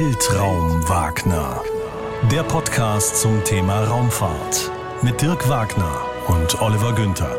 [0.00, 1.60] Weltraum Wagner.
[2.30, 4.70] Der Podcast zum Thema Raumfahrt
[5.02, 7.36] mit Dirk Wagner und Oliver Günther.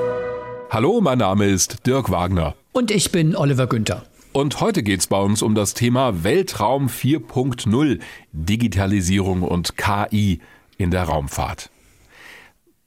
[0.69, 2.55] Hallo, mein Name ist Dirk Wagner.
[2.73, 4.03] Und ich bin Oliver Günther.
[4.33, 8.01] Und heute geht es bei uns um das Thema Weltraum 4.0,
[8.33, 10.41] Digitalisierung und KI
[10.77, 11.69] in der Raumfahrt.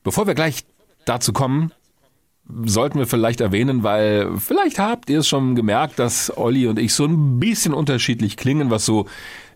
[0.03, 0.67] Bevor wir gleich
[1.07, 1.73] dazu kommen,
[2.65, 6.95] sollten wir vielleicht erwähnen, weil vielleicht habt ihr es schon gemerkt, dass Olli und ich
[6.95, 9.07] so ein bisschen unterschiedlich klingen, was so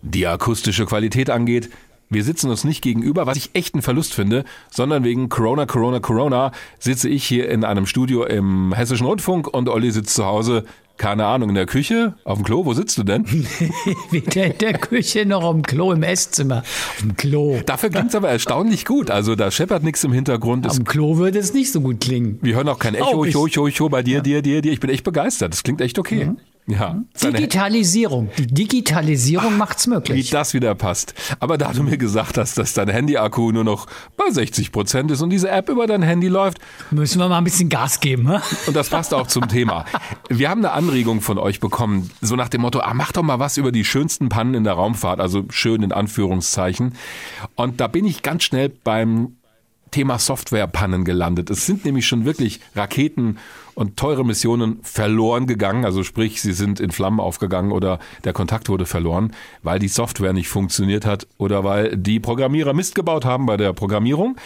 [0.02, 1.70] die akustische Qualität angeht.
[2.08, 5.98] Wir sitzen uns nicht gegenüber, was ich echt einen Verlust finde, sondern wegen Corona, Corona,
[5.98, 10.64] Corona sitze ich hier in einem Studio im Hessischen Rundfunk und Olli sitzt zu Hause
[10.96, 12.14] keine Ahnung, in der Küche?
[12.24, 12.64] Auf dem Klo?
[12.64, 13.24] Wo sitzt du denn?
[14.10, 16.58] Weder in der Küche noch am Klo im Esszimmer.
[16.58, 17.58] Auf dem Klo.
[17.66, 19.10] Dafür klingt es aber erstaunlich gut.
[19.10, 20.68] Also da scheppert nichts im Hintergrund.
[20.68, 22.38] Am Klo würde es nicht so gut klingen.
[22.42, 24.20] Wir hören auch kein Echo, oh, Echo, Echo, Echo bei dir, ja.
[24.22, 24.72] dir, dir, dir.
[24.72, 25.52] Ich bin echt begeistert.
[25.52, 26.26] Das klingt echt okay.
[26.26, 26.38] Mhm.
[26.68, 27.00] Ja.
[27.22, 28.30] Digitalisierung.
[28.38, 30.26] Die Digitalisierung macht es möglich.
[30.26, 31.14] Wie das wieder passt.
[31.38, 33.86] Aber da du mir gesagt hast, dass dein Handy-Akku nur noch
[34.16, 36.58] bei 60 Prozent ist und diese App über dein Handy läuft.
[36.90, 38.24] Müssen wir mal ein bisschen Gas geben.
[38.24, 38.42] Ne?
[38.66, 39.84] Und das passt auch zum Thema.
[40.28, 43.38] Wir haben eine Anregung von euch bekommen, so nach dem Motto, ah, mach doch mal
[43.38, 46.94] was über die schönsten Pannen in der Raumfahrt, also schön in Anführungszeichen.
[47.54, 49.36] Und da bin ich ganz schnell beim
[49.92, 51.48] Thema Softwarepannen gelandet.
[51.48, 53.38] Es sind nämlich schon wirklich Raketen
[53.76, 55.84] und teure Missionen verloren gegangen.
[55.84, 59.32] Also sprich, sie sind in Flammen aufgegangen oder der Kontakt wurde verloren,
[59.62, 63.74] weil die Software nicht funktioniert hat oder weil die Programmierer Mist gebaut haben bei der
[63.74, 64.36] Programmierung.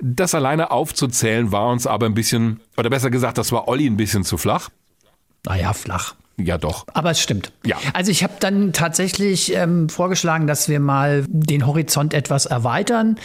[0.00, 3.98] Das alleine aufzuzählen war uns aber ein bisschen, oder besser gesagt, das war Olli ein
[3.98, 4.70] bisschen zu flach.
[5.44, 6.14] Naja, flach.
[6.40, 6.86] Ja, doch.
[6.94, 7.50] Aber es stimmt.
[7.66, 7.76] Ja.
[7.94, 13.16] Also ich habe dann tatsächlich ähm, vorgeschlagen, dass wir mal den Horizont etwas erweitern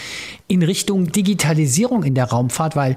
[0.47, 2.95] in Richtung Digitalisierung in der Raumfahrt, weil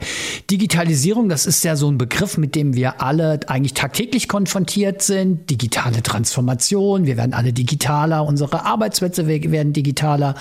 [0.51, 5.51] Digitalisierung, das ist ja so ein Begriff, mit dem wir alle eigentlich tagtäglich konfrontiert sind.
[5.51, 10.35] Digitale Transformation, wir werden alle digitaler, unsere Arbeitsplätze werden digitaler.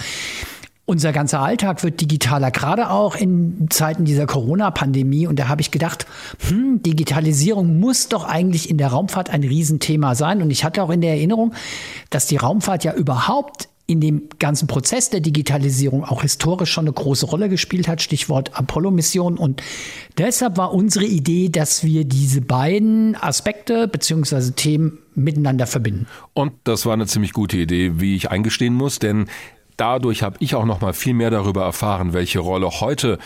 [0.87, 5.25] Unser ganzer Alltag wird digitaler, gerade auch in Zeiten dieser Corona-Pandemie.
[5.25, 6.05] Und da habe ich gedacht,
[6.47, 10.43] hm, Digitalisierung muss doch eigentlich in der Raumfahrt ein Riesenthema sein.
[10.43, 11.53] Und ich hatte auch in der Erinnerung,
[12.11, 16.93] dass die Raumfahrt ja überhaupt in dem ganzen Prozess der Digitalisierung auch historisch schon eine
[16.93, 19.37] große Rolle gespielt hat, Stichwort Apollo-Mission.
[19.37, 19.61] Und
[20.17, 26.07] deshalb war unsere Idee, dass wir diese beiden Aspekte beziehungsweise Themen miteinander verbinden.
[26.33, 29.27] Und das war eine ziemlich gute Idee, wie ich eingestehen muss, denn
[29.77, 33.19] dadurch habe ich auch noch mal viel mehr darüber erfahren, welche Rolle heute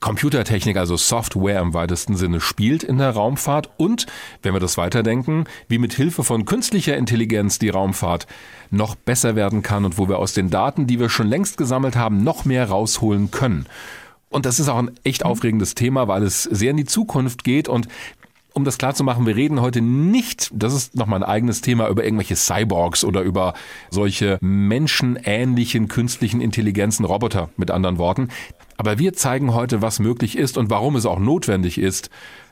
[0.00, 4.06] Computertechnik, also Software im weitesten Sinne spielt in der Raumfahrt und,
[4.42, 8.26] wenn wir das weiterdenken, wie mit Hilfe von künstlicher Intelligenz die Raumfahrt
[8.70, 11.96] noch besser werden kann und wo wir aus den Daten, die wir schon längst gesammelt
[11.96, 13.66] haben, noch mehr rausholen können.
[14.30, 17.66] Und das ist auch ein echt aufregendes Thema, weil es sehr in die Zukunft geht
[17.66, 17.88] und
[18.58, 21.88] um das klar zu machen, wir reden heute nicht, das ist nochmal ein eigenes Thema,
[21.88, 23.54] über irgendwelche Cyborgs oder über
[23.88, 28.28] solche menschenähnlichen künstlichen Intelligenzen, Roboter mit anderen Worten.
[28.76, 32.10] Aber wir zeigen heute, was möglich ist und warum es auch notwendig ist,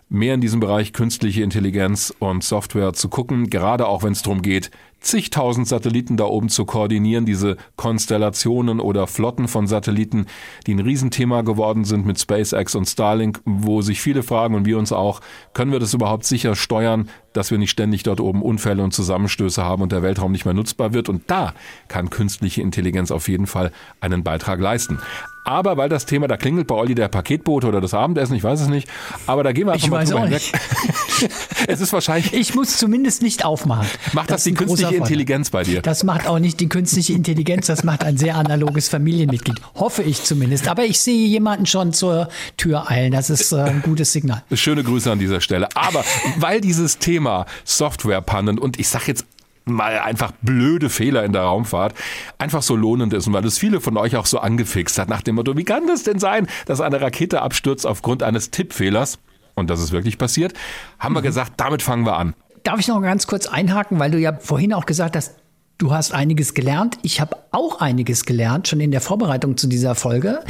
[0.09, 4.43] mehr in diesem Bereich künstliche Intelligenz und Software zu gucken, gerade auch wenn es darum
[4.43, 10.27] geht, zigtausend Satelliten da oben zu koordinieren, diese Konstellationen oder Flotten von Satelliten,
[10.67, 14.79] die ein Riesenthema geworden sind mit SpaceX und Starlink, wo sich viele fragen und wir
[14.79, 15.21] uns auch,
[15.55, 19.63] können wir das überhaupt sicher steuern, dass wir nicht ständig dort oben Unfälle und Zusammenstöße
[19.63, 21.09] haben und der Weltraum nicht mehr nutzbar wird.
[21.09, 21.55] Und da
[21.89, 24.99] kann künstliche Intelligenz auf jeden Fall einen Beitrag leisten.
[25.47, 28.63] Aber weil das Thema, da klingelt bei Olli der Paketbote oder das Abendessen, ich weiß
[28.63, 28.89] es nicht.
[29.29, 30.43] Aber da gehen wir einfach ich mal drüber hinweg.
[31.69, 32.33] es ist wahrscheinlich.
[32.33, 33.87] Ich muss zumindest nicht aufmachen.
[34.13, 35.83] Macht das, das die künstliche Intelligenz bei dir?
[35.83, 39.61] Das macht auch nicht die künstliche Intelligenz, das macht ein sehr analoges Familienmitglied.
[39.77, 40.67] Hoffe ich zumindest.
[40.67, 43.13] Aber ich sehe jemanden schon zur Tür eilen.
[43.13, 44.43] Das ist äh, ein gutes Signal.
[44.53, 45.69] Schöne Grüße an dieser Stelle.
[45.77, 46.05] Aber
[46.39, 49.25] weil dieses Thema Softwarepannen und ich sage jetzt
[49.67, 51.95] mal einfach blöde Fehler in der Raumfahrt
[52.39, 55.23] einfach so lohnend ist und weil es viele von euch auch so angefixt hat nach
[55.23, 59.19] dem Motto, wie kann das denn sein, dass eine Rakete abstürzt aufgrund eines Tippfehlers?
[59.55, 60.53] Und das ist wirklich passiert,
[60.99, 61.19] haben mhm.
[61.19, 62.35] wir gesagt, damit fangen wir an.
[62.63, 65.37] Darf ich noch ganz kurz einhaken, weil du ja vorhin auch gesagt hast,
[65.79, 66.99] du hast einiges gelernt.
[67.03, 70.41] Ich habe auch einiges gelernt, schon in der Vorbereitung zu dieser Folge.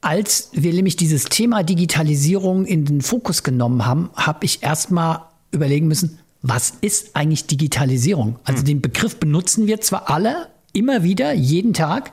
[0.00, 5.88] Als wir nämlich dieses Thema Digitalisierung in den Fokus genommen haben, habe ich erstmal überlegen
[5.88, 8.38] müssen, was ist eigentlich Digitalisierung?
[8.44, 8.66] Also hm.
[8.66, 12.10] den Begriff benutzen wir zwar alle immer wieder, jeden Tag,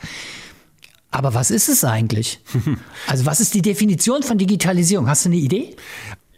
[1.12, 2.40] aber was ist es eigentlich?
[3.08, 5.10] Also was ist die Definition von Digitalisierung?
[5.10, 5.76] Hast du eine Idee?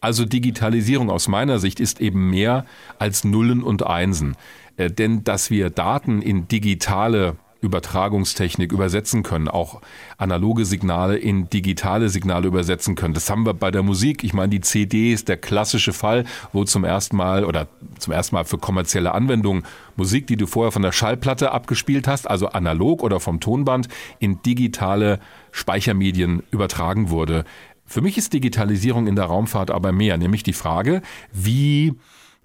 [0.02, 2.66] Also Digitalisierung aus meiner Sicht ist eben mehr
[2.98, 4.36] als Nullen und Einsen.
[4.76, 9.82] Äh, denn dass wir Daten in digitale Übertragungstechnik übersetzen können, auch
[10.18, 13.14] analoge Signale in digitale Signale übersetzen können.
[13.14, 14.24] Das haben wir bei der Musik.
[14.24, 17.68] Ich meine, die CD ist der klassische Fall, wo zum ersten Mal oder
[17.98, 19.64] zum ersten Mal für kommerzielle Anwendungen
[19.96, 23.88] Musik, die du vorher von der Schallplatte abgespielt hast, also analog oder vom Tonband,
[24.20, 25.20] in digitale
[25.52, 27.46] Speichermedien übertragen wurde.
[27.86, 31.02] Für mich ist Digitalisierung in der Raumfahrt aber mehr, nämlich die Frage,
[31.32, 31.94] wie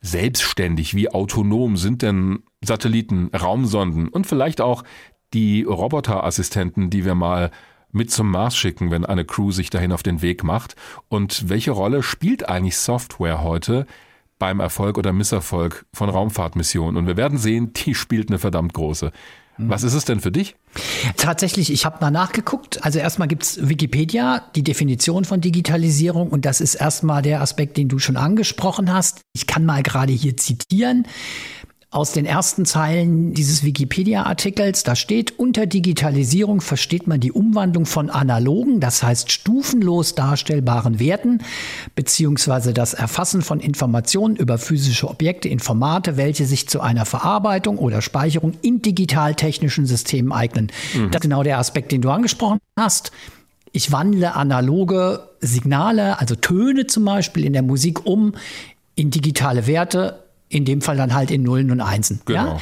[0.00, 4.84] selbstständig, wie autonom sind denn Satelliten, Raumsonden und vielleicht auch
[5.32, 7.50] die Roboterassistenten, die wir mal
[7.90, 10.76] mit zum Mars schicken, wenn eine Crew sich dahin auf den Weg macht?
[11.08, 13.86] Und welche Rolle spielt eigentlich Software heute
[14.38, 16.96] beim Erfolg oder Misserfolg von Raumfahrtmissionen?
[16.96, 19.12] Und wir werden sehen, die spielt eine verdammt große.
[19.60, 20.54] Was ist es denn für dich?
[21.16, 22.84] Tatsächlich, ich habe mal nachgeguckt.
[22.84, 27.88] Also erstmal gibt's Wikipedia, die Definition von Digitalisierung und das ist erstmal der Aspekt, den
[27.88, 29.22] du schon angesprochen hast.
[29.32, 31.08] Ich kann mal gerade hier zitieren
[31.90, 34.82] aus den ersten Zeilen dieses Wikipedia-Artikels.
[34.82, 41.38] Da steht, unter Digitalisierung versteht man die Umwandlung von analogen, das heißt stufenlos darstellbaren Werten,
[41.94, 47.78] beziehungsweise das Erfassen von Informationen über physische Objekte in Formate, welche sich zu einer Verarbeitung
[47.78, 50.70] oder Speicherung in digital-technischen Systemen eignen.
[50.94, 51.10] Mhm.
[51.10, 53.12] Das ist genau der Aspekt, den du angesprochen hast.
[53.72, 58.34] Ich wandle analoge Signale, also Töne zum Beispiel in der Musik um
[58.94, 62.20] in digitale Werte in dem Fall dann halt in Nullen und Einsen.
[62.24, 62.44] Genau.
[62.54, 62.60] Ja?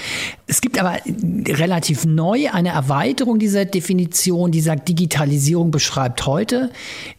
[0.48, 0.98] Es gibt aber
[1.48, 6.70] relativ neu eine Erweiterung dieser Definition, die sagt, Digitalisierung beschreibt heute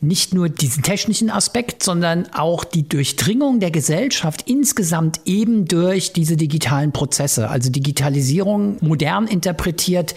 [0.02, 6.36] nicht nur diesen technischen Aspekt, sondern auch die Durchdringung der Gesellschaft insgesamt eben durch diese
[6.36, 7.50] digitalen Prozesse.
[7.50, 10.16] Also Digitalisierung modern interpretiert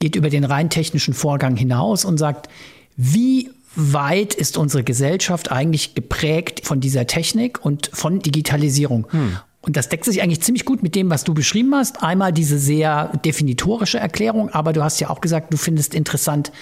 [0.00, 2.48] geht über den rein technischen Vorgang hinaus und sagt,
[2.96, 9.06] wie weit ist unsere Gesellschaft eigentlich geprägt von dieser Technik und von Digitalisierung?
[9.10, 9.36] Hm.
[9.66, 12.02] Und das deckt sich eigentlich ziemlich gut mit dem, was du beschrieben hast.
[12.02, 16.52] Einmal diese sehr definitorische Erklärung, aber du hast ja auch gesagt, du findest interessant,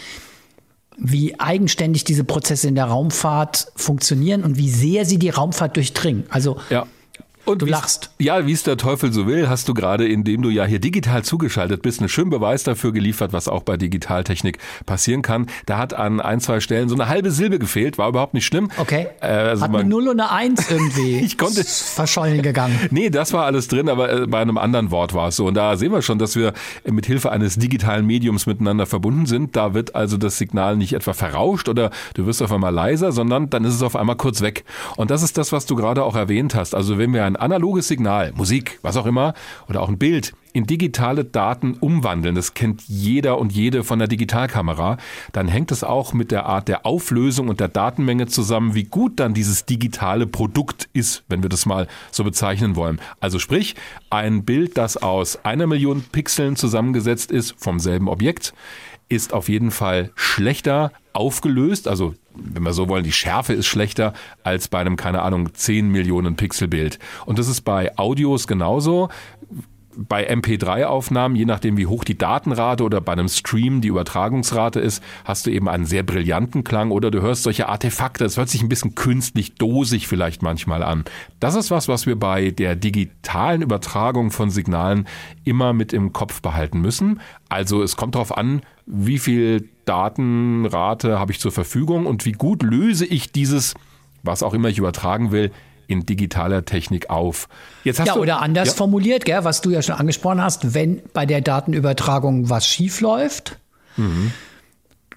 [0.96, 6.24] wie eigenständig diese Prozesse in der Raumfahrt funktionieren und wie sehr sie die Raumfahrt durchdringen.
[6.30, 6.86] Also ja.
[7.44, 8.10] Und du lachst.
[8.18, 11.22] Ja, wie es der Teufel so will, hast du gerade, indem du ja hier digital
[11.24, 15.46] zugeschaltet bist, einen schönen Beweis dafür geliefert, was auch bei Digitaltechnik passieren kann.
[15.66, 18.70] Da hat an ein, zwei Stellen so eine halbe Silbe gefehlt, war überhaupt nicht schlimm.
[18.78, 19.08] Okay.
[19.20, 22.78] Äh, also hat eine Null und eine Eins irgendwie ich konnte verschollen gegangen.
[22.90, 25.46] Nee, das war alles drin, aber äh, bei einem anderen Wort war es so.
[25.46, 26.52] Und da sehen wir schon, dass wir
[26.88, 29.56] mit Hilfe eines digitalen Mediums miteinander verbunden sind.
[29.56, 33.50] Da wird also das Signal nicht etwa verrauscht oder du wirst auf einmal leiser, sondern
[33.50, 34.64] dann ist es auf einmal kurz weg.
[34.96, 36.74] Und das ist das, was du gerade auch erwähnt hast.
[36.74, 39.34] Also wenn wir ein ein analoges Signal, Musik, was auch immer,
[39.68, 44.06] oder auch ein Bild in digitale Daten umwandeln, das kennt jeder und jede von der
[44.06, 44.98] Digitalkamera,
[45.32, 49.18] dann hängt es auch mit der Art der Auflösung und der Datenmenge zusammen, wie gut
[49.18, 53.00] dann dieses digitale Produkt ist, wenn wir das mal so bezeichnen wollen.
[53.18, 53.74] Also sprich,
[54.10, 58.54] ein Bild, das aus einer Million Pixeln zusammengesetzt ist vom selben Objekt,
[59.14, 64.12] ist auf jeden Fall schlechter aufgelöst, also wenn wir so wollen, die Schärfe ist schlechter
[64.42, 66.98] als bei einem, keine Ahnung, 10 Millionen Pixel Bild.
[67.26, 69.08] Und das ist bei Audios genauso
[69.96, 75.02] bei MP3-Aufnahmen, je nachdem wie hoch die Datenrate oder bei einem Stream die Übertragungsrate ist,
[75.24, 78.24] hast du eben einen sehr brillanten Klang oder du hörst solche Artefakte.
[78.24, 81.04] Es hört sich ein bisschen künstlich dosig vielleicht manchmal an.
[81.40, 85.06] Das ist was, was wir bei der digitalen Übertragung von Signalen
[85.44, 87.20] immer mit im Kopf behalten müssen.
[87.48, 92.62] Also es kommt darauf an, wie viel Datenrate habe ich zur Verfügung und wie gut
[92.62, 93.74] löse ich dieses,
[94.22, 95.50] was auch immer ich übertragen will,
[95.86, 97.48] in digitaler Technik auf.
[97.84, 98.74] Jetzt hast ja, du, oder anders ja.
[98.74, 103.58] formuliert, gell, was du ja schon angesprochen hast, wenn bei der Datenübertragung was schief läuft,
[103.96, 104.32] mhm.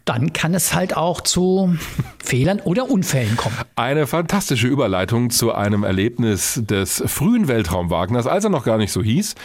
[0.06, 1.76] dann kann es halt auch zu
[2.24, 3.56] Fehlern oder Unfällen kommen.
[3.76, 9.04] Eine fantastische Überleitung zu einem Erlebnis des frühen Weltraumwagners, als er noch gar nicht so
[9.04, 9.36] hieß.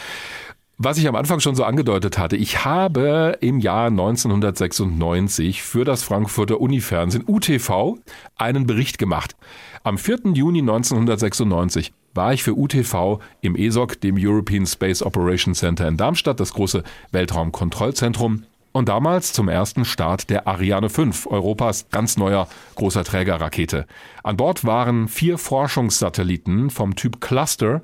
[0.79, 6.01] Was ich am Anfang schon so angedeutet hatte, ich habe im Jahr 1996 für das
[6.01, 7.99] Frankfurter Unifernsehen UTV
[8.37, 9.35] einen Bericht gemacht.
[9.85, 10.31] Am 4.
[10.33, 16.39] Juni 1996 war ich für UTV im ESOC, dem European Space Operations Center in Darmstadt,
[16.39, 18.43] das große Weltraumkontrollzentrum.
[18.71, 23.85] Und damals zum ersten Start der Ariane 5, Europas ganz neuer großer Trägerrakete.
[24.23, 27.81] An Bord waren vier Forschungssatelliten vom Typ Cluster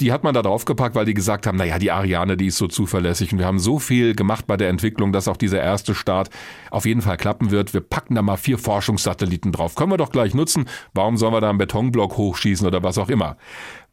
[0.00, 2.68] die hat man da draufgepackt, weil die gesagt haben, naja, die Ariane, die ist so
[2.68, 6.30] zuverlässig und wir haben so viel gemacht bei der Entwicklung, dass auch dieser erste Start
[6.70, 7.74] auf jeden Fall klappen wird.
[7.74, 9.74] Wir packen da mal vier Forschungssatelliten drauf.
[9.74, 10.66] Können wir doch gleich nutzen.
[10.94, 13.36] Warum sollen wir da einen Betonblock hochschießen oder was auch immer?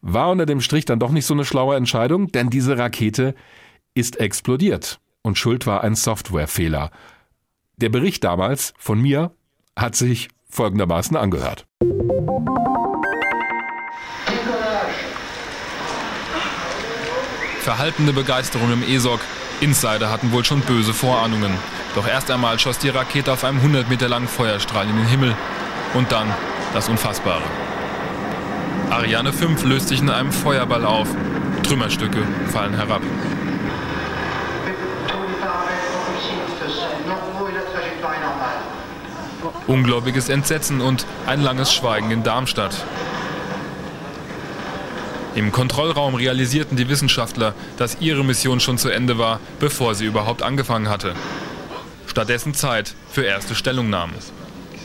[0.02, 3.34] War unter dem Strich dann doch nicht so eine schlaue Entscheidung, denn diese Rakete
[3.96, 6.92] ist explodiert und schuld war ein Softwarefehler.
[7.78, 9.32] Der Bericht damals von mir
[9.76, 11.66] hat sich folgendermaßen angehört.
[17.66, 19.20] Verhaltene Begeisterung im ESOC.
[19.60, 21.52] Insider hatten wohl schon böse Vorahnungen.
[21.96, 25.36] Doch erst einmal schoss die Rakete auf einem 100 Meter langen Feuerstrahl in den Himmel.
[25.96, 26.32] Und dann
[26.76, 27.42] das Unfassbare.
[28.92, 31.08] Ariane 5 löst sich in einem Feuerball auf.
[31.64, 32.22] Trümmerstücke
[32.54, 33.02] fallen herab.
[39.66, 42.86] Ungläubiges Entsetzen und ein langes Schweigen in Darmstadt.
[45.36, 50.42] Im Kontrollraum realisierten die Wissenschaftler, dass ihre Mission schon zu Ende war, bevor sie überhaupt
[50.42, 51.14] angefangen hatte.
[52.08, 54.16] Stattdessen Zeit für erste Stellungnahmen.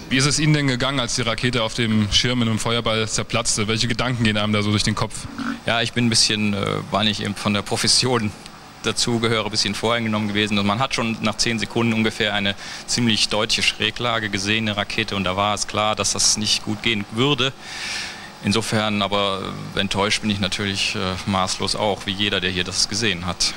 [0.09, 3.09] Wie ist es Ihnen denn gegangen, als die Rakete auf dem Schirm in einem Feuerball
[3.09, 3.69] zerplatzte?
[3.69, 5.29] Welche Gedanken gehen einem da so durch den Kopf?
[5.67, 8.33] Ja, ich bin ein bisschen, äh, weil ich eben von der Profession
[8.83, 10.59] dazugehöre, ein bisschen voreingenommen gewesen.
[10.59, 15.15] Und man hat schon nach zehn Sekunden ungefähr eine ziemlich deutliche Schräglage gesehen, eine Rakete.
[15.15, 17.53] Und da war es klar, dass das nicht gut gehen würde.
[18.45, 19.41] Insofern aber
[19.75, 23.55] enttäuscht bin ich natürlich äh, maßlos auch, wie jeder, der hier das gesehen hat.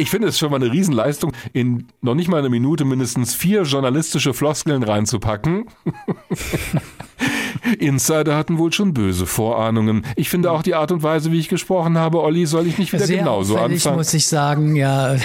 [0.00, 3.62] Ich finde es schon mal eine Riesenleistung, in noch nicht mal eine Minute mindestens vier
[3.62, 5.66] journalistische Floskeln reinzupacken.
[7.80, 10.06] Insider hatten wohl schon böse Vorahnungen.
[10.14, 12.92] Ich finde auch die Art und Weise, wie ich gesprochen habe, Olli, soll ich nicht
[12.92, 13.96] wieder Sehr genauso anfangen.
[13.96, 15.16] muss ich sagen, ja.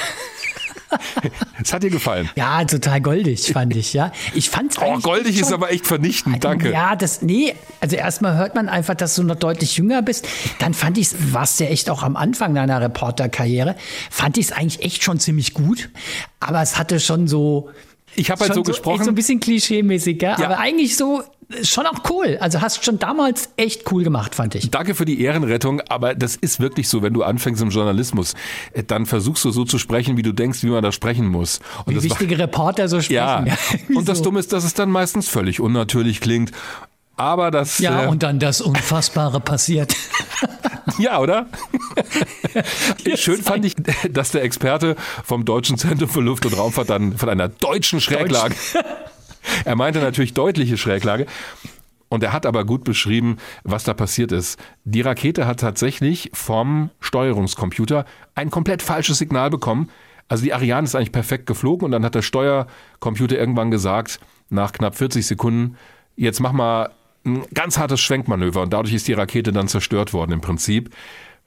[1.62, 2.30] Es hat dir gefallen.
[2.36, 4.12] Ja, total goldig, fand ich, ja.
[4.34, 6.72] Ich fand's Oh, goldig ist aber echt vernichtend, danke.
[6.72, 10.28] Ja, das, nee, also erstmal hört man einfach, dass du noch deutlich jünger bist.
[10.60, 13.76] Dann fand ich es, warst ja echt auch am Anfang deiner Reporterkarriere,
[14.10, 15.90] fand ich es eigentlich echt schon ziemlich gut.
[16.40, 17.70] Aber es hatte schon so,
[18.16, 19.04] ich habe halt so, so gesprochen.
[19.04, 20.38] So ein bisschen klischee-mäßig, ja?
[20.38, 21.24] aber eigentlich so
[21.64, 22.38] schon auch cool.
[22.40, 24.72] Also hast schon damals echt cool gemacht, fand ich.
[24.72, 28.34] Danke für die Ehrenrettung, aber das ist wirklich so, wenn du anfängst im Journalismus,
[28.74, 31.60] äh, dann versuchst du so zu sprechen, wie du denkst, wie man da sprechen muss.
[31.86, 33.48] Und wie wichtige war, Reporter so sprechen.
[33.48, 33.58] Ja.
[33.96, 34.24] und das.
[34.24, 36.52] Dumme ist, dass es dann meistens völlig unnatürlich klingt.
[37.16, 37.80] Aber das.
[37.80, 39.96] Ja, äh, und dann das Unfassbare passiert.
[40.98, 41.48] ja, oder?
[43.16, 43.76] Schön fand ich,
[44.10, 48.56] dass der Experte vom Deutschen Zentrum für Luft- und Raumfahrt dann von einer deutschen Schräglage.
[48.56, 48.86] Deutsch.
[49.66, 51.26] er meinte natürlich deutliche Schräglage.
[52.10, 54.60] Und er hat aber gut beschrieben, was da passiert ist.
[54.84, 59.90] Die Rakete hat tatsächlich vom Steuerungscomputer ein komplett falsches Signal bekommen.
[60.28, 64.20] Also die Ariane ist eigentlich perfekt geflogen und dann hat der Steuercomputer irgendwann gesagt,
[64.50, 65.76] nach knapp 40 Sekunden,
[66.16, 66.92] jetzt mach mal
[67.26, 70.94] ein ganz hartes Schwenkmanöver und dadurch ist die Rakete dann zerstört worden im Prinzip.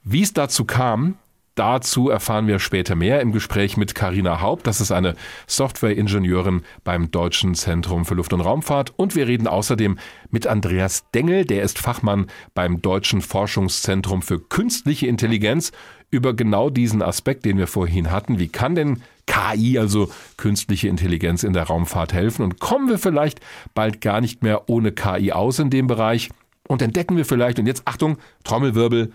[0.03, 1.15] Wie es dazu kam,
[1.57, 4.67] Dazu erfahren wir später mehr im Gespräch mit Karina Haupt.
[4.67, 5.15] Das ist eine
[5.47, 8.93] Software-Ingenieurin beim Deutschen Zentrum für Luft- und Raumfahrt.
[8.95, 9.97] Und wir reden außerdem
[10.29, 11.45] mit Andreas Dengel.
[11.45, 15.71] Der ist Fachmann beim Deutschen Forschungszentrum für künstliche Intelligenz
[16.11, 18.37] über genau diesen Aspekt, den wir vorhin hatten.
[18.37, 22.43] Wie kann denn KI, also künstliche Intelligenz in der Raumfahrt helfen?
[22.43, 23.39] Und kommen wir vielleicht
[23.73, 26.29] bald gar nicht mehr ohne KI aus in dem Bereich?
[26.67, 29.11] Und entdecken wir vielleicht, und jetzt Achtung, Trommelwirbel,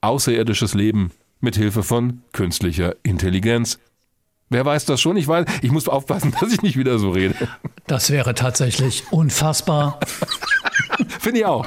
[0.00, 1.12] außerirdisches Leben
[1.44, 3.78] mit Hilfe von künstlicher Intelligenz.
[4.50, 5.16] Wer weiß das schon?
[5.16, 7.34] Ich weiß, ich muss aufpassen, dass ich nicht wieder so rede.
[7.86, 10.00] Das wäre tatsächlich unfassbar.
[11.20, 11.66] Finde ich auch.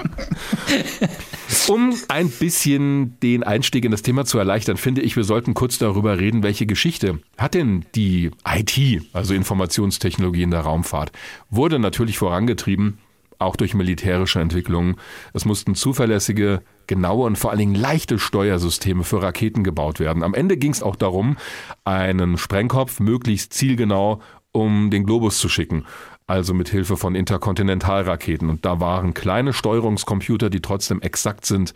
[1.67, 5.77] Um ein bisschen den Einstieg in das Thema zu erleichtern, finde ich, wir sollten kurz
[5.77, 11.11] darüber reden, welche Geschichte hat denn die IT, also Informationstechnologie in der Raumfahrt,
[11.49, 12.99] wurde natürlich vorangetrieben
[13.39, 14.95] auch durch militärische Entwicklungen.
[15.33, 20.23] Es mussten zuverlässige, genaue und vor allen Dingen leichte Steuersysteme für Raketen gebaut werden.
[20.23, 21.37] Am Ende ging es auch darum,
[21.83, 24.21] einen Sprengkopf möglichst zielgenau
[24.57, 25.85] um den Globus zu schicken.
[26.25, 28.49] Also mit Hilfe von Interkontinentalraketen.
[28.49, 31.73] Und da waren kleine Steuerungskomputer, die trotzdem exakt sind,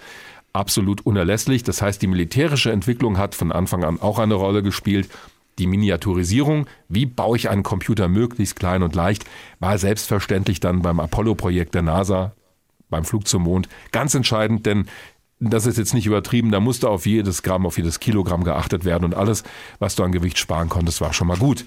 [0.51, 1.63] absolut unerlässlich.
[1.63, 5.09] Das heißt, die militärische Entwicklung hat von Anfang an auch eine Rolle gespielt.
[5.59, 9.25] Die Miniaturisierung, wie baue ich einen Computer möglichst klein und leicht,
[9.59, 12.33] war selbstverständlich dann beim Apollo-Projekt der NASA,
[12.89, 14.85] beim Flug zum Mond, ganz entscheidend, denn
[15.39, 19.05] das ist jetzt nicht übertrieben, da musste auf jedes Gramm, auf jedes Kilogramm geachtet werden
[19.05, 19.43] und alles,
[19.79, 21.65] was du an Gewicht sparen konntest, war schon mal gut.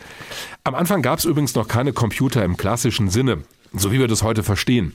[0.63, 4.23] Am Anfang gab es übrigens noch keine Computer im klassischen Sinne, so wie wir das
[4.23, 4.95] heute verstehen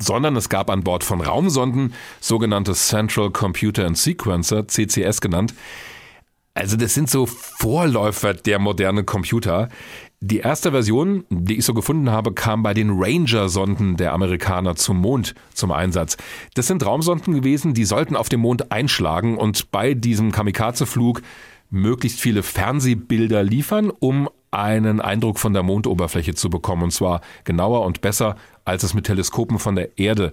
[0.00, 5.54] sondern es gab an Bord von Raumsonden sogenannte Central Computer and Sequencer, CCS genannt,
[6.58, 9.68] also das sind so Vorläufer der modernen Computer.
[10.20, 14.98] Die erste Version, die ich so gefunden habe, kam bei den Ranger-Sonden der Amerikaner zum
[14.98, 16.16] Mond zum Einsatz.
[16.54, 21.22] Das sind Raumsonden gewesen, die sollten auf dem Mond einschlagen und bei diesem Kamikaze-Flug
[21.70, 26.82] möglichst viele Fernsehbilder liefern, um einen Eindruck von der Mondoberfläche zu bekommen.
[26.82, 28.34] Und zwar genauer und besser,
[28.64, 30.32] als es mit Teleskopen von der Erde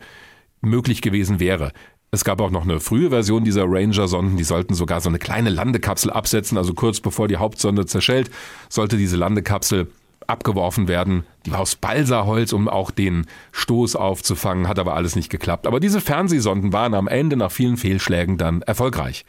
[0.61, 1.71] möglich gewesen wäre.
[2.11, 5.49] Es gab auch noch eine frühe Version dieser Ranger-Sonden, die sollten sogar so eine kleine
[5.49, 8.31] Landekapsel absetzen, also kurz bevor die Hauptsonde zerschellt,
[8.69, 9.87] sollte diese Landekapsel
[10.27, 11.23] abgeworfen werden.
[11.45, 15.67] Die war aus Balsaholz, um auch den Stoß aufzufangen, hat aber alles nicht geklappt.
[15.67, 19.25] Aber diese Fernsehsonden waren am Ende nach vielen Fehlschlägen dann erfolgreich.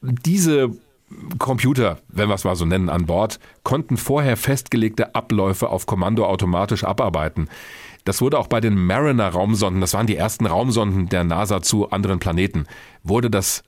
[0.00, 0.70] Diese
[1.38, 6.26] Computer, wenn wir es mal so nennen, an Bord, konnten vorher festgelegte Abläufe auf Kommando
[6.26, 7.48] automatisch abarbeiten.
[8.08, 12.18] Das wurde auch bei den Mariner-Raumsonden, das waren die ersten Raumsonden der NASA zu anderen
[12.18, 12.64] Planeten,
[13.02, 13.62] wurde das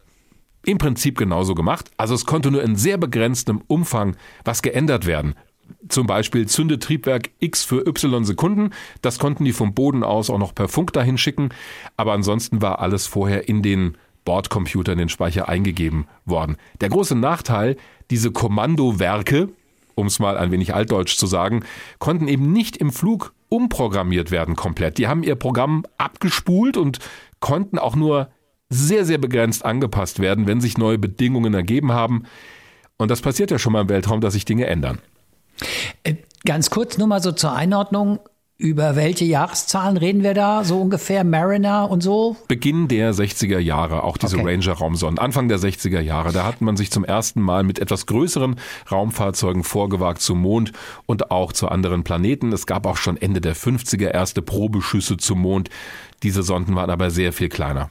[0.65, 1.91] im Prinzip genauso gemacht.
[1.99, 5.35] Also es konnte nur in sehr begrenztem Umfang was geändert werden.
[5.91, 8.71] Zum Beispiel zünde Triebwerk X für Y Sekunden.
[9.03, 11.51] Das konnten die vom Boden aus auch noch per Funk dahin schicken.
[11.99, 16.57] Aber ansonsten war alles vorher in den Bordcomputer in den Speicher eingegeben worden.
[16.81, 17.77] Der große Nachteil,
[18.09, 19.51] diese Kommandowerke,
[19.97, 21.63] um es mal ein wenig altdeutsch zu sagen,
[21.99, 24.97] konnten eben nicht im Flug umprogrammiert werden komplett.
[24.97, 26.99] Die haben ihr Programm abgespult und
[27.41, 28.31] konnten auch nur
[28.71, 32.25] sehr, sehr begrenzt angepasst werden, wenn sich neue Bedingungen ergeben haben.
[32.97, 35.01] Und das passiert ja schon mal im Weltraum, dass sich Dinge ändern.
[36.05, 36.15] Äh,
[36.45, 38.21] ganz kurz nur mal so zur Einordnung.
[38.61, 40.65] Über welche Jahreszahlen reden wir da?
[40.65, 42.37] So ungefähr Mariner und so?
[42.47, 44.51] Beginn der 60er Jahre, auch diese okay.
[44.53, 45.19] Ranger-Raumsonden.
[45.19, 48.57] Anfang der 60er Jahre, da hat man sich zum ersten Mal mit etwas größeren
[48.93, 50.73] Raumfahrzeugen vorgewagt zum Mond
[51.07, 52.53] und auch zu anderen Planeten.
[52.53, 55.71] Es gab auch schon Ende der 50er erste Probeschüsse zum Mond.
[56.23, 57.91] Diese Sonden waren aber sehr viel kleiner.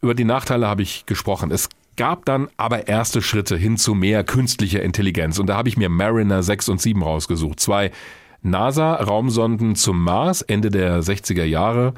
[0.00, 1.50] Über die Nachteile habe ich gesprochen.
[1.50, 5.38] Es gab dann aber erste Schritte hin zu mehr künstlicher Intelligenz.
[5.38, 7.60] Und da habe ich mir Mariner 6 und 7 rausgesucht.
[7.60, 7.90] Zwei
[8.42, 11.94] NASA-Raumsonden zum Mars Ende der 60er Jahre.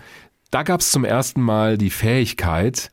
[0.51, 2.91] Da gab es zum ersten Mal die Fähigkeit,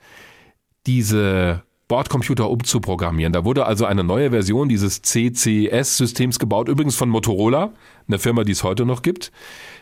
[0.86, 3.34] diese Bordcomputer umzuprogrammieren.
[3.34, 7.74] Da wurde also eine neue Version dieses CCS-Systems gebaut, übrigens von Motorola,
[8.08, 9.32] eine Firma, die es heute noch gibt.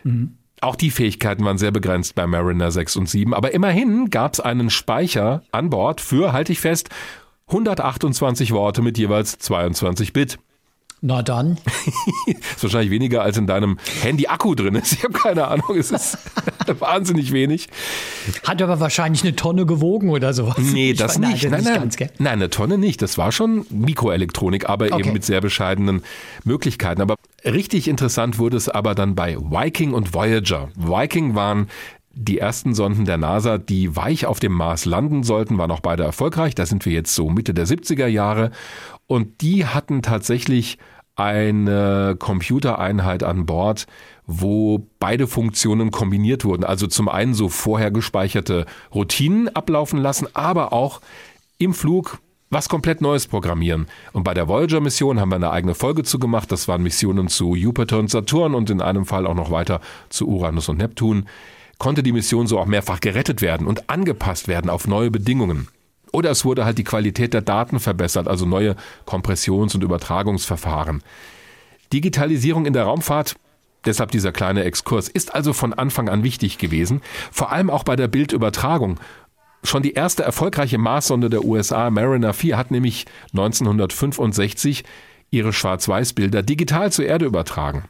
[0.02, 0.38] Mhm.
[0.60, 4.40] Auch die Fähigkeiten waren sehr begrenzt bei Mariner 6 und 7, aber immerhin gab es
[4.40, 6.88] einen Speicher an Bord für, halte ich fest,
[7.48, 10.38] 128 Worte mit jeweils 22 Bit.
[11.00, 11.58] Na dann.
[12.26, 14.92] ist wahrscheinlich weniger als in deinem Handy-Akku drin ist.
[14.92, 15.76] Ich habe keine Ahnung.
[15.78, 16.18] Es ist
[16.80, 17.68] wahnsinnig wenig.
[18.44, 20.56] Hat aber wahrscheinlich eine Tonne gewogen oder sowas.
[20.58, 21.50] Nee, das ich nicht.
[21.50, 23.00] Nein, nein, nein, nein, eine Tonne nicht.
[23.00, 25.00] Das war schon Mikroelektronik, aber okay.
[25.00, 26.02] eben mit sehr bescheidenen
[26.44, 27.00] Möglichkeiten.
[27.00, 27.14] Aber
[27.44, 30.68] richtig interessant wurde es aber dann bei Viking und Voyager.
[30.74, 31.68] Viking waren
[32.20, 36.02] die ersten Sonden der NASA, die weich auf dem Mars landen sollten, waren auch beide
[36.02, 36.56] erfolgreich.
[36.56, 38.50] Da sind wir jetzt so Mitte der 70er Jahre.
[39.08, 40.78] Und die hatten tatsächlich
[41.16, 43.86] eine Computereinheit an Bord,
[44.26, 46.62] wo beide Funktionen kombiniert wurden.
[46.62, 51.00] Also zum einen so vorher gespeicherte Routinen ablaufen lassen, aber auch
[51.58, 53.88] im Flug was komplett Neues programmieren.
[54.12, 56.50] Und bei der Voyager-Mission haben wir eine eigene Folge zu gemacht.
[56.52, 60.28] Das waren Missionen zu Jupiter und Saturn und in einem Fall auch noch weiter zu
[60.28, 61.26] Uranus und Neptun.
[61.78, 65.68] Konnte die Mission so auch mehrfach gerettet werden und angepasst werden auf neue Bedingungen.
[66.12, 71.02] Oder es wurde halt die Qualität der Daten verbessert, also neue Kompressions- und Übertragungsverfahren.
[71.92, 73.36] Digitalisierung in der Raumfahrt,
[73.84, 77.96] deshalb dieser kleine Exkurs, ist also von Anfang an wichtig gewesen, vor allem auch bei
[77.96, 78.98] der Bildübertragung.
[79.64, 84.84] Schon die erste erfolgreiche Marssonde der USA, Mariner 4, hat nämlich 1965
[85.30, 87.84] ihre Schwarz-Weiß-Bilder digital zur Erde übertragen.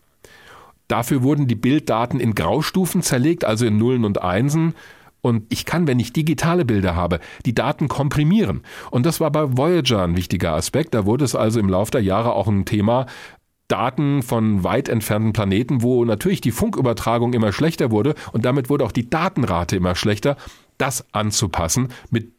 [0.88, 4.74] Dafür wurden die Bilddaten in Graustufen zerlegt, also in Nullen und Einsen,
[5.20, 8.62] und ich kann, wenn ich digitale Bilder habe, die Daten komprimieren.
[8.90, 10.94] Und das war bei Voyager ein wichtiger Aspekt.
[10.94, 13.06] Da wurde es also im Laufe der Jahre auch ein Thema,
[13.68, 18.84] Daten von weit entfernten Planeten, wo natürlich die Funkübertragung immer schlechter wurde und damit wurde
[18.84, 20.36] auch die Datenrate immer schlechter,
[20.78, 22.32] das anzupassen mit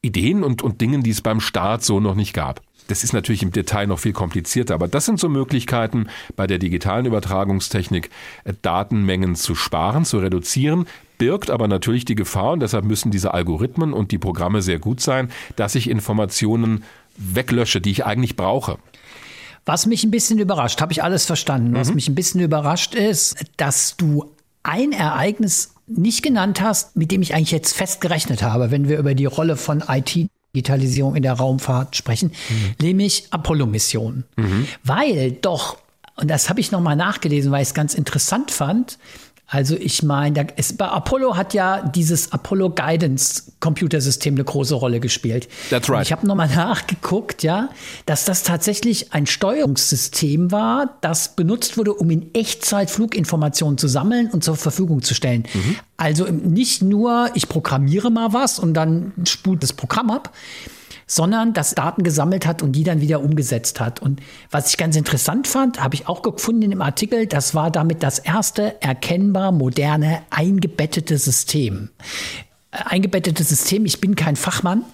[0.00, 2.62] Ideen und, und Dingen, die es beim Start so noch nicht gab.
[2.90, 6.58] Das ist natürlich im Detail noch viel komplizierter, aber das sind so Möglichkeiten bei der
[6.58, 8.10] digitalen Übertragungstechnik,
[8.44, 13.32] äh, Datenmengen zu sparen, zu reduzieren, birgt aber natürlich die Gefahr, und deshalb müssen diese
[13.32, 16.82] Algorithmen und die Programme sehr gut sein, dass ich Informationen
[17.16, 18.78] weglösche, die ich eigentlich brauche.
[19.66, 21.74] Was mich ein bisschen überrascht, habe ich alles verstanden.
[21.74, 21.94] Was mhm.
[21.96, 24.24] mich ein bisschen überrascht ist, dass du
[24.62, 28.98] ein Ereignis nicht genannt hast, mit dem ich eigentlich jetzt fest gerechnet habe, wenn wir
[28.98, 32.74] über die Rolle von IT Digitalisierung in der Raumfahrt sprechen, mhm.
[32.80, 34.24] nämlich Apollo-Missionen.
[34.36, 34.66] Mhm.
[34.82, 35.78] Weil doch,
[36.16, 38.98] und das habe ich nochmal nachgelesen, weil ich es ganz interessant fand,
[39.52, 40.46] also ich meine,
[40.78, 45.48] bei Apollo hat ja dieses Apollo Guidance Computersystem eine große Rolle gespielt.
[45.70, 45.98] That's right.
[45.98, 47.68] Und ich habe nochmal nachgeguckt, ja,
[48.06, 54.30] dass das tatsächlich ein Steuerungssystem war, das benutzt wurde, um in Echtzeit Fluginformationen zu sammeln
[54.30, 55.42] und zur Verfügung zu stellen.
[55.52, 55.76] Mhm.
[55.96, 60.32] Also nicht nur, ich programmiere mal was und dann spult das Programm ab,
[61.10, 64.00] sondern das Daten gesammelt hat und die dann wieder umgesetzt hat.
[64.00, 64.20] Und
[64.52, 68.20] was ich ganz interessant fand, habe ich auch gefunden dem Artikel, das war damit das
[68.20, 71.90] erste erkennbar moderne eingebettete System.
[72.70, 74.84] Äh, eingebettete System, ich bin kein Fachmann,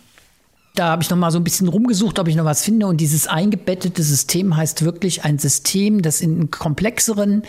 [0.76, 2.86] Da habe ich noch mal so ein bisschen rumgesucht, ob ich noch was finde.
[2.86, 7.42] Und dieses eingebettete System heißt wirklich ein System, das in einen komplexeren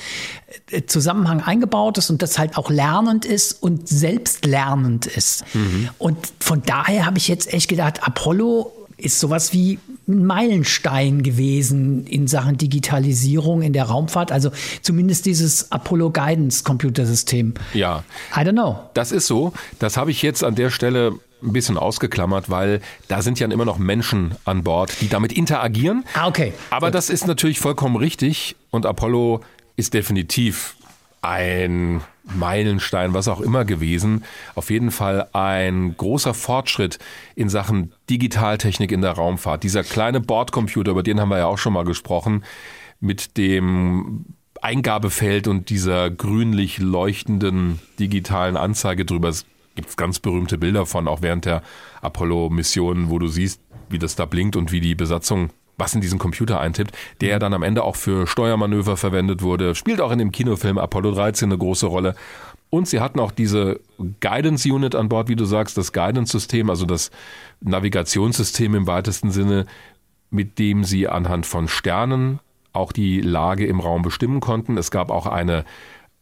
[0.72, 5.44] äh, Zusammenhang eingebaut ist und das halt auch lernend ist und selbstlernend ist.
[5.54, 5.90] Mhm.
[5.98, 12.08] Und von daher habe ich jetzt echt gedacht, Apollo ist sowas wie ein Meilenstein gewesen
[12.08, 14.32] in Sachen Digitalisierung in der Raumfahrt.
[14.32, 17.54] Also zumindest dieses Apollo Guidance Computersystem.
[17.74, 18.04] Ja.
[18.36, 18.80] I don't know.
[18.96, 19.54] Das ist so.
[19.80, 23.66] Das habe ich jetzt an der Stelle ein bisschen ausgeklammert, weil da sind ja immer
[23.66, 26.04] noch Menschen an Bord, die damit interagieren.
[26.14, 26.54] Ah, okay.
[26.70, 26.96] Aber Gut.
[26.96, 29.42] das ist natürlich vollkommen richtig und Apollo
[29.76, 30.76] ist definitiv
[31.22, 34.24] ein Meilenstein, was auch immer gewesen.
[34.56, 37.00] Auf jeden Fall ein großer Fortschritt
[37.36, 39.64] in Sachen Digitaltechnik in der Raumfahrt.
[39.64, 42.44] Dieser kleine Bordcomputer, über den haben wir ja auch schon mal gesprochen,
[43.00, 44.26] mit dem
[44.62, 49.32] Eingabefeld und dieser grünlich leuchtenden digitalen Anzeige drüber.
[49.78, 51.62] Es gibt ganz berühmte Bilder von, auch während der
[52.02, 56.18] Apollo-Missionen, wo du siehst, wie das da blinkt und wie die Besatzung was in diesen
[56.18, 60.32] Computer eintippt, der dann am Ende auch für Steuermanöver verwendet wurde, spielt auch in dem
[60.32, 62.16] Kinofilm Apollo 13 eine große Rolle.
[62.72, 63.80] Und sie hatten auch diese
[64.20, 67.12] Guidance Unit an Bord, wie du sagst, das Guidance-System, also das
[67.62, 69.68] Navigationssystem im weitesten Sinne,
[70.32, 72.40] mit dem sie anhand von Sternen
[72.74, 74.78] auch die Lage im Raum bestimmen konnten.
[74.78, 75.64] Es gab auch eine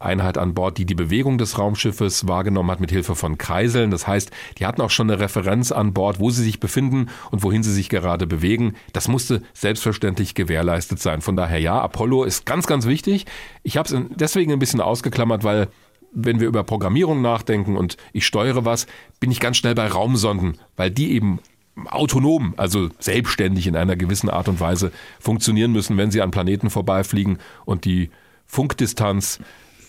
[0.06, 3.92] Einheit an Bord, die die Bewegung des Raumschiffes wahrgenommen hat mit Hilfe von Kreiseln.
[3.92, 7.44] Das heißt, die hatten auch schon eine Referenz an Bord, wo sie sich befinden und
[7.44, 8.76] wohin sie sich gerade bewegen.
[8.94, 11.22] Das musste selbstverständlich gewährleistet sein.
[11.22, 13.26] Von daher ja, Apollo ist ganz, ganz wichtig.
[13.64, 15.68] Ich habe es deswegen ein bisschen ausgeklammert, weil
[16.16, 18.88] wenn wir über Programmierung nachdenken und ich steuere was,
[19.20, 21.40] bin ich ganz schnell bei Raumsonden, weil die eben
[21.88, 26.70] autonom, also selbstständig in einer gewissen Art und Weise funktionieren müssen, wenn sie an Planeten
[26.70, 28.10] vorbeifliegen und die
[28.48, 29.40] Funkdistanz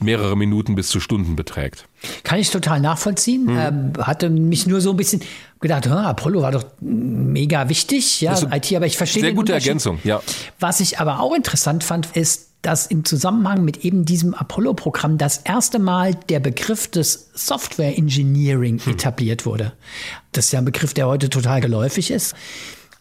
[0.01, 1.87] mehrere Minuten bis zu Stunden beträgt.
[2.25, 3.45] Kann ich total nachvollziehen.
[3.45, 3.59] Mhm.
[3.59, 5.23] Ähm, hatte mich nur so ein bisschen
[5.61, 10.23] gedacht, Apollo war doch mega wichtig, ja, IT, aber ich verstehe Sehr gute Ergänzung, ja.
[10.61, 15.39] Was ich aber auch interessant fand, ist, dass im Zusammenhang mit eben diesem Apollo-Programm das
[15.39, 18.95] erste Mal der Begriff des Software Engineering hm.
[18.95, 19.73] etabliert wurde.
[20.33, 22.35] Das ist ja ein Begriff, der heute total geläufig ist.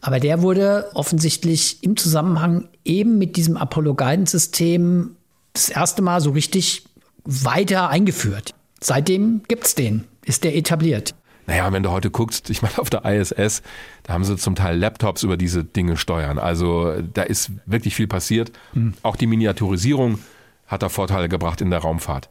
[0.01, 5.15] Aber der wurde offensichtlich im Zusammenhang eben mit diesem Apollo-Guidance-System
[5.55, 6.85] das erste Mal so richtig
[7.23, 8.53] weiter eingeführt.
[8.79, 11.15] Seitdem gibt es den, ist der etabliert.
[11.47, 13.61] Naja, wenn du heute guckst, ich meine, auf der ISS,
[14.03, 16.39] da haben sie zum Teil Laptops über diese Dinge steuern.
[16.39, 18.51] Also da ist wirklich viel passiert.
[18.73, 18.95] Mhm.
[19.03, 20.19] Auch die Miniaturisierung
[20.67, 22.29] hat da Vorteile gebracht in der Raumfahrt.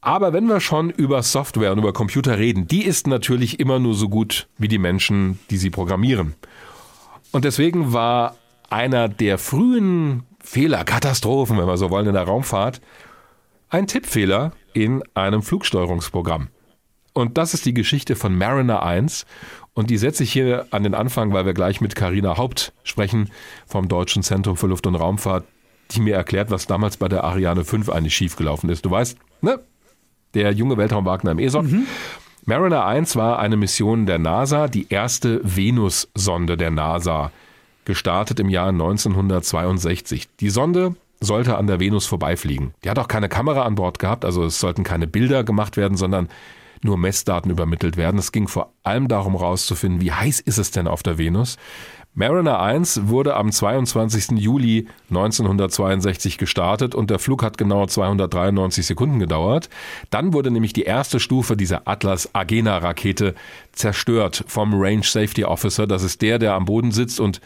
[0.00, 3.94] Aber wenn wir schon über Software und über Computer reden, die ist natürlich immer nur
[3.94, 6.34] so gut wie die Menschen, die sie programmieren.
[7.30, 8.36] Und deswegen war
[8.68, 12.80] einer der frühen Fehler, Katastrophen, wenn wir so wollen, in der Raumfahrt,
[13.70, 16.48] ein Tippfehler in einem Flugsteuerungsprogramm.
[17.14, 19.26] Und das ist die Geschichte von Mariner 1.
[19.74, 23.30] Und die setze ich hier an den Anfang, weil wir gleich mit Carina Haupt sprechen
[23.66, 25.44] vom Deutschen Zentrum für Luft- und Raumfahrt,
[25.92, 28.84] die mir erklärt, was damals bei der Ariane 5 eigentlich schiefgelaufen ist.
[28.84, 29.60] Du weißt, ne?
[30.34, 31.64] Der junge Weltraumwagner im ESOC.
[31.64, 31.86] Mhm.
[32.44, 37.30] Mariner 1 war eine Mission der NASA, die erste Venus-Sonde der NASA
[37.84, 40.28] gestartet im Jahr 1962.
[40.40, 42.74] Die Sonde sollte an der Venus vorbeifliegen.
[42.84, 45.96] Die hat auch keine Kamera an Bord gehabt, also es sollten keine Bilder gemacht werden,
[45.96, 46.28] sondern
[46.82, 48.18] nur Messdaten übermittelt werden.
[48.18, 51.56] Es ging vor allem darum herauszufinden, wie heiß ist es denn auf der Venus.
[52.14, 54.38] Mariner 1 wurde am 22.
[54.38, 59.70] Juli 1962 gestartet und der Flug hat genau 293 Sekunden gedauert.
[60.10, 63.34] Dann wurde nämlich die erste Stufe dieser Atlas Agena Rakete
[63.72, 65.86] zerstört vom Range Safety Officer.
[65.86, 67.40] Das ist der, der am Boden sitzt und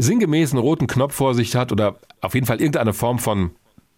[0.00, 3.52] sinngemäß einen roten Knopf vor sich hat oder auf jeden Fall irgendeine Form von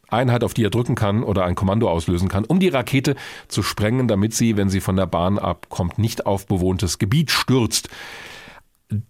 [0.08, 3.16] Einheit, auf die er drücken kann oder ein Kommando auslösen kann, um die Rakete
[3.48, 7.88] zu sprengen, damit sie, wenn sie von der Bahn abkommt, nicht auf bewohntes Gebiet stürzt.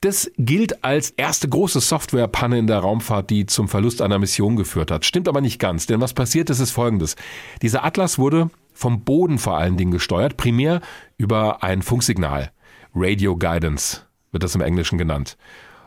[0.00, 4.92] Das gilt als erste große Softwarepanne in der Raumfahrt, die zum Verlust einer Mission geführt
[4.92, 5.04] hat.
[5.04, 7.16] Stimmt aber nicht ganz, denn was passiert ist, ist folgendes.
[7.62, 10.80] Dieser Atlas wurde vom Boden vor allen Dingen gesteuert, primär
[11.16, 12.52] über ein Funksignal.
[12.94, 15.36] Radio Guidance wird das im Englischen genannt.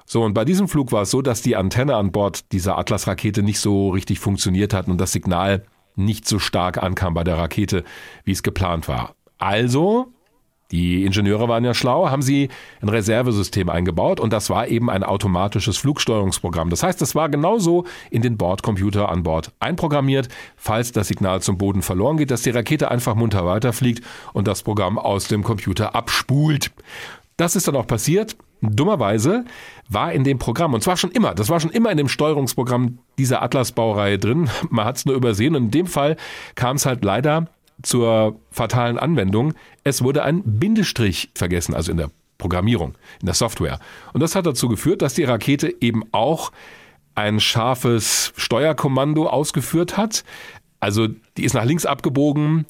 [0.06, 3.42] So, und bei diesem Flug war es so, dass die Antenne an Bord dieser Atlas-Rakete
[3.42, 5.66] nicht so richtig funktioniert hat und das Signal
[5.96, 7.84] nicht so stark ankam bei der Rakete,
[8.24, 9.16] wie es geplant war.
[9.40, 10.14] Also
[10.72, 12.50] die Ingenieure waren ja schlau, haben sie
[12.82, 16.72] ein Reservesystem eingebaut und das war eben ein automatisches Flugsteuerungsprogramm.
[16.72, 21.58] Das heißt, es war genauso in den Bordcomputer an Bord einprogrammiert, falls das Signal zum
[21.58, 25.94] Boden verloren geht, dass die Rakete einfach munter weiterfliegt und das Programm aus dem Computer
[25.94, 26.72] abspult.
[27.38, 28.36] Das ist dann auch passiert.
[28.74, 29.44] Dummerweise
[29.90, 33.00] war in dem Programm, und zwar schon immer, das war schon immer in dem Steuerungsprogramm
[33.18, 36.16] dieser Atlas-Baureihe drin, man hat es nur übersehen und in dem Fall
[36.56, 37.48] kam es halt leider
[37.84, 39.54] zur fatalen Anwendung.
[39.84, 43.80] Es wurde ein Bindestrich vergessen, also in der Programmierung, in der Software.
[44.14, 46.52] Und das hat dazu geführt, dass die Rakete eben auch
[47.16, 50.24] ein scharfes Steuerkommando ausgeführt hat.
[50.80, 52.66] Also die ist nach links abgebogen,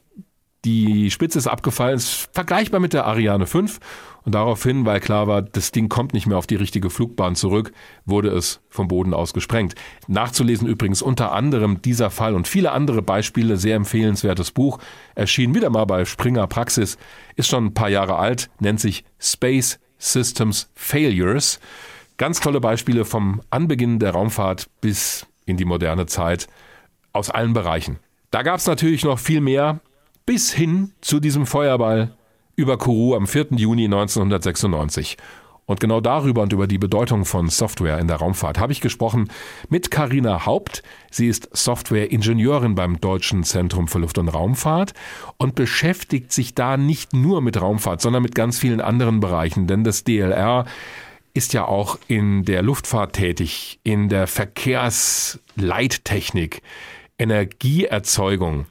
[0.66, 3.80] die Spitze ist abgefallen, ist vergleichbar mit der Ariane 5.
[4.26, 7.72] Und daraufhin, weil klar war, das Ding kommt nicht mehr auf die richtige Flugbahn zurück,
[8.06, 9.76] wurde es vom Boden aus gesprengt.
[10.08, 14.80] Nachzulesen übrigens unter anderem dieser Fall und viele andere Beispiele, sehr empfehlenswertes Buch,
[15.14, 16.98] erschien wieder mal bei Springer Praxis,
[17.36, 21.60] ist schon ein paar Jahre alt, nennt sich Space Systems Failures.
[22.18, 26.48] Ganz tolle Beispiele vom Anbeginn der Raumfahrt bis in die moderne Zeit
[27.14, 28.00] aus allen Bereichen.
[28.32, 29.82] Da gab es natürlich noch viel mehr,
[30.26, 32.16] bis hin zu diesem Feuerball
[32.56, 33.48] über Kourou am 4.
[33.52, 35.18] Juni 1996.
[35.68, 39.32] Und genau darüber und über die Bedeutung von Software in der Raumfahrt habe ich gesprochen
[39.68, 40.84] mit Karina Haupt.
[41.10, 44.94] Sie ist Software-Ingenieurin beim Deutschen Zentrum für Luft- und Raumfahrt
[45.38, 49.66] und beschäftigt sich da nicht nur mit Raumfahrt, sondern mit ganz vielen anderen Bereichen.
[49.66, 50.66] Denn das DLR
[51.34, 56.62] ist ja auch in der Luftfahrt tätig, in der Verkehrsleittechnik,
[57.18, 58.68] Energieerzeugung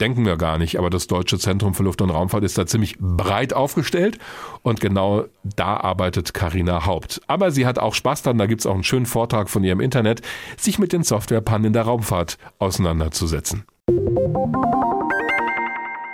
[0.00, 2.96] denken wir gar nicht, aber das Deutsche Zentrum für Luft- und Raumfahrt ist da ziemlich
[2.98, 4.18] breit aufgestellt
[4.62, 7.20] und genau da arbeitet Karina Haupt.
[7.26, 9.72] Aber sie hat auch Spaß dann, da gibt es auch einen schönen Vortrag von ihr
[9.72, 10.22] im Internet,
[10.56, 13.64] sich mit den Softwarepannen in der Raumfahrt auseinanderzusetzen.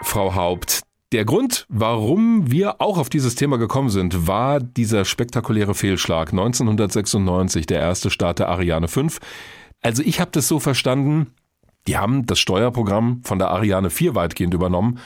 [0.03, 5.75] Frau Haupt, der Grund, warum wir auch auf dieses Thema gekommen sind, war dieser spektakuläre
[5.75, 9.19] Fehlschlag 1996, der erste Start der Ariane 5.
[9.83, 11.33] Also ich habe das so verstanden,
[11.87, 14.99] die haben das Steuerprogramm von der Ariane 4 weitgehend übernommen.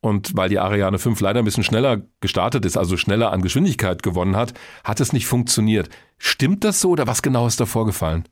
[0.00, 4.02] Und weil die Ariane 5 leider ein bisschen schneller gestartet ist, also schneller an Geschwindigkeit
[4.02, 5.88] gewonnen hat, hat es nicht funktioniert.
[6.18, 8.24] Stimmt das so oder was genau ist da vorgefallen?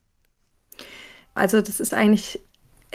[1.34, 2.40] Also das ist eigentlich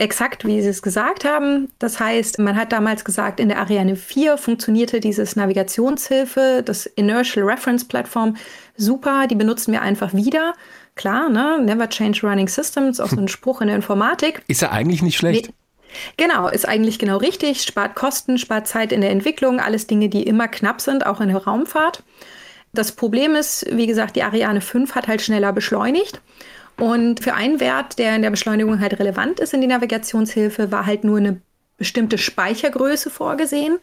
[0.00, 1.68] exakt, wie Sie es gesagt haben.
[1.78, 7.44] Das heißt, man hat damals gesagt, in der Ariane 4 funktionierte dieses Navigationshilfe, das Inertial
[7.44, 8.36] Reference Platform
[8.76, 10.54] super, die benutzen wir einfach wieder.
[11.00, 11.58] Klar, ne?
[11.64, 14.42] Never change running systems, auch so ein Spruch in der Informatik.
[14.48, 15.46] Ist ja eigentlich nicht schlecht.
[15.46, 15.54] Nee.
[16.18, 17.62] Genau, ist eigentlich genau richtig.
[17.62, 21.30] Spart Kosten, spart Zeit in der Entwicklung, alles Dinge, die immer knapp sind, auch in
[21.30, 22.02] der Raumfahrt.
[22.74, 26.20] Das Problem ist, wie gesagt, die Ariane 5 hat halt schneller beschleunigt.
[26.76, 30.84] Und für einen Wert, der in der Beschleunigung halt relevant ist in die Navigationshilfe, war
[30.84, 31.40] halt nur eine
[31.78, 33.78] bestimmte Speichergröße vorgesehen.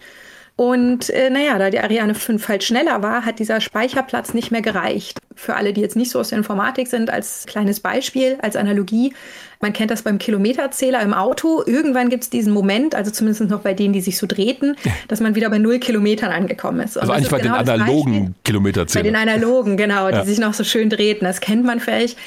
[0.58, 4.64] Und äh, naja, da die Ariane 5 halt schneller war, hat dieser Speicherplatz nicht mehr
[4.64, 5.20] gereicht.
[5.36, 9.14] Für alle, die jetzt nicht so aus der Informatik sind, als kleines Beispiel, als Analogie.
[9.62, 11.62] Man kennt das beim Kilometerzähler im Auto.
[11.64, 14.76] Irgendwann gibt es diesen Moment, also zumindest noch bei denen, die sich so drehten,
[15.08, 16.96] dass man wieder bei null Kilometern angekommen ist.
[16.96, 19.14] Und also eigentlich bei genau den analogen Kilometerzählern.
[19.14, 20.26] Bei den analogen, genau, die ja.
[20.26, 21.28] sich noch so schön drehten.
[21.28, 22.18] Das kennt man vielleicht.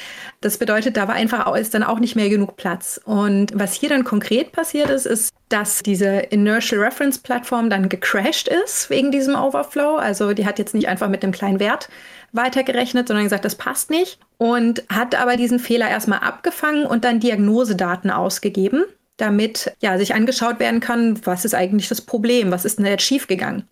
[0.41, 2.99] Das bedeutet, da war einfach ist dann auch nicht mehr genug Platz.
[3.03, 8.47] Und was hier dann konkret passiert ist, ist, dass diese Inertial Reference Plattform dann gecrashed
[8.47, 9.97] ist wegen diesem Overflow.
[9.97, 11.89] Also die hat jetzt nicht einfach mit einem kleinen Wert
[12.31, 14.17] weitergerechnet, sondern gesagt, das passt nicht.
[14.39, 18.85] Und hat aber diesen Fehler erstmal abgefangen und dann Diagnosedaten ausgegeben,
[19.17, 23.03] damit ja sich angeschaut werden kann, was ist eigentlich das Problem, was ist denn jetzt
[23.03, 23.67] schiefgegangen.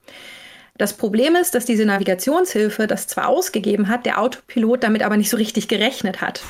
[0.80, 5.30] Das Problem ist, dass diese Navigationshilfe das zwar ausgegeben hat, der Autopilot damit aber nicht
[5.30, 6.42] so richtig gerechnet hat.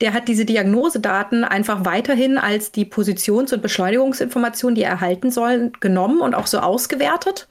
[0.00, 5.70] Der hat diese Diagnosedaten einfach weiterhin als die Positions- und Beschleunigungsinformation, die er erhalten soll,
[5.78, 7.46] genommen und auch so ausgewertet.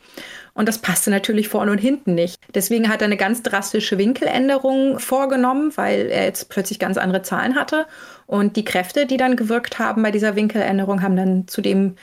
[0.53, 2.41] Und das passte natürlich vorne und hinten nicht.
[2.53, 7.55] Deswegen hat er eine ganz drastische Winkeländerung vorgenommen, weil er jetzt plötzlich ganz andere Zahlen
[7.55, 7.86] hatte.
[8.27, 11.95] Und die Kräfte, die dann gewirkt haben bei dieser Winkeländerung, haben dann zu dem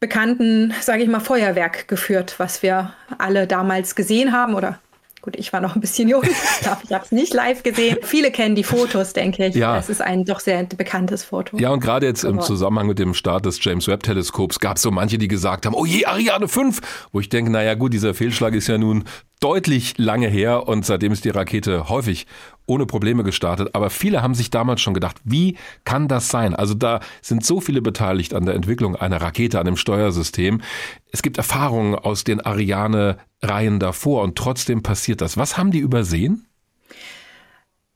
[0.00, 4.78] bekannten, sage ich mal, Feuerwerk geführt, was wir alle damals gesehen haben oder
[5.20, 7.98] Gut, ich war noch ein bisschen jung, ich habe es nicht live gesehen.
[8.02, 9.56] Viele kennen die Fotos, denke ich.
[9.56, 9.76] Ja.
[9.76, 11.58] Es ist ein doch sehr bekanntes Foto.
[11.58, 14.82] Ja, und gerade jetzt im Zusammenhang mit dem Start des James Webb Teleskops gab es
[14.82, 16.80] so manche, die gesagt haben, oh je, Ariane 5,
[17.12, 19.04] wo ich denke, naja gut, dieser Fehlschlag ist ja nun
[19.40, 22.26] deutlich lange her und seitdem ist die Rakete häufig
[22.68, 23.70] ohne Probleme gestartet.
[23.74, 26.54] Aber viele haben sich damals schon gedacht, wie kann das sein?
[26.54, 30.60] Also da sind so viele beteiligt an der Entwicklung einer Rakete, an dem Steuersystem.
[31.10, 35.36] Es gibt Erfahrungen aus den Ariane-Reihen davor und trotzdem passiert das.
[35.36, 36.46] Was haben die übersehen?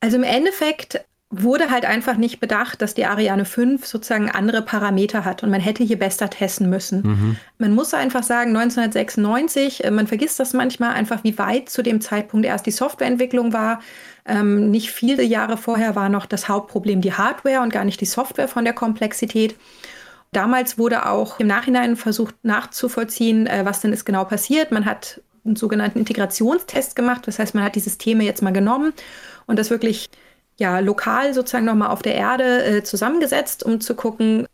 [0.00, 5.24] Also im Endeffekt wurde halt einfach nicht bedacht, dass die Ariane 5 sozusagen andere Parameter
[5.24, 7.02] hat und man hätte hier besser testen müssen.
[7.02, 7.36] Mhm.
[7.56, 12.02] Man muss einfach sagen, 1996, äh, man vergisst das manchmal einfach, wie weit zu dem
[12.02, 13.80] Zeitpunkt erst die Softwareentwicklung war.
[14.24, 18.06] Ähm, nicht viele Jahre vorher war noch das Hauptproblem die Hardware und gar nicht die
[18.06, 19.56] Software von der Komplexität.
[20.32, 24.72] Damals wurde auch im Nachhinein versucht nachzuvollziehen, äh, was denn ist genau passiert.
[24.72, 27.26] Man hat einen sogenannten Integrationstest gemacht.
[27.26, 28.92] Das heißt, man hat die Systeme jetzt mal genommen
[29.46, 30.08] und das wirklich
[30.58, 34.46] ja, lokal sozusagen nochmal auf der Erde äh, zusammengesetzt, um zu gucken,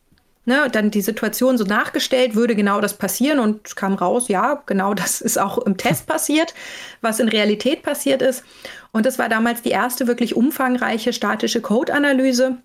[0.49, 4.95] ne, dann die Situation so nachgestellt, würde genau das passieren und kam raus, ja, genau
[4.95, 6.55] das ist auch im Test passiert,
[7.01, 8.43] was in Realität passiert ist.
[8.91, 12.57] Und das war damals die erste wirklich umfangreiche statische Code-Analyse,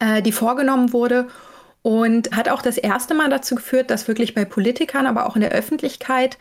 [0.00, 1.28] äh, die vorgenommen wurde
[1.82, 5.42] und hat auch das erste Mal dazu geführt, dass wirklich bei Politikern, aber auch in
[5.42, 6.38] der Öffentlichkeit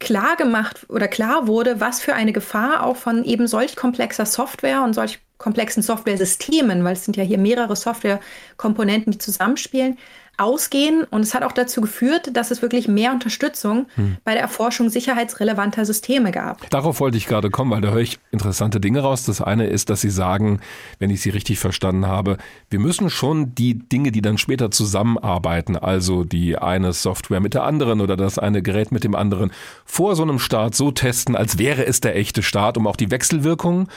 [0.00, 4.82] klar gemacht oder klar wurde, was für eine Gefahr auch von eben solch komplexer Software
[4.82, 9.98] und solch komplexen Software-Systemen, weil es sind ja hier mehrere Software-Komponenten, die zusammenspielen,
[10.36, 11.04] ausgehen.
[11.04, 14.16] Und es hat auch dazu geführt, dass es wirklich mehr Unterstützung hm.
[14.24, 16.68] bei der Erforschung sicherheitsrelevanter Systeme gab.
[16.70, 19.24] Darauf wollte ich gerade kommen, weil da höre ich interessante Dinge raus.
[19.24, 20.60] Das eine ist, dass Sie sagen,
[20.98, 22.38] wenn ich Sie richtig verstanden habe,
[22.70, 27.64] wir müssen schon die Dinge, die dann später zusammenarbeiten, also die eine Software mit der
[27.64, 29.52] anderen oder das eine Gerät mit dem anderen,
[29.84, 33.10] vor so einem Start so testen, als wäre es der echte Start, um auch die
[33.10, 33.88] Wechselwirkung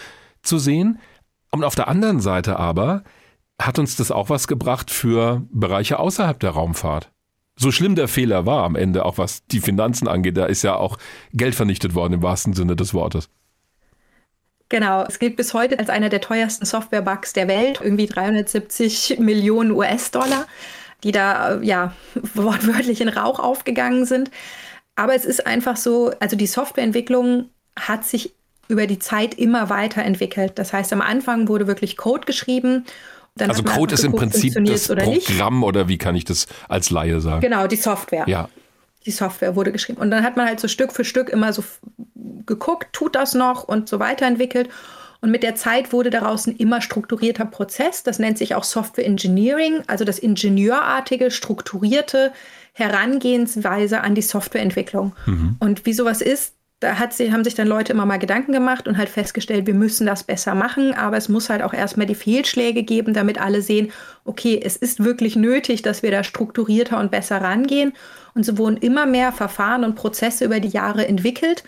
[0.43, 0.99] zu sehen.
[1.51, 3.03] Und auf der anderen Seite aber
[3.61, 7.11] hat uns das auch was gebracht für Bereiche außerhalb der Raumfahrt.
[7.59, 10.75] So schlimm der Fehler war am Ende, auch was die Finanzen angeht, da ist ja
[10.75, 10.97] auch
[11.33, 13.29] Geld vernichtet worden im wahrsten Sinne des Wortes.
[14.69, 19.71] Genau, es gilt bis heute als einer der teuersten Software-Bugs der Welt, irgendwie 370 Millionen
[19.71, 20.45] US-Dollar,
[21.03, 21.93] die da ja
[22.35, 24.29] wortwörtlich in Rauch aufgegangen sind.
[24.95, 28.33] Aber es ist einfach so, also die Softwareentwicklung hat sich
[28.67, 30.59] über die Zeit immer weiterentwickelt.
[30.59, 32.85] Das heißt, am Anfang wurde wirklich Code geschrieben
[33.41, 35.67] dann also Code ist im Prinzip das oder Programm nicht.
[35.67, 37.41] oder wie kann ich das als Laie sagen?
[37.41, 38.25] Genau, die Software.
[38.27, 38.49] Ja.
[39.05, 40.01] Die Software wurde geschrieben.
[40.01, 41.63] Und dann hat man halt so Stück für Stück immer so
[42.45, 44.69] geguckt, tut das noch und so weiterentwickelt.
[45.21, 48.03] Und mit der Zeit wurde daraus ein immer strukturierter Prozess.
[48.03, 52.31] Das nennt sich auch Software Engineering, also das ingenieurartige, strukturierte
[52.73, 55.13] Herangehensweise an die Softwareentwicklung.
[55.25, 55.55] Mhm.
[55.59, 58.87] Und wie sowas ist, da hat sie, haben sich dann Leute immer mal Gedanken gemacht
[58.87, 62.13] und halt festgestellt, wir müssen das besser machen, aber es muss halt auch erstmal die
[62.13, 63.91] Fehlschläge geben, damit alle sehen,
[64.25, 67.93] okay, es ist wirklich nötig, dass wir da strukturierter und besser rangehen.
[68.35, 71.63] Und so wurden immer mehr Verfahren und Prozesse über die Jahre entwickelt,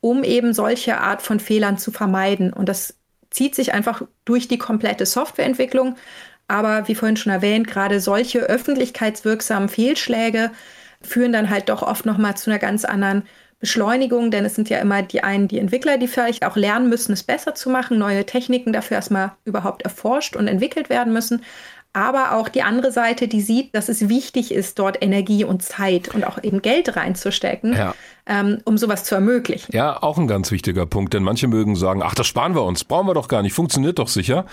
[0.00, 2.52] um eben solche Art von Fehlern zu vermeiden.
[2.52, 2.94] Und das
[3.30, 5.96] zieht sich einfach durch die komplette Softwareentwicklung.
[6.46, 10.52] Aber wie vorhin schon erwähnt, gerade solche öffentlichkeitswirksamen Fehlschläge
[11.00, 13.24] führen dann halt doch oft nochmal zu einer ganz anderen
[13.64, 17.14] Beschleunigung, denn es sind ja immer die einen, die Entwickler, die vielleicht auch lernen müssen,
[17.14, 21.42] es besser zu machen, neue Techniken dafür erstmal überhaupt erforscht und entwickelt werden müssen.
[21.94, 26.14] Aber auch die andere Seite, die sieht, dass es wichtig ist, dort Energie und Zeit
[26.14, 27.94] und auch eben Geld reinzustecken, ja.
[28.26, 29.74] ähm, um sowas zu ermöglichen.
[29.74, 32.84] Ja, auch ein ganz wichtiger Punkt, denn manche mögen sagen, ach, das sparen wir uns,
[32.84, 34.44] brauchen wir doch gar nicht, funktioniert doch sicher.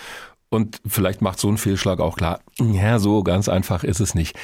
[0.50, 4.38] Und vielleicht macht so ein Fehlschlag auch klar, ja, so ganz einfach ist es nicht.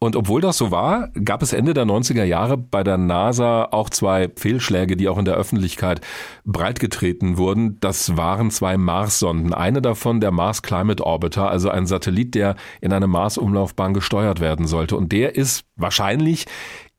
[0.00, 3.88] Und obwohl das so war, gab es Ende der 90er Jahre bei der NASA auch
[3.88, 6.02] zwei Fehlschläge, die auch in der Öffentlichkeit
[6.44, 7.78] breitgetreten wurden.
[7.80, 9.54] Das waren zwei Mars-Sonden.
[9.54, 14.66] Eine davon der Mars Climate Orbiter, also ein Satellit, der in eine Mars-Umlaufbahn gesteuert werden
[14.66, 14.96] sollte.
[14.96, 16.44] Und der ist wahrscheinlich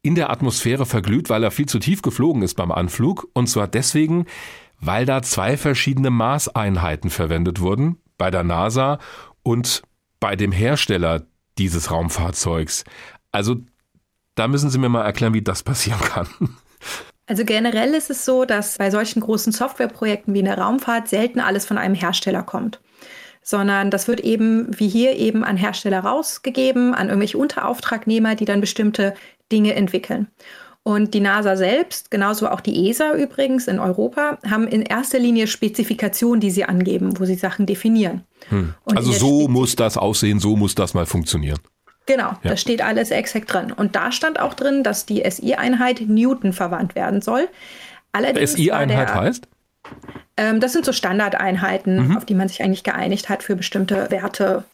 [0.02, 3.28] in der Atmosphäre verglüht, weil er viel zu tief geflogen ist beim Anflug.
[3.34, 4.26] Und zwar deswegen,
[4.80, 7.98] weil da zwei verschiedene Maßeinheiten verwendet wurden.
[8.18, 9.00] Bei der NASA
[9.44, 9.84] und
[10.20, 11.24] bei dem Hersteller
[11.58, 12.84] dieses Raumfahrzeugs.
[13.32, 13.58] Also
[14.36, 16.28] da müssen Sie mir mal erklären, wie das passieren kann.
[17.28, 21.40] Also generell ist es so, dass bei solchen großen Softwareprojekten wie in der Raumfahrt selten
[21.40, 22.82] alles von einem Hersteller kommt,
[23.42, 28.62] sondern das wird eben wie hier eben an Hersteller rausgegeben, an irgendwelche Unterauftragnehmer, die dann
[28.62, 29.16] bestimmte
[29.52, 30.28] Dinge entwickeln.
[30.88, 35.48] Und die NASA selbst, genauso auch die ESA übrigens in Europa, haben in erster Linie
[35.48, 38.24] Spezifikationen, die sie angeben, wo sie Sachen definieren.
[38.50, 38.76] Hm.
[38.86, 41.58] Also so muss das aussehen, so muss das mal funktionieren.
[42.06, 42.52] Genau, ja.
[42.52, 43.72] da steht alles exakt drin.
[43.72, 47.50] Und da stand auch drin, dass die SI-Einheit Newton verwandt werden soll.
[48.16, 49.48] SI-Einheit heißt?
[50.38, 52.18] Ähm, das sind so Standardeinheiten, mhm.
[52.18, 54.66] auf die man sich eigentlich geeinigt hat für bestimmte Werte.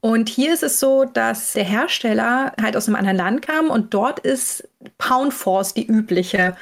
[0.00, 3.92] Und hier ist es so, dass der Hersteller halt aus einem anderen Land kam und
[3.94, 6.56] dort ist Pound Force die übliche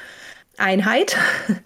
[0.57, 1.17] Einheit.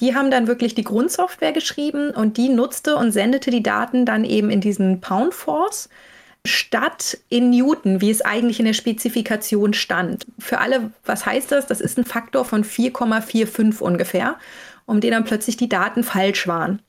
[0.00, 4.24] Die haben dann wirklich die Grundsoftware geschrieben und die nutzte und sendete die Daten dann
[4.24, 5.88] eben in diesen Pound Force
[6.44, 10.26] statt in Newton, wie es eigentlich in der Spezifikation stand.
[10.38, 11.66] Für alle, was heißt das?
[11.66, 14.36] Das ist ein Faktor von 4,45 ungefähr,
[14.84, 16.82] um den dann plötzlich die Daten falsch waren.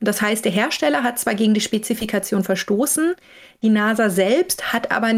[0.00, 3.14] Das heißt, der Hersteller hat zwar gegen die Spezifikation verstoßen,
[3.62, 5.12] die NASA selbst hat aber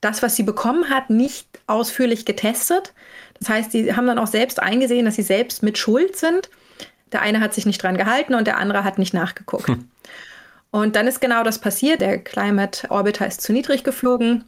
[0.00, 2.92] das, was sie bekommen hat, nicht ausführlich getestet.
[3.38, 6.50] Das heißt, sie haben dann auch selbst eingesehen, dass sie selbst mit Schuld sind.
[7.12, 9.68] Der eine hat sich nicht dran gehalten und der andere hat nicht nachgeguckt.
[9.68, 9.88] Hm.
[10.70, 12.02] Und dann ist genau das passiert.
[12.02, 14.44] Der Climate Orbiter ist zu niedrig geflogen.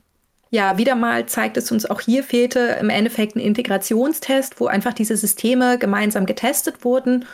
[0.50, 4.92] Ja, wieder mal zeigt es uns, auch hier fehlte im Endeffekt ein Integrationstest, wo einfach
[4.92, 7.24] diese Systeme gemeinsam getestet wurden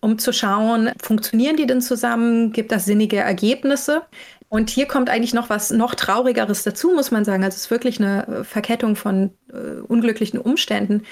[0.00, 2.52] um zu schauen, funktionieren die denn zusammen?
[2.52, 4.02] Gibt das sinnige Ergebnisse?
[4.50, 7.44] Und hier kommt eigentlich noch was noch traurigeres dazu, muss man sagen.
[7.44, 11.02] Also es ist wirklich eine äh, Verkettung von äh, unglücklichen Umständen.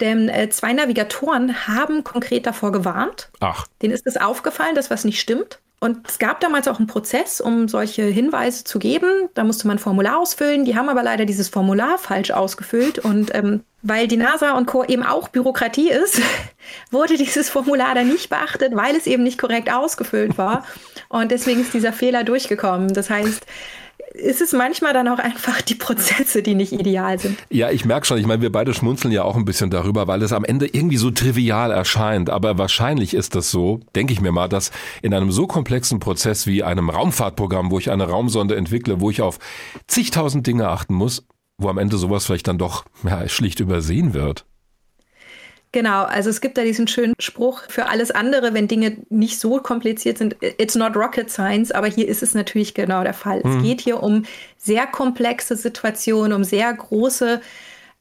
[0.00, 3.30] Denn äh, zwei Navigatoren haben konkret davor gewarnt.
[3.40, 3.66] Ach.
[3.82, 5.58] Denen ist es aufgefallen, dass was nicht stimmt.
[5.80, 9.28] Und es gab damals auch einen Prozess, um solche Hinweise zu geben.
[9.34, 10.64] Da musste man ein Formular ausfüllen.
[10.64, 12.98] Die haben aber leider dieses Formular falsch ausgefüllt.
[12.98, 14.82] Und ähm, weil die NASA und Co.
[14.84, 16.22] eben auch Bürokratie ist,
[16.90, 20.64] wurde dieses Formular dann nicht beachtet, weil es eben nicht korrekt ausgefüllt war.
[21.10, 22.94] Und deswegen ist dieser Fehler durchgekommen.
[22.94, 23.44] Das heißt,
[24.14, 27.36] ist es manchmal dann auch einfach die Prozesse, die nicht ideal sind.
[27.50, 30.22] Ja, ich merke schon, ich meine, wir beide schmunzeln ja auch ein bisschen darüber, weil
[30.22, 32.30] es am Ende irgendwie so trivial erscheint.
[32.30, 34.70] Aber wahrscheinlich ist das so, denke ich mir mal, dass
[35.02, 39.20] in einem so komplexen Prozess wie einem Raumfahrtprogramm, wo ich eine Raumsonde entwickle, wo ich
[39.20, 39.38] auf
[39.88, 41.26] zigtausend Dinge achten muss,
[41.58, 44.46] wo am Ende sowas vielleicht dann doch ja, schlicht übersehen wird.
[45.74, 49.58] Genau, also es gibt da diesen schönen Spruch für alles andere, wenn Dinge nicht so
[49.58, 53.40] kompliziert sind, it's not rocket science, aber hier ist es natürlich genau der Fall.
[53.42, 53.56] Mhm.
[53.56, 54.24] Es geht hier um
[54.56, 57.40] sehr komplexe Situationen, um sehr große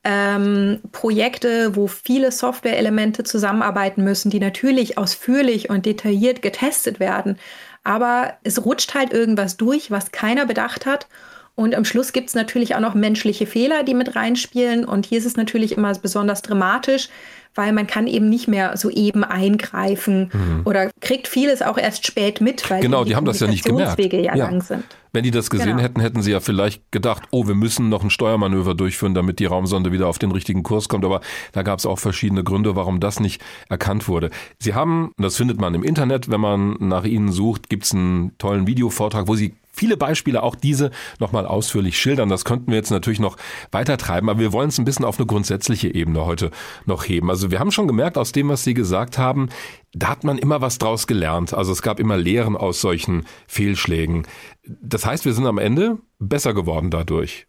[0.03, 7.39] ähm, Projekte, wo viele Software-Elemente zusammenarbeiten müssen, die natürlich ausführlich und detailliert getestet werden.
[7.83, 11.07] Aber es rutscht halt irgendwas durch, was keiner bedacht hat.
[11.55, 14.85] Und am Schluss gibt es natürlich auch noch menschliche Fehler, die mit reinspielen.
[14.85, 17.09] Und hier ist es natürlich immer besonders dramatisch,
[17.55, 20.61] weil man kann eben nicht mehr so eben eingreifen mhm.
[20.65, 23.65] oder kriegt vieles auch erst spät mit, weil genau, die, die haben das ja nicht
[23.65, 23.99] gemerkt.
[23.99, 24.83] ja, ja, lang sind.
[25.11, 25.83] Wenn die das gesehen genau.
[25.83, 29.45] hätten, hätten sie ja vielleicht gedacht, oh, wir müssen noch ein Steuermanöver durchführen, damit die
[29.45, 31.05] Raumsonde wieder auf den richtigen Kurs kommt.
[31.05, 33.39] Aber da gab es auch verschiedene Gründe, warum das nicht
[33.69, 34.31] erkannt wurde.
[34.57, 38.35] Sie haben, das findet man im Internet, wenn man nach ihnen sucht, gibt es einen
[38.39, 42.29] tollen Videovortrag, wo sie viele Beispiele, auch diese nochmal ausführlich schildern.
[42.29, 43.37] Das könnten wir jetzt natürlich noch
[43.71, 46.51] weiter treiben, aber wir wollen es ein bisschen auf eine grundsätzliche Ebene heute
[46.85, 47.29] noch heben.
[47.29, 49.49] Also wir haben schon gemerkt aus dem, was Sie gesagt haben,
[49.91, 51.53] da hat man immer was draus gelernt.
[51.53, 54.25] Also es gab immer Lehren aus solchen Fehlschlägen.
[54.65, 57.47] Das heißt, wir sind am Ende besser geworden dadurch.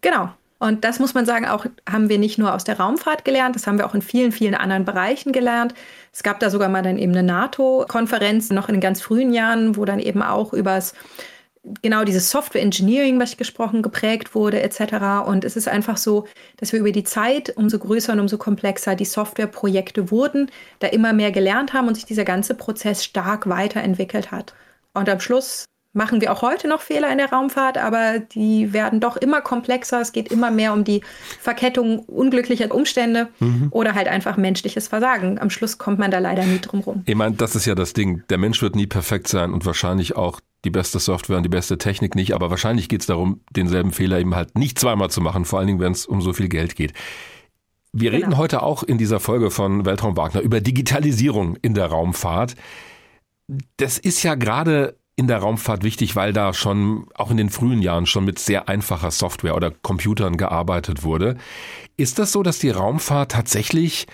[0.00, 0.32] Genau.
[0.58, 3.66] Und das muss man sagen, auch haben wir nicht nur aus der Raumfahrt gelernt, das
[3.66, 5.74] haben wir auch in vielen, vielen anderen Bereichen gelernt.
[6.12, 9.76] Es gab da sogar mal dann eben eine NATO-Konferenz, noch in den ganz frühen Jahren,
[9.76, 10.94] wo dann eben auch übers
[11.82, 15.26] genau dieses Software Engineering, was ich gesprochen, geprägt wurde, etc.
[15.26, 16.26] Und es ist einfach so,
[16.56, 21.12] dass wir über die Zeit, umso größer und umso komplexer die Softwareprojekte wurden, da immer
[21.12, 24.54] mehr gelernt haben und sich dieser ganze Prozess stark weiterentwickelt hat.
[24.94, 25.64] Und am Schluss
[25.96, 30.00] machen wir auch heute noch Fehler in der Raumfahrt, aber die werden doch immer komplexer.
[30.00, 31.00] Es geht immer mehr um die
[31.40, 33.68] Verkettung unglücklicher Umstände mhm.
[33.70, 35.38] oder halt einfach menschliches Versagen.
[35.40, 37.02] Am Schluss kommt man da leider nie drum rum.
[37.06, 38.22] Ich meine, das ist ja das Ding.
[38.30, 41.78] Der Mensch wird nie perfekt sein und wahrscheinlich auch die beste Software und die beste
[41.78, 45.44] Technik nicht, aber wahrscheinlich geht es darum, denselben Fehler eben halt nicht zweimal zu machen,
[45.44, 46.92] vor allen Dingen, wenn es um so viel Geld geht.
[47.92, 48.26] Wir genau.
[48.26, 52.54] reden heute auch in dieser Folge von Weltraum Wagner über Digitalisierung in der Raumfahrt.
[53.76, 57.80] Das ist ja gerade in der Raumfahrt wichtig, weil da schon auch in den frühen
[57.80, 61.38] Jahren schon mit sehr einfacher Software oder Computern gearbeitet wurde.
[61.96, 64.06] Ist das so, dass die Raumfahrt tatsächlich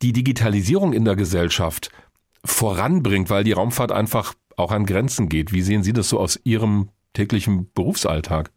[0.00, 1.90] die Digitalisierung in der Gesellschaft
[2.44, 5.52] voranbringt, weil die Raumfahrt einfach auch an Grenzen geht?
[5.52, 8.52] Wie sehen Sie das so aus Ihrem täglichen Berufsalltag?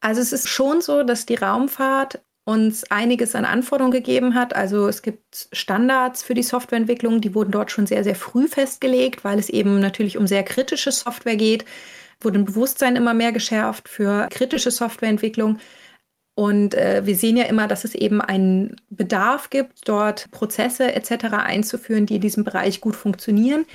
[0.00, 4.54] Also es ist schon so, dass die Raumfahrt uns einiges an Anforderungen gegeben hat.
[4.54, 9.24] Also es gibt Standards für die Softwareentwicklung, die wurden dort schon sehr, sehr früh festgelegt,
[9.24, 11.64] weil es eben natürlich um sehr kritische Software geht.
[12.20, 15.58] Wurde ein Bewusstsein immer mehr geschärft für kritische Softwareentwicklung.
[16.34, 21.24] Und äh, wir sehen ja immer, dass es eben einen Bedarf gibt, dort Prozesse etc.
[21.34, 23.66] einzuführen, die in diesem Bereich gut funktionieren.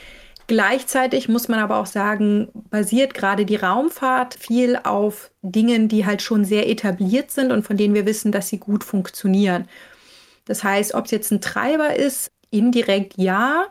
[0.47, 6.21] Gleichzeitig muss man aber auch sagen, basiert gerade die Raumfahrt viel auf Dingen, die halt
[6.21, 9.67] schon sehr etabliert sind und von denen wir wissen, dass sie gut funktionieren.
[10.45, 13.65] Das heißt, ob es jetzt ein Treiber ist, indirekt ja.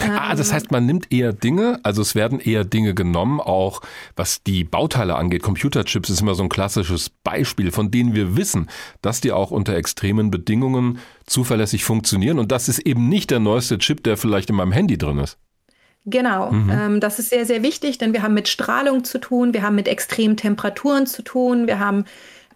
[0.00, 3.80] Ah, das heißt, man nimmt eher Dinge, also es werden eher Dinge genommen, auch
[4.16, 5.42] was die Bauteile angeht.
[5.42, 8.68] Computerchips ist immer so ein klassisches Beispiel, von denen wir wissen,
[9.02, 12.40] dass die auch unter extremen Bedingungen zuverlässig funktionieren.
[12.40, 15.38] Und das ist eben nicht der neueste Chip, der vielleicht in meinem Handy drin ist.
[16.06, 16.70] Genau, mhm.
[16.70, 19.74] ähm, das ist sehr, sehr wichtig, denn wir haben mit Strahlung zu tun, wir haben
[19.74, 22.04] mit extremen Temperaturen zu tun, wir haben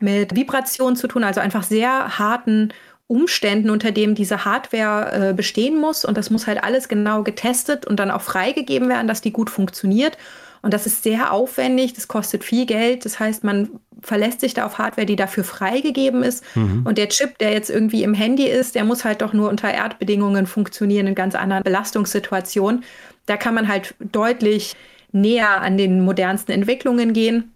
[0.00, 2.72] mit Vibration zu tun, also einfach sehr harten
[3.08, 6.04] Umständen, unter denen diese Hardware äh, bestehen muss.
[6.04, 9.48] Und das muss halt alles genau getestet und dann auch freigegeben werden, dass die gut
[9.48, 10.18] funktioniert.
[10.60, 13.04] Und das ist sehr aufwendig, das kostet viel Geld.
[13.04, 13.70] Das heißt, man
[14.02, 16.44] verlässt sich da auf Hardware, die dafür freigegeben ist.
[16.54, 16.84] Mhm.
[16.84, 19.72] Und der Chip, der jetzt irgendwie im Handy ist, der muss halt doch nur unter
[19.72, 22.84] Erdbedingungen funktionieren, in ganz anderen Belastungssituationen.
[23.28, 24.74] Da kann man halt deutlich
[25.12, 27.52] näher an den modernsten Entwicklungen gehen.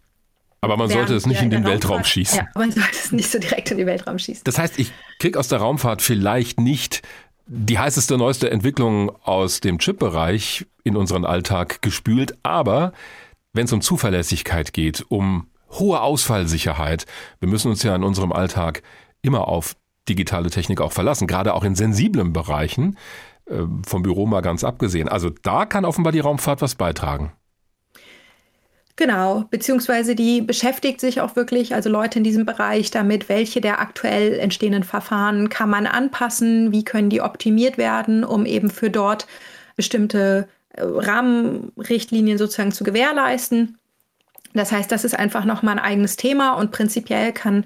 [0.61, 2.39] Aber man sollte es nicht in den Weltraum schießen.
[2.39, 4.45] Ja, man sollte es nicht so direkt in den Weltraum schießen.
[4.45, 7.03] Das heißt, ich kriege aus der Raumfahrt vielleicht nicht
[7.47, 12.37] die heißeste, neueste Entwicklung aus dem Chip-Bereich in unseren Alltag gespült.
[12.45, 12.93] Aber
[13.53, 17.07] wenn es um Zuverlässigkeit geht, um hohe Ausfallsicherheit,
[17.41, 18.83] wir müssen uns ja in unserem Alltag
[19.21, 19.75] immer auf
[20.09, 22.97] digitale Technik auch verlassen, gerade auch in sensiblen Bereichen,
[23.85, 25.09] vom Büro mal ganz abgesehen.
[25.09, 27.33] Also da kann offenbar die Raumfahrt was beitragen.
[28.97, 33.81] Genau, beziehungsweise die beschäftigt sich auch wirklich, also Leute in diesem Bereich damit, welche der
[33.81, 39.27] aktuell entstehenden Verfahren kann man anpassen, wie können die optimiert werden, um eben für dort
[39.77, 43.79] bestimmte äh, Rahmenrichtlinien sozusagen zu gewährleisten.
[44.53, 47.65] Das heißt, das ist einfach nochmal ein eigenes Thema und prinzipiell kann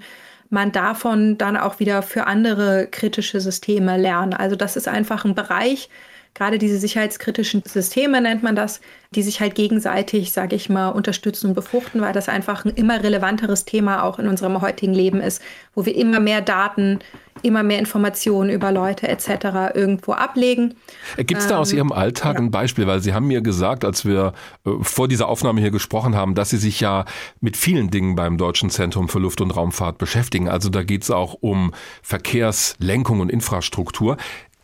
[0.49, 4.33] man davon dann auch wieder für andere kritische Systeme lernen.
[4.33, 5.89] Also das ist einfach ein Bereich,
[6.37, 8.79] gerade diese sicherheitskritischen Systeme nennt man das,
[9.15, 13.01] die sich halt gegenseitig, sage ich mal, unterstützen und befruchten, weil das einfach ein immer
[13.01, 15.41] relevanteres Thema auch in unserem heutigen Leben ist,
[15.73, 16.99] wo wir immer mehr Daten,
[17.41, 19.73] immer mehr Informationen über Leute etc.
[19.73, 20.75] irgendwo ablegen.
[21.17, 22.41] Gibt es da aus ähm, Ihrem Alltag ja.
[22.41, 22.85] ein Beispiel?
[22.85, 24.33] Weil Sie haben mir gesagt, als wir
[24.63, 27.05] äh, vor dieser Aufnahme hier gesprochen haben, dass Sie sich ja
[27.41, 30.49] mit vielen Dingen beim Deutschen Zentrum für Luft- und Raumfahrt beschäftigen.
[30.49, 31.73] Also da geht es auch um
[32.03, 34.17] Verkehrslenkung und Infrastruktur.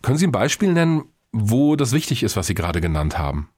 [0.03, 1.03] Können Sie ein Beispiel nennen,
[1.33, 3.49] wo das wichtig ist, was Sie gerade genannt haben?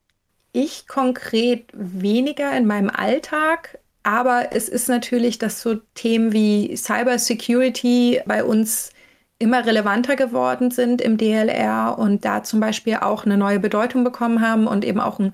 [0.54, 8.22] Ich konkret weniger in meinem Alltag, aber es ist natürlich, dass so Themen wie Cybersecurity
[8.26, 8.92] bei uns
[9.38, 14.40] immer relevanter geworden sind im DLR und da zum Beispiel auch eine neue Bedeutung bekommen
[14.40, 15.34] haben und eben auch ein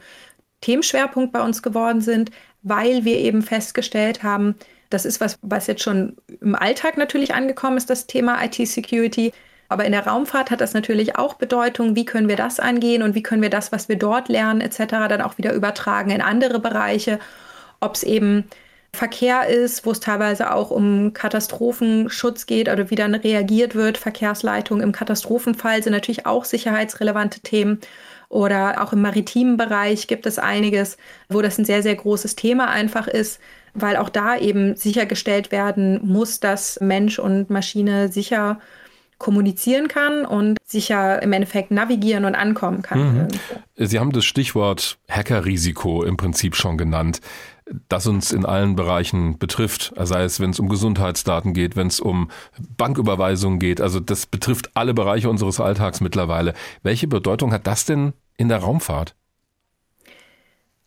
[0.62, 2.32] Themenschwerpunkt bei uns geworden sind,
[2.64, 4.56] weil wir eben festgestellt haben,
[4.90, 9.32] das ist was, was jetzt schon im Alltag natürlich angekommen ist, das Thema IT-Security.
[9.72, 13.16] Aber in der Raumfahrt hat das natürlich auch Bedeutung, wie können wir das angehen und
[13.16, 16.60] wie können wir das, was wir dort lernen, etc., dann auch wieder übertragen in andere
[16.60, 17.20] Bereiche.
[17.80, 18.50] Ob es eben
[18.92, 23.98] Verkehr ist, wo es teilweise auch um Katastrophenschutz geht oder wie dann reagiert wird.
[23.98, 27.80] Verkehrsleitung im Katastrophenfall sind natürlich auch sicherheitsrelevante Themen.
[28.28, 30.98] Oder auch im maritimen Bereich gibt es einiges,
[31.30, 33.40] wo das ein sehr, sehr großes Thema einfach ist,
[33.74, 38.60] weil auch da eben sichergestellt werden muss, dass Mensch und Maschine sicher
[39.22, 43.28] kommunizieren kann und sicher im Endeffekt navigieren und ankommen kann.
[43.28, 43.28] Mhm.
[43.76, 47.22] Sie haben das Stichwort Hackerrisiko im Prinzip schon genannt,
[47.88, 52.00] das uns in allen Bereichen betrifft, sei es, wenn es um Gesundheitsdaten geht, wenn es
[52.00, 52.32] um
[52.78, 53.80] Banküberweisungen geht.
[53.80, 56.56] Also das betrifft alle Bereiche unseres Alltags mittlerweile.
[56.82, 59.14] Welche Bedeutung hat das denn in der Raumfahrt?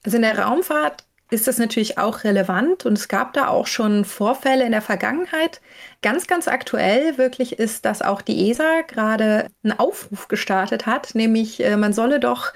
[0.05, 1.05] Also in der Raumfahrt
[1.35, 5.61] ist das natürlich auch relevant und es gab da auch schon Vorfälle in der Vergangenheit.
[6.01, 11.63] Ganz, ganz aktuell wirklich ist, dass auch die ESA gerade einen Aufruf gestartet hat, nämlich
[11.63, 12.53] äh, man solle doch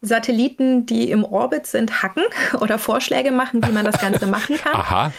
[0.00, 2.22] Satelliten, die im Orbit sind, hacken
[2.60, 4.74] oder Vorschläge machen, wie man das Ganze machen kann.
[4.80, 5.12] Aha.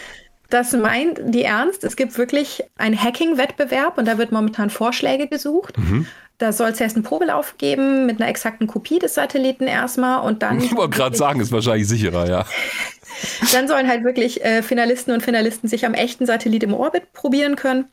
[0.50, 1.82] Das meint die ernst.
[1.82, 5.78] Es gibt wirklich einen Hacking-Wettbewerb und da wird momentan Vorschläge gesucht.
[5.78, 6.06] Mhm.
[6.38, 10.42] Da soll es erst einen Probelauf geben mit einer exakten Kopie des Satelliten erstmal und
[10.42, 10.60] dann.
[10.60, 12.46] Ich wollte gerade sagen, ist wahrscheinlich sicherer, ja.
[13.52, 17.56] Dann sollen halt wirklich äh, Finalisten und Finalisten sich am echten Satellit im Orbit probieren
[17.56, 17.86] können.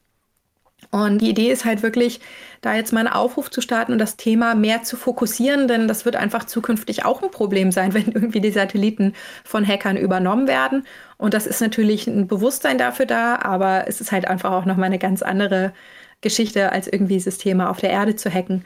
[0.91, 2.19] Und die Idee ist halt wirklich,
[2.61, 6.03] da jetzt mal einen Aufruf zu starten und das Thema mehr zu fokussieren, denn das
[6.03, 9.13] wird einfach zukünftig auch ein Problem sein, wenn irgendwie die Satelliten
[9.43, 10.85] von Hackern übernommen werden.
[11.17, 14.87] Und das ist natürlich ein Bewusstsein dafür da, aber es ist halt einfach auch nochmal
[14.87, 15.73] eine ganz andere
[16.21, 18.65] Geschichte, als irgendwie Systeme auf der Erde zu hacken.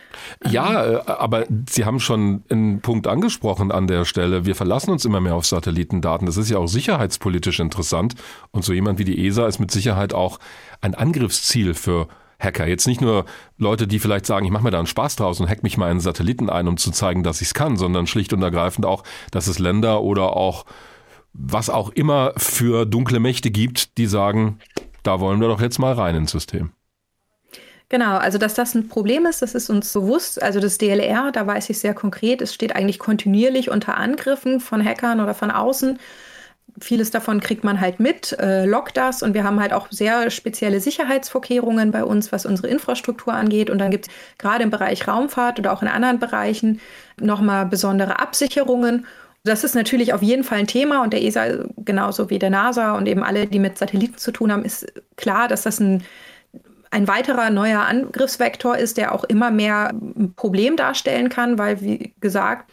[0.50, 0.96] Ja, ähm.
[0.96, 4.46] äh, aber Sie haben schon einen Punkt angesprochen an der Stelle.
[4.46, 6.26] Wir verlassen uns immer mehr auf Satellitendaten.
[6.26, 8.16] Das ist ja auch sicherheitspolitisch interessant.
[8.52, 10.40] Und so jemand wie die ESA ist mit Sicherheit auch
[10.82, 12.08] ein Angriffsziel für
[12.40, 12.68] Hacker.
[12.68, 13.26] Jetzt nicht nur
[13.58, 15.90] Leute, die vielleicht sagen, ich mache mir da einen Spaß draus und hack mich mal
[15.90, 19.04] einen Satelliten ein, um zu zeigen, dass ich es kann, sondern schlicht und ergreifend auch,
[19.32, 20.66] dass es Länder oder auch
[21.34, 24.60] was auch immer für dunkle Mächte gibt, die sagen,
[25.04, 26.72] da wollen wir doch jetzt mal rein ins System.
[27.94, 30.42] Genau, also dass das ein Problem ist, das ist uns bewusst.
[30.42, 34.84] Also das DLR, da weiß ich sehr konkret, es steht eigentlich kontinuierlich unter Angriffen von
[34.84, 36.00] Hackern oder von außen.
[36.82, 40.32] Vieles davon kriegt man halt mit, äh, lockt das und wir haben halt auch sehr
[40.32, 43.70] spezielle Sicherheitsvorkehrungen bei uns, was unsere Infrastruktur angeht.
[43.70, 46.82] Und dann gibt es gerade im Bereich Raumfahrt oder auch in anderen Bereichen
[47.22, 49.06] nochmal besondere Absicherungen.
[49.44, 52.98] Das ist natürlich auf jeden Fall ein Thema und der ESA genauso wie der NASA
[52.98, 56.04] und eben alle, die mit Satelliten zu tun haben, ist klar, dass das ein
[56.94, 62.14] ein weiterer neuer Angriffsvektor ist, der auch immer mehr ein Problem darstellen kann, weil, wie
[62.22, 62.72] gesagt,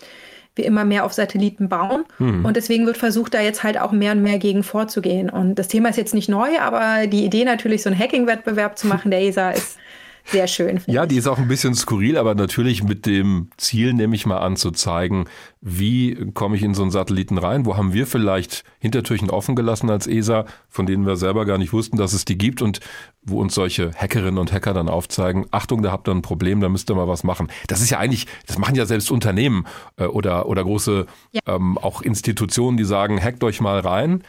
[0.55, 2.05] wir immer mehr auf Satelliten bauen.
[2.19, 2.45] Hm.
[2.45, 5.31] Und deswegen wird versucht, da jetzt halt auch mehr und mehr gegen vorzugehen.
[5.31, 8.87] Und das Thema ist jetzt nicht neu, aber die Idee natürlich, so einen Hacking-Wettbewerb zu
[8.87, 9.79] machen, der ESA ist
[10.25, 10.81] sehr schön.
[10.87, 14.39] Ja, die ist auch ein bisschen skurril, aber natürlich mit dem Ziel, nehme ich mal
[14.39, 15.27] an, zu zeigen,
[15.61, 17.67] wie komme ich in so einen Satelliten rein?
[17.67, 21.73] Wo haben wir vielleicht Hintertürchen offen gelassen als ESA, von denen wir selber gar nicht
[21.73, 22.81] wussten, dass es die gibt und
[23.23, 26.69] wo uns solche Hackerinnen und Hacker dann aufzeigen, Achtung, da habt ihr ein Problem, da
[26.69, 27.49] müsst ihr mal was machen.
[27.67, 29.67] Das ist ja eigentlich, das machen ja selbst Unternehmen
[29.97, 31.41] äh, oder, oder große ja.
[31.47, 34.23] ähm, auch Institutionen, die sagen, hackt euch mal rein,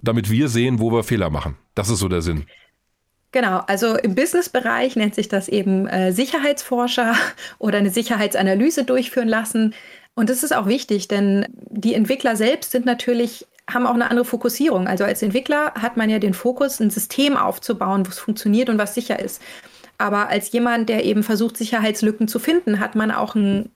[0.00, 1.56] damit wir sehen, wo wir Fehler machen.
[1.74, 2.46] Das ist so der Sinn.
[3.32, 7.14] Genau, also im Businessbereich nennt sich das eben äh, Sicherheitsforscher
[7.58, 9.74] oder eine Sicherheitsanalyse durchführen lassen.
[10.14, 14.24] Und das ist auch wichtig, denn die Entwickler selbst sind natürlich haben auch eine andere
[14.24, 14.86] Fokussierung.
[14.86, 18.76] Also als Entwickler hat man ja den Fokus, ein System aufzubauen, wo es funktioniert und
[18.76, 19.40] was sicher ist.
[19.98, 23.70] Aber als jemand, der eben versucht, Sicherheitslücken zu finden, hat man auch ein,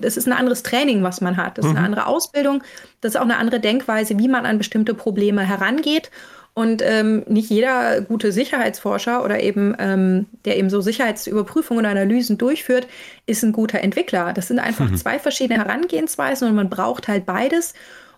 [0.00, 1.58] das ist ein anderes Training, was man hat.
[1.58, 1.86] Das ist eine mhm.
[1.86, 2.62] andere Ausbildung.
[3.00, 6.10] Das ist auch eine andere Denkweise, wie man an bestimmte Probleme herangeht.
[6.58, 12.36] Und ähm, nicht jeder gute Sicherheitsforscher oder eben, ähm, der eben so Sicherheitsüberprüfungen und Analysen
[12.36, 12.88] durchführt,
[13.26, 14.32] ist ein guter Entwickler.
[14.32, 14.96] Das sind einfach mhm.
[14.96, 17.74] zwei verschiedene Herangehensweisen und man braucht halt beides.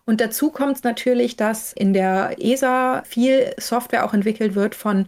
[0.07, 5.05] Und dazu kommt es natürlich, dass in der ESA viel Software auch entwickelt wird von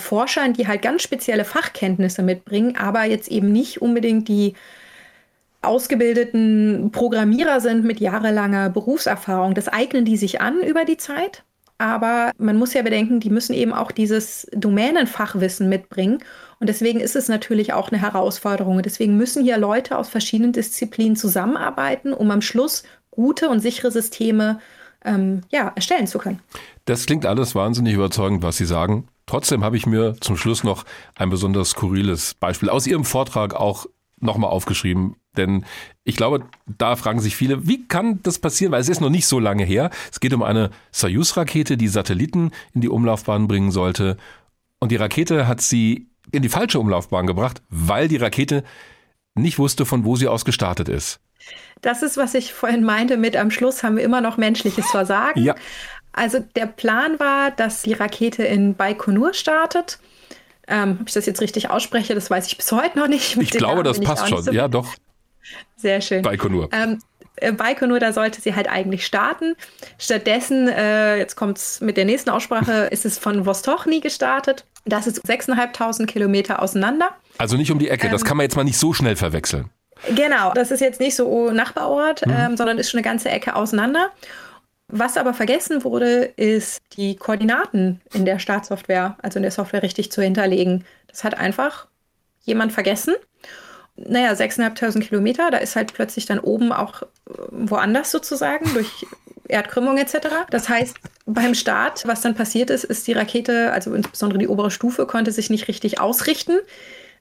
[0.00, 4.54] Forschern, die halt ganz spezielle Fachkenntnisse mitbringen, aber jetzt eben nicht unbedingt die
[5.60, 9.52] ausgebildeten Programmierer sind mit jahrelanger Berufserfahrung.
[9.52, 11.44] Das eignen die sich an über die Zeit.
[11.80, 16.18] Aber man muss ja bedenken, die müssen eben auch dieses Domänenfachwissen mitbringen.
[16.58, 18.82] Und deswegen ist es natürlich auch eine Herausforderung.
[18.82, 24.60] deswegen müssen hier Leute aus verschiedenen Disziplinen zusammenarbeiten, um am Schluss gute und sichere Systeme
[25.06, 26.40] ähm, ja, erstellen zu können.
[26.84, 29.08] Das klingt alles wahnsinnig überzeugend, was Sie sagen.
[29.24, 33.86] Trotzdem habe ich mir zum Schluss noch ein besonders skurriles Beispiel aus Ihrem Vortrag auch
[34.18, 35.16] nochmal aufgeschrieben.
[35.36, 35.64] Denn
[36.04, 38.72] ich glaube, da fragen sich viele, wie kann das passieren?
[38.72, 39.90] Weil es ist noch nicht so lange her.
[40.10, 44.16] Es geht um eine Soyuz-Rakete, die Satelliten in die Umlaufbahn bringen sollte.
[44.80, 48.64] Und die Rakete hat sie in die falsche Umlaufbahn gebracht, weil die Rakete
[49.34, 51.20] nicht wusste, von wo sie aus gestartet ist.
[51.80, 55.42] Das ist, was ich vorhin meinte mit am Schluss haben wir immer noch menschliches Versagen.
[55.42, 55.54] ja.
[56.12, 60.00] Also der Plan war, dass die Rakete in Baikonur startet
[60.70, 63.36] ähm, ob ich das jetzt richtig ausspreche, das weiß ich bis heute noch nicht.
[63.36, 64.42] ich glaube, das passt schon.
[64.42, 64.94] So ja, doch.
[65.76, 66.22] Sehr schön.
[66.22, 66.68] Baikonur.
[66.72, 66.98] Ähm,
[67.36, 69.56] äh, Baikonur, da sollte sie halt eigentlich starten.
[69.98, 74.64] Stattdessen, äh, jetzt kommt es mit der nächsten Aussprache, ist es von Vostochny gestartet.
[74.84, 77.10] Das ist 6.500 Kilometer auseinander.
[77.38, 79.70] Also nicht um die Ecke, ähm, das kann man jetzt mal nicht so schnell verwechseln.
[80.14, 82.34] Genau, das ist jetzt nicht so Nachbarort, mhm.
[82.36, 84.10] ähm, sondern ist schon eine ganze Ecke auseinander.
[84.88, 90.10] Was aber vergessen wurde, ist die Koordinaten in der Startsoftware, also in der Software richtig
[90.10, 90.84] zu hinterlegen.
[91.06, 91.86] Das hat einfach
[92.42, 93.14] jemand vergessen.
[94.06, 97.06] Naja, 6.500 Kilometer, da ist halt plötzlich dann oben auch äh,
[97.50, 99.06] woanders sozusagen durch
[99.48, 100.28] Erdkrümmung etc.
[100.50, 100.96] Das heißt,
[101.26, 105.32] beim Start, was dann passiert ist, ist die Rakete, also insbesondere die obere Stufe, konnte
[105.32, 106.58] sich nicht richtig ausrichten.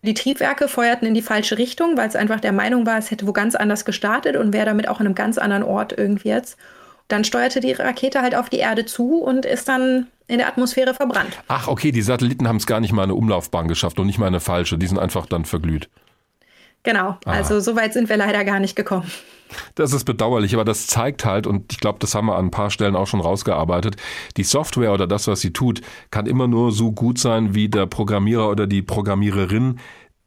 [0.02, 3.28] Die Triebwerke feuerten in die falsche Richtung, weil es einfach der Meinung war, es hätte
[3.28, 6.58] wo ganz anders gestartet und wäre damit auch an einem ganz anderen Ort irgendwie jetzt
[7.10, 10.94] dann steuerte die Rakete halt auf die Erde zu und ist dann in der Atmosphäre
[10.94, 11.38] verbrannt.
[11.48, 14.28] Ach, okay, die Satelliten haben es gar nicht mal eine Umlaufbahn geschafft und nicht mal
[14.28, 14.78] eine falsche.
[14.78, 15.90] Die sind einfach dann verglüht.
[16.84, 17.32] Genau, ah.
[17.32, 19.10] also so weit sind wir leider gar nicht gekommen.
[19.76, 22.52] Das ist bedauerlich, aber das zeigt halt, und ich glaube, das haben wir an ein
[22.52, 23.96] paar Stellen auch schon rausgearbeitet,
[24.38, 27.88] die Software oder das, was sie tut, kann immer nur so gut sein, wie der
[27.88, 29.80] Programmierer oder die Programmiererin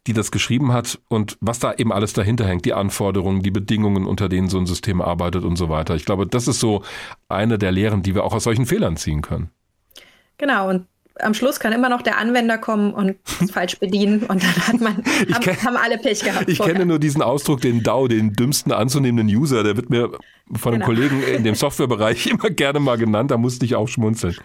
[0.07, 4.07] die das geschrieben hat und was da eben alles dahinter hängt, die Anforderungen, die Bedingungen,
[4.07, 5.95] unter denen so ein System arbeitet und so weiter.
[5.95, 6.83] Ich glaube, das ist so
[7.29, 9.51] eine der Lehren, die wir auch aus solchen Fehlern ziehen können.
[10.39, 10.87] Genau, und
[11.23, 14.81] am Schluss kann immer noch der Anwender kommen und es falsch bedienen und dann hat
[14.81, 16.49] man, haben, kenn, haben alle Pech gehabt.
[16.49, 16.75] Ich vorher.
[16.75, 20.11] kenne nur diesen Ausdruck, den DAO, den dümmsten anzunehmenden User, der wird mir
[20.53, 20.87] von einem genau.
[20.87, 24.37] Kollegen in dem Softwarebereich immer gerne mal genannt, da musste ich auch schmunzeln.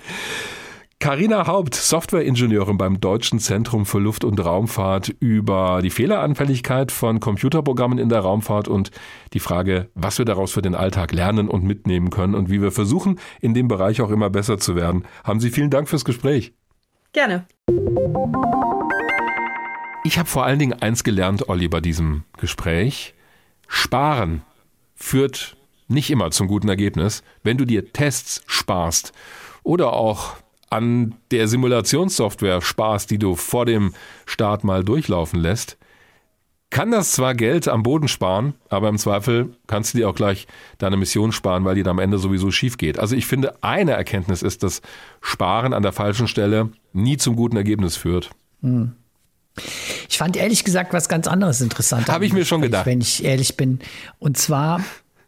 [1.00, 8.00] Carina Haupt, Softwareingenieurin beim Deutschen Zentrum für Luft- und Raumfahrt, über die Fehleranfälligkeit von Computerprogrammen
[8.00, 8.90] in der Raumfahrt und
[9.34, 12.72] die Frage, was wir daraus für den Alltag lernen und mitnehmen können und wie wir
[12.72, 15.04] versuchen, in dem Bereich auch immer besser zu werden.
[15.24, 16.54] Haben Sie vielen Dank fürs Gespräch.
[17.18, 17.48] Gerne.
[20.04, 23.16] Ich habe vor allen Dingen eins gelernt, Olli, bei diesem Gespräch.
[23.68, 24.44] Sparen
[24.94, 25.58] führt
[25.88, 27.24] nicht immer zum guten Ergebnis.
[27.42, 29.14] Wenn du dir Tests sparst
[29.64, 30.36] oder auch
[30.70, 33.96] an der Simulationssoftware Spaß, die du vor dem
[34.28, 35.80] Start mal durchlaufen lässt,
[36.70, 40.48] kann das zwar Geld am Boden sparen, aber im Zweifel kannst du dir auch gleich
[40.78, 43.00] deine Mission sparen, weil die dann am Ende sowieso schief geht.
[43.00, 44.82] Also ich finde, eine Erkenntnis ist, dass
[45.22, 48.32] Sparen an der falschen Stelle nie zum guten Ergebnis führt.
[48.62, 48.94] Hm.
[50.10, 52.10] Ich fand ehrlich gesagt was ganz anderes interessant.
[52.10, 52.86] Habe ich mir schon gedacht.
[52.86, 53.80] Wenn ich ehrlich bin.
[54.20, 54.82] Und zwar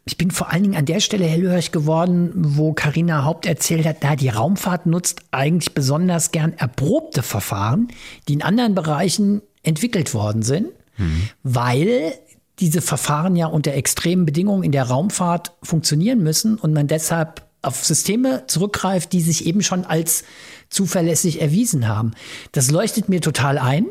[0.06, 3.98] ich bin vor allen Dingen an der Stelle hellhörig geworden, wo Karina Haupt erzählt hat,
[4.02, 7.88] na, die Raumfahrt nutzt eigentlich besonders gern erprobte Verfahren,
[8.26, 10.68] die in anderen Bereichen entwickelt worden sind,
[11.00, 11.28] mhm.
[11.42, 12.14] weil
[12.58, 17.84] diese Verfahren ja unter extremen Bedingungen in der Raumfahrt funktionieren müssen und man deshalb auf
[17.84, 20.24] Systeme zurückgreift, die sich eben schon als
[20.68, 22.12] zuverlässig erwiesen haben.
[22.52, 23.86] Das leuchtet mir total ein.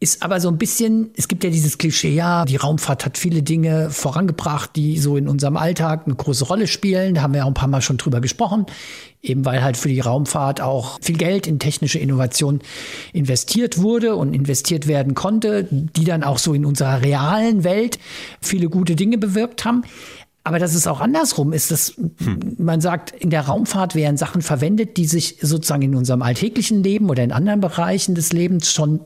[0.00, 3.42] Ist aber so ein bisschen, es gibt ja dieses Klischee, ja, die Raumfahrt hat viele
[3.42, 7.14] Dinge vorangebracht, die so in unserem Alltag eine große Rolle spielen.
[7.14, 8.66] Da haben wir auch ein paar Mal schon drüber gesprochen.
[9.20, 12.60] Eben weil halt für die Raumfahrt auch viel Geld in technische Innovation
[13.12, 17.98] investiert wurde und investiert werden konnte, die dann auch so in unserer realen Welt
[18.40, 19.82] viele gute Dinge bewirkt haben.
[20.48, 22.54] Aber dass es auch andersrum ist, dass hm.
[22.56, 27.10] man sagt, in der Raumfahrt werden Sachen verwendet, die sich sozusagen in unserem alltäglichen Leben
[27.10, 29.00] oder in anderen Bereichen des Lebens schon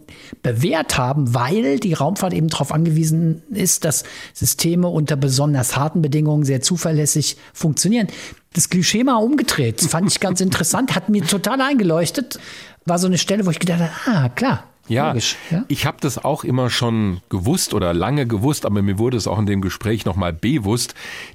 [0.44, 6.44] bewährt haben, weil die Raumfahrt eben darauf angewiesen ist, dass Systeme unter besonders harten Bedingungen
[6.44, 8.06] sehr zuverlässig funktionieren.
[8.52, 12.38] Das Klischee mal umgedreht, fand ich ganz interessant, hat mir total eingeleuchtet.
[12.84, 15.64] War so eine Stelle, wo ich gedacht habe, ah, klar, ja, Logisch, ja?
[15.68, 19.38] ich habe das auch immer schon gewusst oder lange gewusst, aber mir wurde es auch
[19.38, 20.94] in dem Gespräch nochmal bewusst,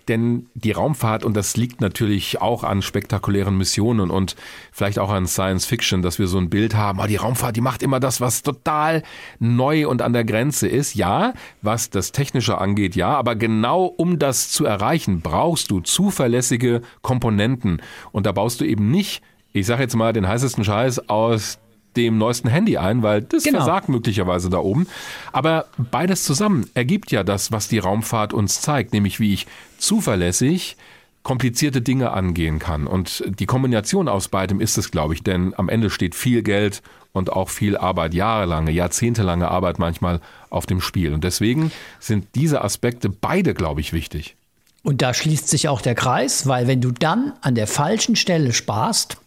[0.09, 4.35] denn die Raumfahrt, und das liegt natürlich auch an spektakulären Missionen und
[4.71, 7.61] vielleicht auch an Science Fiction, dass wir so ein Bild haben, oh, die Raumfahrt, die
[7.61, 9.03] macht immer das, was total
[9.39, 10.95] neu und an der Grenze ist.
[10.95, 16.81] Ja, was das Technische angeht, ja, aber genau um das zu erreichen, brauchst du zuverlässige
[17.01, 17.81] Komponenten
[18.11, 19.21] und da baust du eben nicht
[19.53, 21.57] ich sage jetzt mal den heißesten Scheiß aus
[21.97, 23.57] dem neuesten Handy ein, weil das genau.
[23.57, 24.87] versagt möglicherweise da oben.
[25.33, 30.77] Aber beides zusammen ergibt ja das, was die Raumfahrt uns zeigt, nämlich wie ich zuverlässig
[31.23, 32.87] komplizierte Dinge angehen kann.
[32.87, 36.81] Und die Kombination aus beidem ist es, glaube ich, denn am Ende steht viel Geld
[37.11, 41.13] und auch viel Arbeit, jahrelange, jahrzehntelange Arbeit manchmal auf dem Spiel.
[41.13, 44.37] Und deswegen sind diese Aspekte beide, glaube ich, wichtig.
[44.83, 48.53] Und da schließt sich auch der Kreis, weil wenn du dann an der falschen Stelle
[48.53, 49.17] sparst,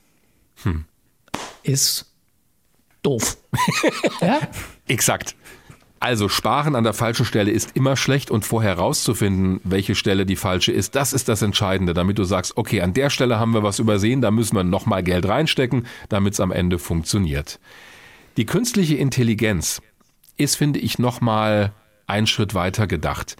[0.62, 0.86] hm.
[1.62, 2.09] ist
[3.02, 3.38] doof.
[4.20, 4.40] ja?
[4.86, 5.36] Exakt.
[6.02, 10.36] Also sparen an der falschen Stelle ist immer schlecht und vorher rauszufinden, welche Stelle die
[10.36, 13.62] falsche ist, das ist das Entscheidende, damit du sagst, okay, an der Stelle haben wir
[13.62, 17.60] was übersehen, da müssen wir nochmal Geld reinstecken, damit es am Ende funktioniert.
[18.38, 19.82] Die künstliche Intelligenz
[20.38, 21.74] ist, finde ich, nochmal
[22.06, 23.36] einen Schritt weiter gedacht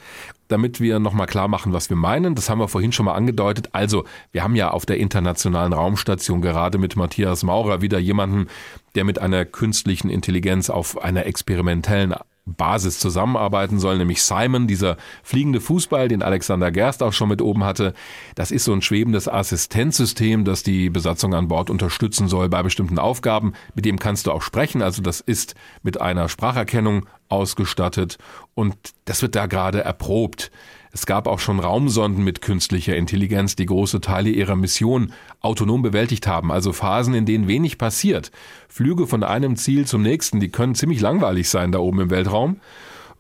[0.51, 2.35] damit wir nochmal klar machen, was wir meinen.
[2.35, 3.71] Das haben wir vorhin schon mal angedeutet.
[3.73, 8.49] Also, wir haben ja auf der internationalen Raumstation gerade mit Matthias Maurer wieder jemanden,
[8.95, 12.15] der mit einer künstlichen Intelligenz auf einer experimentellen
[12.57, 17.65] Basis zusammenarbeiten soll, nämlich Simon, dieser fliegende Fußball, den Alexander Gerst auch schon mit oben
[17.65, 17.95] hatte.
[18.35, 22.99] Das ist so ein schwebendes Assistenzsystem, das die Besatzung an Bord unterstützen soll bei bestimmten
[22.99, 23.53] Aufgaben.
[23.75, 24.83] Mit dem kannst du auch sprechen.
[24.83, 28.19] Also das ist mit einer Spracherkennung ausgestattet
[28.55, 28.75] und
[29.05, 30.51] das wird da gerade erprobt.
[30.93, 36.27] Es gab auch schon Raumsonden mit künstlicher Intelligenz, die große Teile ihrer Mission autonom bewältigt
[36.27, 38.33] haben, also Phasen, in denen wenig passiert.
[38.69, 42.57] Flüge von einem Ziel zum nächsten, die können ziemlich langweilig sein da oben im Weltraum,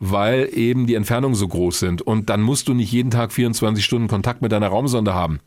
[0.01, 2.03] weil eben die Entfernungen so groß sind.
[2.03, 5.39] Und dann musst du nicht jeden Tag 24 Stunden Kontakt mit deiner Raumsonde haben.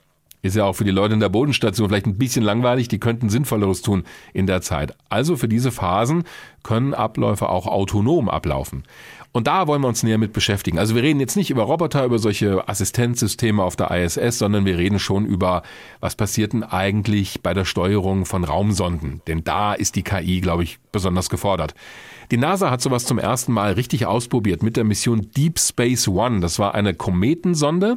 [0.44, 3.30] Ist ja auch für die Leute in der Bodenstation vielleicht ein bisschen langweilig, die könnten
[3.30, 4.94] Sinnvolleres tun in der Zeit.
[5.08, 6.26] Also für diese Phasen
[6.64, 8.84] können Abläufe auch autonom ablaufen.
[9.32, 10.78] Und da wollen wir uns näher mit beschäftigen.
[10.78, 14.78] Also wir reden jetzt nicht über Roboter, über solche Assistenzsysteme auf der ISS, sondern wir
[14.78, 15.64] reden schon über,
[16.02, 19.22] was passiert denn eigentlich bei der Steuerung von Raumsonden.
[19.26, 21.74] Denn da ist die KI, glaube ich, besonders gefordert.
[22.32, 26.42] Die NASA hat sowas zum ersten Mal richtig ausprobiert mit der Mission Deep Space One.
[26.42, 27.96] Das war eine Kometensonde,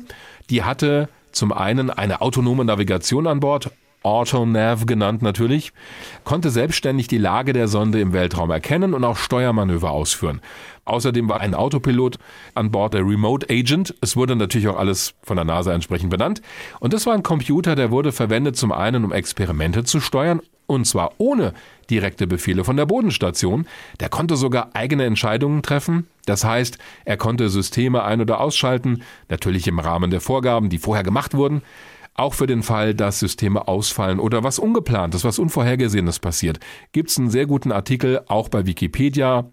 [0.48, 3.70] die hatte zum einen eine autonome Navigation an Bord,
[4.02, 5.72] AutoNav genannt natürlich,
[6.24, 10.40] konnte selbstständig die Lage der Sonde im Weltraum erkennen und auch Steuermanöver ausführen.
[10.84, 12.16] Außerdem war ein Autopilot
[12.54, 13.94] an Bord der Remote Agent.
[14.00, 16.40] Es wurde natürlich auch alles von der NASA entsprechend benannt.
[16.78, 20.86] Und das war ein Computer, der wurde verwendet zum einen, um Experimente zu steuern, und
[20.86, 21.52] zwar ohne
[21.90, 23.66] direkte Befehle von der Bodenstation.
[24.00, 26.06] Der konnte sogar eigene Entscheidungen treffen.
[26.26, 31.04] Das heißt, er konnte Systeme ein- oder ausschalten, natürlich im Rahmen der Vorgaben, die vorher
[31.04, 31.62] gemacht wurden.
[32.14, 36.60] Auch für den Fall, dass Systeme ausfallen oder was Ungeplantes, was Unvorhergesehenes passiert,
[36.92, 39.50] gibt es einen sehr guten Artikel auch bei Wikipedia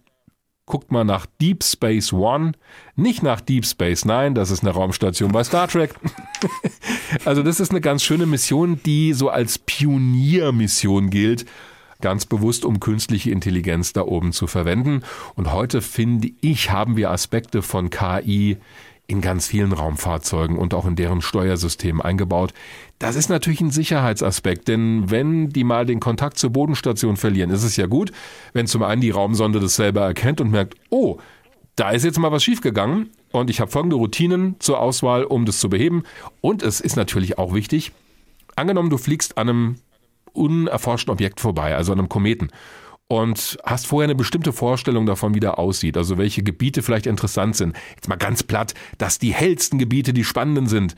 [0.66, 2.54] guckt mal nach Deep Space One,
[2.96, 5.96] nicht nach Deep Space Nine, das ist eine Raumstation bei Star Trek.
[7.26, 11.46] also das ist eine ganz schöne Mission, die so als Pioniermission gilt,
[12.02, 15.04] ganz bewusst um künstliche Intelligenz da oben zu verwenden.
[15.36, 18.58] Und heute finde ich, haben wir Aspekte von KI
[19.08, 22.54] in ganz vielen Raumfahrzeugen und auch in deren Steuersystemen eingebaut.
[23.00, 27.64] Das ist natürlich ein Sicherheitsaspekt, denn wenn die mal den Kontakt zur Bodenstation verlieren, ist
[27.64, 28.12] es ja gut,
[28.54, 31.18] wenn zum einen die Raumsonde das selber erkennt und merkt, oh,
[31.76, 35.60] da ist jetzt mal was schiefgegangen und ich habe folgende Routinen zur Auswahl, um das
[35.60, 36.04] zu beheben.
[36.40, 37.92] Und es ist natürlich auch wichtig,
[38.56, 39.76] angenommen, du fliegst an einem
[40.34, 42.52] unerforschten Objekt vorbei, also an einem Kometen
[43.14, 47.56] und hast vorher eine bestimmte Vorstellung davon, wie der aussieht, also welche Gebiete vielleicht interessant
[47.56, 47.76] sind.
[47.94, 50.96] Jetzt mal ganz platt, dass die hellsten Gebiete die spannenden sind.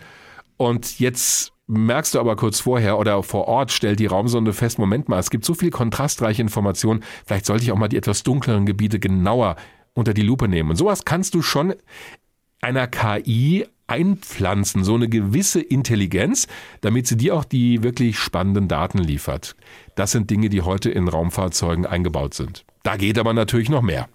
[0.56, 5.10] Und jetzt merkst du aber kurz vorher oder vor Ort stellt die Raumsonde fest, Moment
[5.10, 8.66] mal, es gibt so viel kontrastreiche Informationen, vielleicht sollte ich auch mal die etwas dunkleren
[8.66, 9.58] Gebiete genauer
[9.94, 10.70] unter die Lupe nehmen.
[10.70, 11.74] Und sowas kannst du schon
[12.62, 16.48] einer KI einpflanzen, so eine gewisse Intelligenz,
[16.82, 19.56] damit sie dir auch die wirklich spannenden Daten liefert.
[19.96, 22.66] Das sind Dinge, die heute in Raumfahrzeugen eingebaut sind.
[22.84, 24.08] Da geht aber natürlich noch mehr.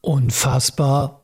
[0.00, 1.20] Unfassbar,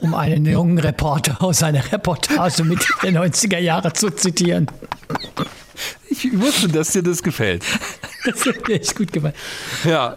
[0.00, 4.68] um einen jungen Reporter aus einer Reportage Mitte der 90er Jahre zu zitieren.
[6.08, 7.64] Ich wusste, dass dir das gefällt.
[8.24, 9.34] Das hat mir echt gut gefallen.
[9.84, 10.16] Ja.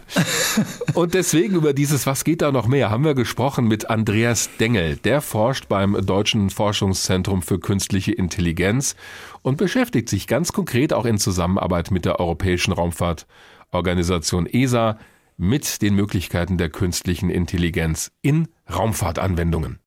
[0.94, 4.96] Und deswegen über dieses Was geht da noch mehr haben wir gesprochen mit Andreas Dengel.
[4.96, 8.94] Der forscht beim Deutschen Forschungszentrum für künstliche Intelligenz
[9.42, 14.98] und beschäftigt sich ganz konkret auch in Zusammenarbeit mit der Europäischen Raumfahrtorganisation ESA
[15.36, 19.80] mit den Möglichkeiten der künstlichen Intelligenz in Raumfahrtanwendungen.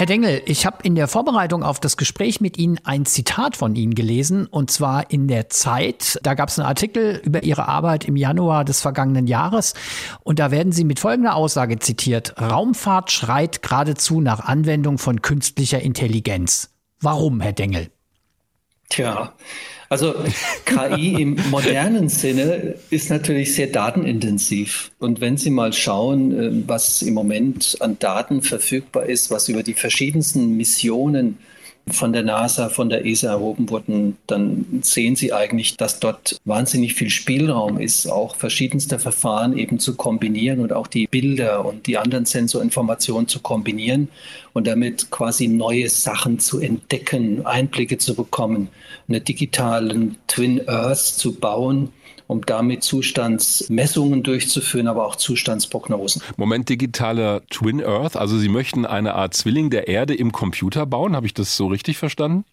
[0.00, 3.76] Herr Dengel, ich habe in der Vorbereitung auf das Gespräch mit Ihnen ein Zitat von
[3.76, 6.18] Ihnen gelesen, und zwar in der Zeit.
[6.22, 9.74] Da gab es einen Artikel über Ihre Arbeit im Januar des vergangenen Jahres,
[10.22, 12.40] und da werden Sie mit folgender Aussage zitiert.
[12.40, 16.70] Raumfahrt schreit geradezu nach Anwendung von künstlicher Intelligenz.
[16.98, 17.90] Warum, Herr Dengel?
[18.90, 19.32] Tja,
[19.88, 20.14] also
[20.66, 24.90] KI im modernen Sinne ist natürlich sehr datenintensiv.
[24.98, 29.62] Und wenn Sie mal schauen, äh, was im Moment an Daten verfügbar ist, was über
[29.62, 31.38] die verschiedensten Missionen
[31.92, 36.94] von der NASA, von der ESA erhoben wurden, dann sehen Sie eigentlich, dass dort wahnsinnig
[36.94, 41.98] viel Spielraum ist, auch verschiedenste Verfahren eben zu kombinieren und auch die Bilder und die
[41.98, 44.08] anderen Sensorinformationen zu kombinieren
[44.52, 48.68] und damit quasi neue Sachen zu entdecken, Einblicke zu bekommen,
[49.08, 51.90] eine digitalen Twin Earth zu bauen
[52.30, 56.22] um damit Zustandsmessungen durchzuführen, aber auch Zustandsprognosen.
[56.36, 61.16] Moment, digitaler Twin Earth, also Sie möchten eine Art Zwilling der Erde im Computer bauen,
[61.16, 62.44] habe ich das so richtig verstanden?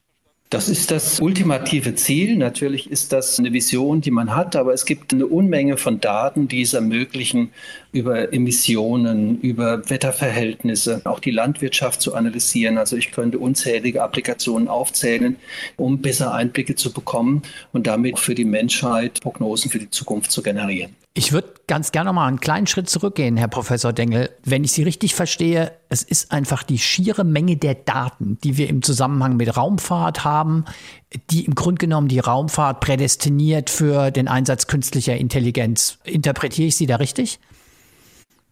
[0.49, 2.37] Das ist das ultimative Ziel.
[2.37, 6.47] Natürlich ist das eine Vision, die man hat, aber es gibt eine Unmenge von Daten,
[6.47, 7.51] die es ermöglichen,
[7.91, 12.77] über Emissionen, über Wetterverhältnisse, auch die Landwirtschaft zu analysieren.
[12.77, 15.35] Also ich könnte unzählige Applikationen aufzählen,
[15.75, 17.41] um besser Einblicke zu bekommen
[17.73, 20.95] und damit für die Menschheit Prognosen für die Zukunft zu generieren.
[21.18, 24.30] Ich würde ganz gerne mal einen kleinen Schritt zurückgehen, Herr Professor Dengel.
[24.43, 28.70] Wenn ich Sie richtig verstehe, es ist einfach die schiere Menge der Daten, die wir
[28.70, 30.65] im Zusammenhang mit Raumfahrt haben,
[31.32, 35.97] die im Grunde genommen die Raumfahrt prädestiniert für den Einsatz künstlicher Intelligenz.
[36.03, 37.39] Interpretiere ich Sie da richtig?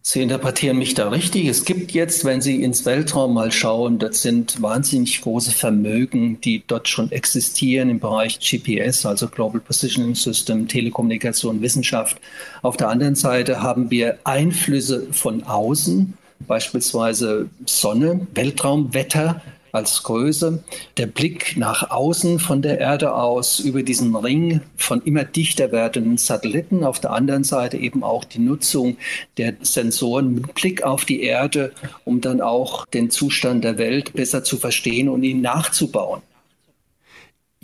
[0.08, 1.48] Sie interpretieren mich da richtig.
[1.48, 6.62] Es gibt jetzt, wenn Sie ins Weltraum mal schauen, das sind wahnsinnig große Vermögen, die
[6.64, 12.20] dort schon existieren im Bereich GPS, also Global Positioning System, Telekommunikation, Wissenschaft.
[12.62, 16.14] Auf der anderen Seite haben wir Einflüsse von außen,
[16.46, 19.42] beispielsweise Sonne, Weltraumwetter,
[19.76, 20.64] als Größe.
[20.96, 26.18] Der Blick nach außen von der Erde aus über diesen Ring von immer dichter werdenden
[26.18, 26.82] Satelliten.
[26.82, 28.96] Auf der anderen Seite eben auch die Nutzung
[29.36, 31.72] der Sensoren mit Blick auf die Erde,
[32.04, 36.22] um dann auch den Zustand der Welt besser zu verstehen und ihn nachzubauen.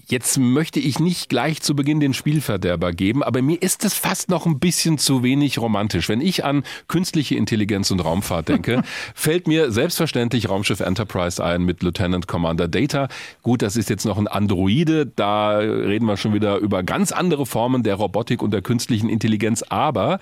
[0.07, 4.29] Jetzt möchte ich nicht gleich zu Beginn den Spielverderber geben, aber mir ist es fast
[4.29, 6.09] noch ein bisschen zu wenig romantisch.
[6.09, 8.83] Wenn ich an künstliche Intelligenz und Raumfahrt denke,
[9.15, 13.09] fällt mir selbstverständlich Raumschiff Enterprise ein mit Lieutenant Commander Data.
[13.43, 17.47] Gut, das ist jetzt noch ein Androide, da reden wir schon wieder über ganz andere
[17.47, 20.19] Formen der Robotik und der künstlichen Intelligenz, aber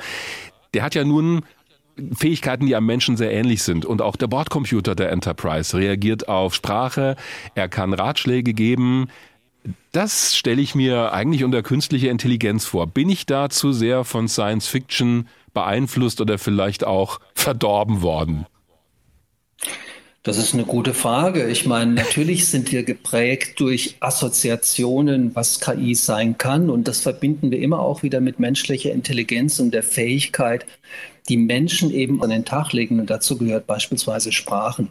[0.75, 1.43] der hat ja nun
[2.17, 3.85] Fähigkeiten, die am Menschen sehr ähnlich sind.
[3.85, 7.17] Und auch der Bordcomputer der Enterprise reagiert auf Sprache,
[7.55, 9.09] er kann Ratschläge geben,
[9.93, 12.87] das stelle ich mir eigentlich unter künstlicher Intelligenz vor.
[12.87, 18.47] Bin ich da zu sehr von Science Fiction beeinflusst oder vielleicht auch verdorben worden?
[20.23, 21.49] Das ist eine gute Frage.
[21.49, 26.69] Ich meine, natürlich sind wir geprägt durch Assoziationen, was KI sein kann.
[26.69, 30.67] Und das verbinden wir immer auch wieder mit menschlicher Intelligenz und der Fähigkeit,
[31.31, 33.01] die Menschen eben an den Tag legen.
[33.01, 34.91] Und dazu gehört beispielsweise Sprachen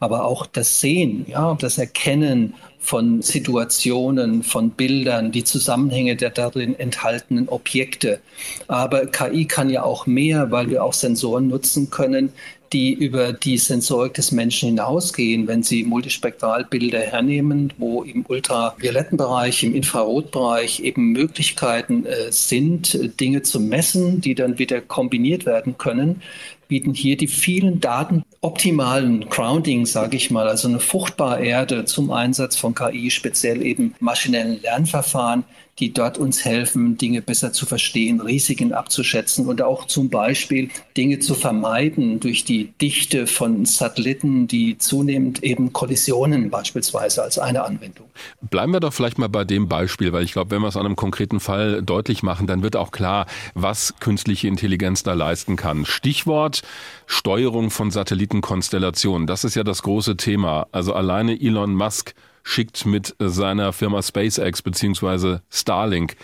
[0.00, 6.78] aber auch das Sehen, ja, das Erkennen von Situationen, von Bildern, die Zusammenhänge der darin
[6.78, 8.20] enthaltenen Objekte.
[8.68, 12.32] Aber KI kann ja auch mehr, weil wir auch Sensoren nutzen können,
[12.72, 19.64] die über die Sensorik des Menschen hinausgehen, wenn Sie Multispektralbilder hernehmen, wo im ultravioletten Bereich,
[19.64, 26.22] im Infrarotbereich eben Möglichkeiten äh, sind, Dinge zu messen, die dann wieder kombiniert werden können,
[26.68, 32.12] bieten hier die vielen Daten optimalen Grounding, sage ich mal, also eine fruchtbare Erde zum
[32.12, 35.44] Einsatz von KI, speziell eben maschinellen Lernverfahren,
[35.80, 41.18] die dort uns helfen, Dinge besser zu verstehen, Risiken abzuschätzen und auch zum Beispiel Dinge
[41.18, 48.06] zu vermeiden durch die Dichte von Satelliten, die zunehmend eben Kollisionen beispielsweise als eine Anwendung.
[48.42, 50.84] Bleiben wir doch vielleicht mal bei dem Beispiel, weil ich glaube, wenn wir es an
[50.84, 55.86] einem konkreten Fall deutlich machen, dann wird auch klar, was künstliche Intelligenz da leisten kann.
[55.86, 56.62] Stichwort
[57.06, 59.26] Steuerung von Satellitenkonstellationen.
[59.26, 60.68] Das ist ja das große Thema.
[60.72, 62.14] Also alleine Elon Musk
[62.50, 65.38] schickt mit seiner Firma SpaceX bzw.
[65.50, 66.16] Starlink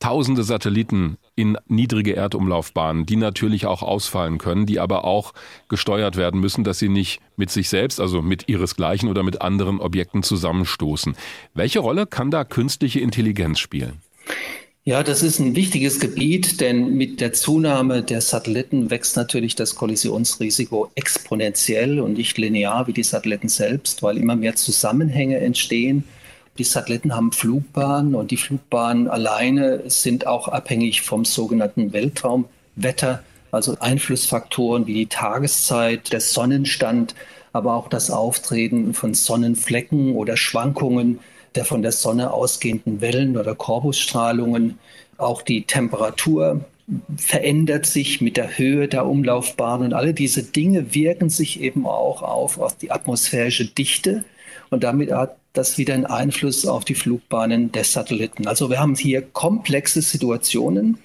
[0.00, 5.32] tausende Satelliten in niedrige Erdumlaufbahnen, die natürlich auch ausfallen können, die aber auch
[5.68, 9.78] gesteuert werden müssen, dass sie nicht mit sich selbst, also mit ihresgleichen oder mit anderen
[9.78, 11.14] Objekten zusammenstoßen.
[11.54, 14.00] Welche Rolle kann da künstliche Intelligenz spielen?
[14.90, 19.76] Ja, das ist ein wichtiges Gebiet, denn mit der Zunahme der Satelliten wächst natürlich das
[19.76, 26.02] Kollisionsrisiko exponentiell und nicht linear wie die Satelliten selbst, weil immer mehr Zusammenhänge entstehen.
[26.58, 33.22] Die Satelliten haben Flugbahnen und die Flugbahnen alleine sind auch abhängig vom sogenannten Weltraumwetter,
[33.52, 37.14] also Einflussfaktoren wie die Tageszeit, der Sonnenstand,
[37.52, 41.20] aber auch das Auftreten von Sonnenflecken oder Schwankungen
[41.54, 44.78] der von der Sonne ausgehenden Wellen oder Korbusstrahlungen.
[45.16, 46.64] Auch die Temperatur
[47.16, 52.22] verändert sich mit der Höhe der Umlaufbahn und alle diese Dinge wirken sich eben auch
[52.22, 54.24] auf, auf die atmosphärische Dichte
[54.70, 58.46] und damit hat das wieder einen Einfluss auf die Flugbahnen der Satelliten.
[58.46, 60.98] Also wir haben hier komplexe Situationen,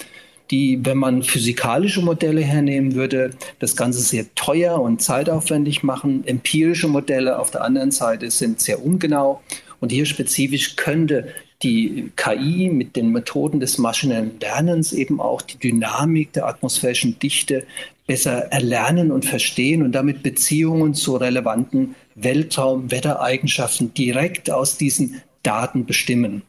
[0.52, 6.26] die, wenn man physikalische Modelle hernehmen würde, das Ganze sehr teuer und zeitaufwendig machen.
[6.28, 9.42] Empirische Modelle auf der anderen Seite sind sehr ungenau
[9.86, 11.28] und hier spezifisch könnte
[11.62, 17.68] die KI mit den Methoden des maschinellen Lernens eben auch die Dynamik der atmosphärischen Dichte
[18.08, 26.42] besser erlernen und verstehen und damit Beziehungen zu relevanten Weltraumwettereigenschaften direkt aus diesen Daten bestimmen.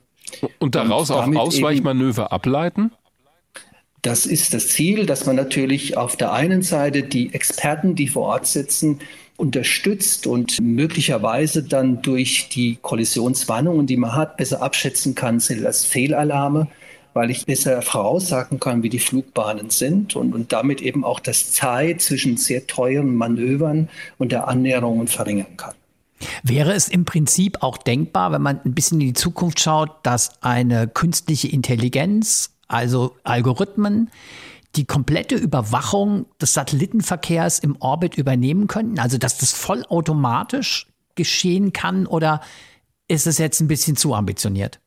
[0.59, 2.91] Und daraus und auch Ausweichmanöver ableiten?
[4.01, 8.28] Das ist das Ziel, dass man natürlich auf der einen Seite die Experten, die vor
[8.28, 9.01] Ort sitzen,
[9.37, 15.84] unterstützt und möglicherweise dann durch die Kollisionswarnungen, die man hat, besser abschätzen kann, sind das
[15.84, 16.68] Fehlalarme,
[17.12, 21.53] weil ich besser voraussagen kann, wie die Flugbahnen sind und, und damit eben auch das
[21.53, 25.74] Zeit zwischen sehr teuren Manövern und der Annäherungen verringern kann.
[26.43, 30.43] Wäre es im Prinzip auch denkbar, wenn man ein bisschen in die Zukunft schaut, dass
[30.43, 34.11] eine künstliche Intelligenz, also Algorithmen,
[34.77, 38.99] die komplette Überwachung des Satellitenverkehrs im Orbit übernehmen könnten?
[38.99, 42.41] Also, dass das vollautomatisch geschehen kann oder
[43.09, 44.81] ist es jetzt ein bisschen zu ambitioniert?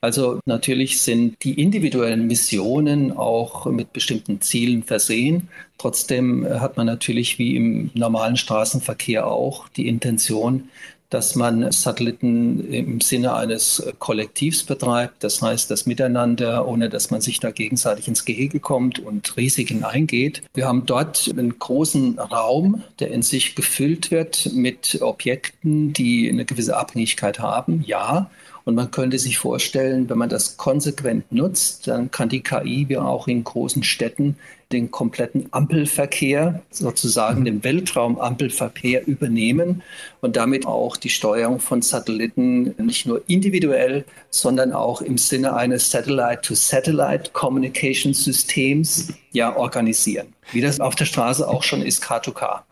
[0.00, 5.48] Also natürlich sind die individuellen Missionen auch mit bestimmten Zielen versehen.
[5.78, 10.68] Trotzdem hat man natürlich wie im normalen Straßenverkehr auch die Intention,
[11.10, 15.22] dass man Satelliten im Sinne eines Kollektivs betreibt.
[15.22, 19.84] Das heißt, das Miteinander, ohne dass man sich da gegenseitig ins Gehege kommt und Risiken
[19.84, 20.42] eingeht.
[20.54, 26.44] Wir haben dort einen großen Raum, der in sich gefüllt wird mit Objekten, die eine
[26.44, 27.84] gewisse Abhängigkeit haben.
[27.86, 28.30] Ja,
[28.66, 32.98] und man könnte sich vorstellen, wenn man das konsequent nutzt, dann kann die KI wie
[32.98, 34.36] auch in großen Städten
[34.72, 39.82] den kompletten Ampelverkehr, sozusagen den Weltraumampelverkehr übernehmen
[40.20, 45.90] und damit auch die Steuerung von Satelliten nicht nur individuell, sondern auch im Sinne eines
[45.90, 50.28] Satellite-to-Satellite Communication Systems ja organisieren.
[50.52, 52.62] Wie das auf der Straße auch schon ist, K2K.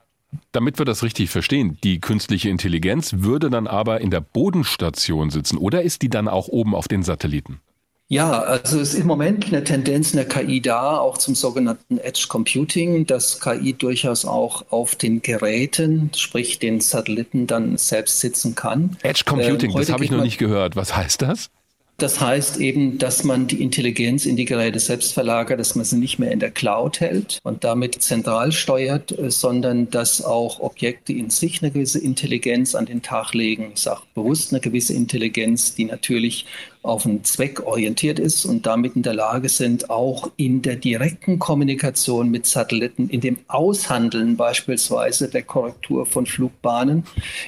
[0.50, 5.58] Damit wir das richtig verstehen, die künstliche Intelligenz würde dann aber in der Bodenstation sitzen
[5.58, 7.60] oder ist die dann auch oben auf den Satelliten?
[8.08, 11.98] Ja, also es ist im Moment eine Tendenz in der KI da, auch zum sogenannten
[11.98, 18.54] Edge Computing, dass KI durchaus auch auf den Geräten, sprich den Satelliten, dann selbst sitzen
[18.54, 18.96] kann.
[19.02, 20.76] Edge Computing, ähm, das habe ich noch nicht gehört.
[20.76, 21.50] Was heißt das?
[21.96, 25.96] Das heißt eben, dass man die Intelligenz in die Geräte selbst verlagert, dass man sie
[25.96, 31.12] nicht mehr in der Cloud hält und damit zentral steuert, äh, sondern dass auch Objekte
[31.12, 33.70] in sich eine gewisse Intelligenz an den Tag legen.
[33.74, 36.46] Ich sage bewusst eine gewisse Intelligenz, die natürlich
[36.84, 41.38] auf einen Zweck orientiert ist und damit in der Lage sind, auch in der direkten
[41.38, 47.04] Kommunikation mit Satelliten, in dem Aushandeln beispielsweise der Korrektur von Flugbahnen,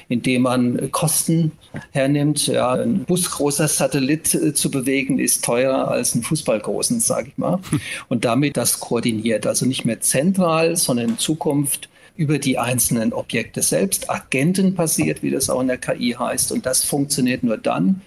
[0.09, 1.51] indem man Kosten
[1.91, 2.47] hernimmt.
[2.47, 7.59] Ja, ein busgroßer Satellit äh, zu bewegen ist teurer als ein Fußballgroßen, sage ich mal.
[8.09, 13.61] Und damit das koordiniert, also nicht mehr zentral, sondern in Zukunft über die einzelnen Objekte
[13.61, 16.51] selbst, Agenten passiert, wie das auch in der KI heißt.
[16.51, 18.01] Und das funktioniert nur dann,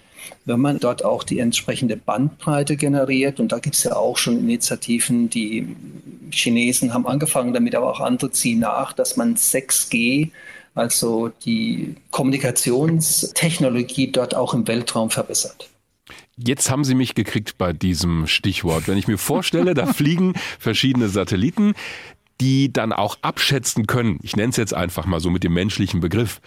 [0.45, 3.39] wenn man dort auch die entsprechende Bandbreite generiert.
[3.39, 5.75] Und da gibt es ja auch schon Initiativen, die
[6.31, 10.29] Chinesen haben angefangen damit, aber auch andere ziehen nach, dass man 6G,
[10.73, 15.69] also die Kommunikationstechnologie dort auch im Weltraum verbessert.
[16.37, 18.87] Jetzt haben Sie mich gekriegt bei diesem Stichwort.
[18.87, 21.73] Wenn ich mir vorstelle, da fliegen verschiedene Satelliten,
[22.39, 25.99] die dann auch abschätzen können, ich nenne es jetzt einfach mal so mit dem menschlichen
[25.99, 26.41] Begriff,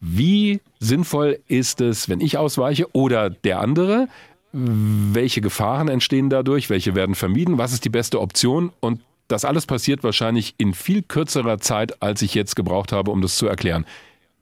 [0.00, 4.08] wie sinnvoll ist es, wenn ich ausweiche oder der andere?
[4.52, 6.70] Welche Gefahren entstehen dadurch?
[6.70, 7.58] Welche werden vermieden?
[7.58, 8.72] Was ist die beste Option?
[8.80, 13.22] Und das alles passiert wahrscheinlich in viel kürzerer Zeit, als ich jetzt gebraucht habe, um
[13.22, 13.86] das zu erklären.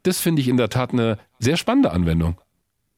[0.05, 2.37] Das finde ich in der Tat eine sehr spannende Anwendung.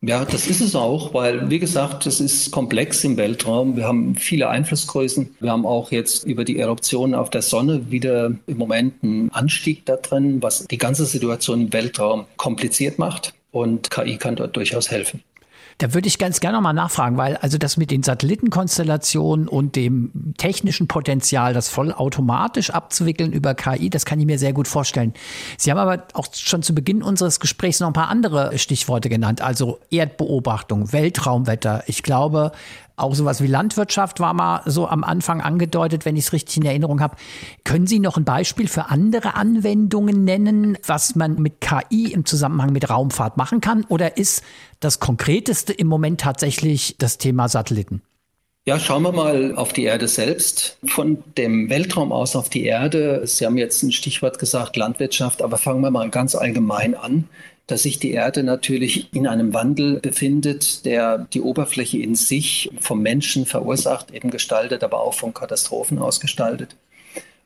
[0.03, 3.77] Ja, das ist es auch, weil, wie gesagt, es ist komplex im Weltraum.
[3.77, 5.37] Wir haben viele Einflussgrößen.
[5.41, 9.85] Wir haben auch jetzt über die Eruptionen auf der Sonne wieder im Moment einen Anstieg
[9.85, 13.35] da drin, was die ganze Situation im Weltraum kompliziert macht.
[13.51, 15.23] Und KI kann dort durchaus helfen.
[15.81, 20.35] Da würde ich ganz gerne mal nachfragen, weil also das mit den Satellitenkonstellationen und dem
[20.37, 25.15] technischen Potenzial, das vollautomatisch abzuwickeln über KI, das kann ich mir sehr gut vorstellen.
[25.57, 29.41] Sie haben aber auch schon zu Beginn unseres Gesprächs noch ein paar andere Stichworte genannt,
[29.41, 31.85] also Erdbeobachtung, Weltraumwetter.
[31.87, 32.53] Ich glaube,
[33.01, 36.65] auch sowas wie Landwirtschaft war mal so am Anfang angedeutet, wenn ich es richtig in
[36.65, 37.17] Erinnerung habe.
[37.65, 42.73] Können Sie noch ein Beispiel für andere Anwendungen nennen, was man mit KI im Zusammenhang
[42.73, 43.85] mit Raumfahrt machen kann?
[43.89, 44.43] Oder ist
[44.81, 48.03] das Konkreteste im Moment tatsächlich das Thema Satelliten?
[48.67, 50.77] Ja, schauen wir mal auf die Erde selbst.
[50.85, 53.23] Von dem Weltraum aus auf die Erde.
[53.27, 57.25] Sie haben jetzt ein Stichwort gesagt, Landwirtschaft, aber fangen wir mal ganz allgemein an
[57.71, 63.01] dass sich die Erde natürlich in einem Wandel befindet, der die Oberfläche in sich vom
[63.01, 66.77] Menschen verursacht, eben gestaltet, aber auch von Katastrophen ausgestaltet.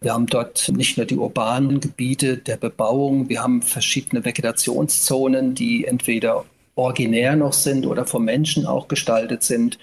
[0.01, 5.85] Wir haben dort nicht nur die urbanen Gebiete der Bebauung, wir haben verschiedene Vegetationszonen, die
[5.85, 6.45] entweder
[6.75, 9.79] originär noch sind oder vom Menschen auch gestaltet sind.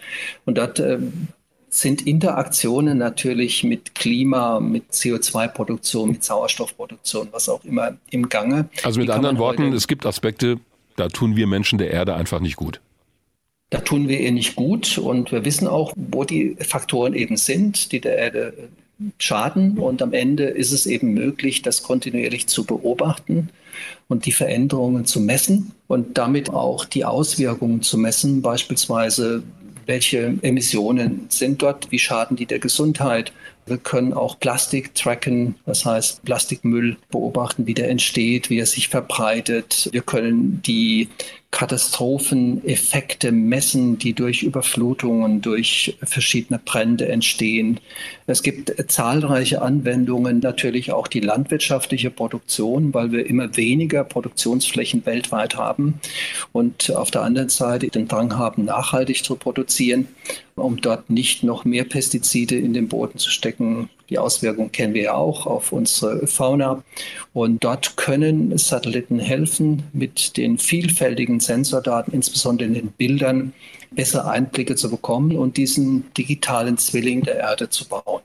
[0.46, 1.00] Und dort äh,
[1.74, 8.68] sind Interaktionen natürlich mit Klima, mit CO2-Produktion, mit Sauerstoffproduktion, was auch immer im Gange.
[8.84, 10.60] Also mit anderen Worten, es gibt Aspekte,
[10.98, 12.82] da tun wir Menschen der Erde einfach nicht gut.
[13.70, 17.94] Da tun wir ihr nicht gut und wir wissen auch, wo die Faktoren eben sind,
[17.94, 18.54] die der Erde
[19.18, 19.78] schaden.
[19.78, 23.48] Und am Ende ist es eben möglich, das kontinuierlich zu beobachten
[24.10, 29.42] und die Veränderungen zu messen und damit auch die Auswirkungen zu messen, beispielsweise
[29.92, 33.34] welche Emissionen sind dort, wie schaden die der Gesundheit.
[33.66, 38.88] Wir können auch Plastik tracken, das heißt Plastikmüll beobachten, wie der entsteht, wie er sich
[38.88, 39.90] verbreitet.
[39.92, 41.10] Wir können die
[41.52, 47.82] Katastropheneffekte messen, die durch Überflutungen, durch verschiedene Brände entstehen.
[48.26, 55.58] Es gibt zahlreiche Anwendungen, natürlich auch die landwirtschaftliche Produktion, weil wir immer weniger Produktionsflächen weltweit
[55.58, 56.00] haben
[56.54, 60.08] und auf der anderen Seite den Drang haben, nachhaltig zu produzieren,
[60.56, 65.04] um dort nicht noch mehr Pestizide in den Boden zu stecken, die Auswirkungen kennen wir
[65.04, 66.84] ja auch auf unsere Fauna.
[67.34, 73.54] Und dort können Satelliten helfen, mit den vielfältigen Sensordaten, insbesondere in den Bildern,
[73.92, 78.22] bessere Einblicke zu bekommen und diesen digitalen Zwilling der Erde zu bauen.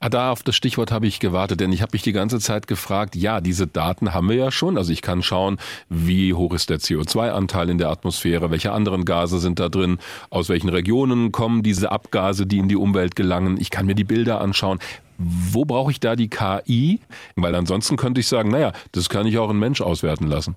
[0.00, 2.66] Ah, da auf das Stichwort habe ich gewartet, denn ich habe mich die ganze Zeit
[2.66, 4.76] gefragt, ja, diese Daten haben wir ja schon.
[4.76, 5.58] Also ich kann schauen,
[5.88, 9.98] wie hoch ist der CO2-Anteil in der Atmosphäre, welche anderen Gase sind da drin,
[10.30, 13.56] aus welchen Regionen kommen diese Abgase, die in die Umwelt gelangen.
[13.60, 14.78] Ich kann mir die Bilder anschauen.
[15.18, 17.00] Wo brauche ich da die KI?
[17.36, 20.56] Weil ansonsten könnte ich sagen, naja, das kann ich auch ein Mensch auswerten lassen.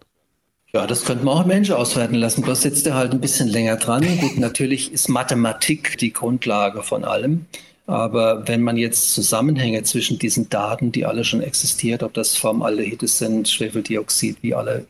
[0.74, 2.44] Ja, das könnte man auch ein Mensch auswerten lassen.
[2.44, 4.06] Bloß sitzt er halt ein bisschen länger dran.
[4.20, 7.46] Gut, natürlich ist Mathematik die Grundlage von allem.
[7.88, 13.08] Aber wenn man jetzt Zusammenhänge zwischen diesen Daten, die alle schon existiert, ob das Formaldehyde
[13.08, 14.86] sind, Schwefeldioxid, wie alle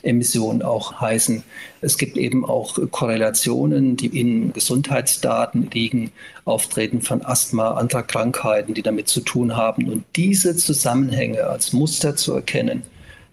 [0.00, 1.42] Schadstoffemissionen auch heißen.
[1.80, 6.12] Es gibt eben auch Korrelationen, die in Gesundheitsdaten liegen,
[6.44, 9.88] Auftreten von Asthma, anderer Krankheiten, die damit zu tun haben.
[9.88, 12.82] Und diese Zusammenhänge als Muster zu erkennen,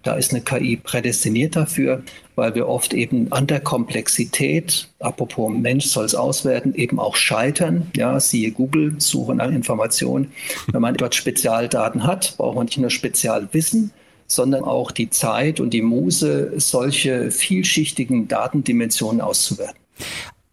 [0.03, 2.01] da ist eine KI prädestiniert dafür,
[2.35, 7.91] weil wir oft eben an der Komplexität, apropos Mensch soll es auswerten, eben auch scheitern.
[7.95, 10.31] Ja, siehe Google, Suche nach Informationen.
[10.71, 13.91] Wenn man dort Spezialdaten hat, braucht man nicht nur Spezialwissen,
[14.27, 19.79] sondern auch die Zeit und die Muse, solche vielschichtigen Datendimensionen auszuwerten.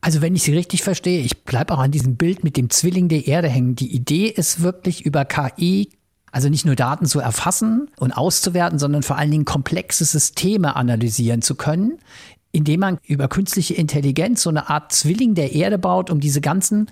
[0.00, 3.08] Also wenn ich Sie richtig verstehe, ich bleibe auch an diesem Bild mit dem Zwilling
[3.08, 3.74] der Erde hängen.
[3.74, 5.90] Die Idee ist wirklich über KI
[6.34, 11.42] also nicht nur Daten zu erfassen und auszuwerten, sondern vor allen Dingen komplexe Systeme analysieren
[11.42, 12.00] zu können,
[12.50, 16.90] indem man über künstliche Intelligenz so eine Art Zwilling der Erde baut, um diese ganzen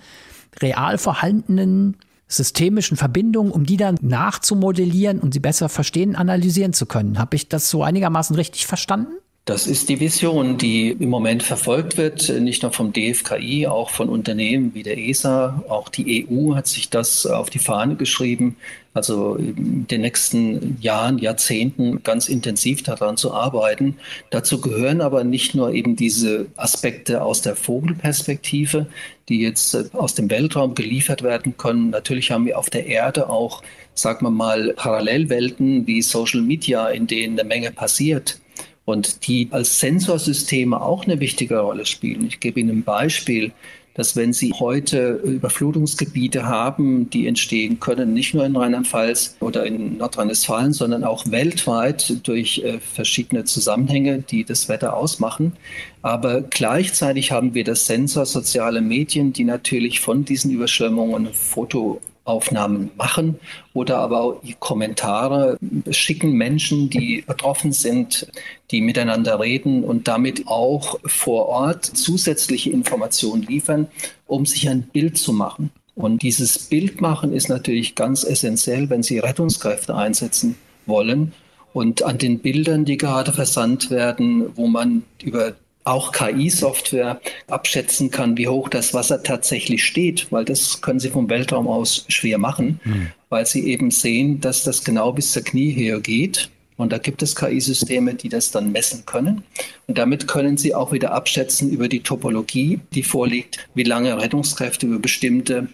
[0.61, 1.97] real vorhandenen
[2.35, 7.19] systemischen Verbindungen, um die dann nachzumodellieren und sie besser verstehen, analysieren zu können.
[7.19, 9.13] Habe ich das so einigermaßen richtig verstanden?
[9.45, 14.07] Das ist die Vision, die im Moment verfolgt wird, nicht nur vom DFKI, auch von
[14.07, 15.63] Unternehmen wie der ESA.
[15.67, 18.55] Auch die EU hat sich das auf die Fahne geschrieben,
[18.93, 23.97] also in den nächsten Jahren, Jahrzehnten ganz intensiv daran zu arbeiten.
[24.29, 28.85] Dazu gehören aber nicht nur eben diese Aspekte aus der Vogelperspektive,
[29.29, 31.89] die jetzt aus dem Weltraum geliefert werden können.
[31.89, 33.63] Natürlich haben wir auf der Erde auch,
[33.95, 38.39] sagen wir mal, Parallelwelten wie Social Media, in denen eine Menge passiert
[38.85, 42.27] und die als Sensorsysteme auch eine wichtige Rolle spielen.
[42.27, 43.51] Ich gebe Ihnen ein Beispiel,
[43.93, 49.97] dass wenn Sie heute Überflutungsgebiete haben, die entstehen können, nicht nur in Rheinland-Pfalz oder in
[49.97, 55.53] Nordrhein-Westfalen, sondern auch weltweit durch äh, verschiedene Zusammenhänge, die das Wetter ausmachen.
[56.01, 62.91] Aber gleichzeitig haben wir das Sensor soziale Medien, die natürlich von diesen Überschwemmungen Foto Aufnahmen
[62.97, 63.39] machen
[63.73, 65.57] oder aber auch Kommentare
[65.89, 68.27] schicken Menschen, die betroffen sind,
[68.71, 73.87] die miteinander reden und damit auch vor Ort zusätzliche Informationen liefern,
[74.25, 75.71] um sich ein Bild zu machen.
[75.95, 80.55] Und dieses Bild machen ist natürlich ganz essentiell, wenn Sie Rettungskräfte einsetzen
[80.85, 81.33] wollen.
[81.71, 88.37] Und an den Bildern, die gerade versandt werden, wo man über auch KI-Software abschätzen kann,
[88.37, 92.79] wie hoch das Wasser tatsächlich steht, weil das können sie vom Weltraum aus schwer machen,
[92.83, 93.07] mhm.
[93.29, 96.49] weil sie eben sehen, dass das genau bis zur Kniehöhe geht.
[96.75, 99.43] Und da gibt es KI-Systeme, die das dann messen können.
[99.87, 104.87] Und damit können Sie auch wieder abschätzen über die Topologie, die vorliegt, wie lange Rettungskräfte
[104.87, 105.67] über bestimmte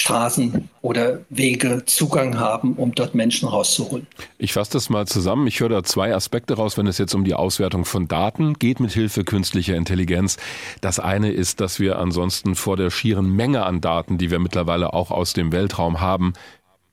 [0.00, 4.06] Straßen oder Wege Zugang haben, um dort Menschen rauszuholen.
[4.38, 5.46] Ich fasse das mal zusammen.
[5.46, 8.80] Ich höre da zwei Aspekte raus, wenn es jetzt um die Auswertung von Daten geht
[8.80, 10.38] mit Hilfe künstlicher Intelligenz.
[10.80, 14.94] Das eine ist, dass wir ansonsten vor der schieren Menge an Daten, die wir mittlerweile
[14.94, 16.32] auch aus dem Weltraum haben,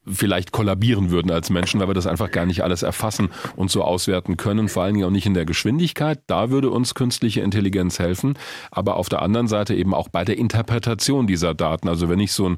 [0.09, 3.83] vielleicht kollabieren würden als Menschen, weil wir das einfach gar nicht alles erfassen und so
[3.83, 6.19] auswerten können, vor allen Dingen auch nicht in der Geschwindigkeit.
[6.27, 8.37] Da würde uns künstliche Intelligenz helfen,
[8.71, 11.87] aber auf der anderen Seite eben auch bei der Interpretation dieser Daten.
[11.89, 12.57] Also wenn ich so ein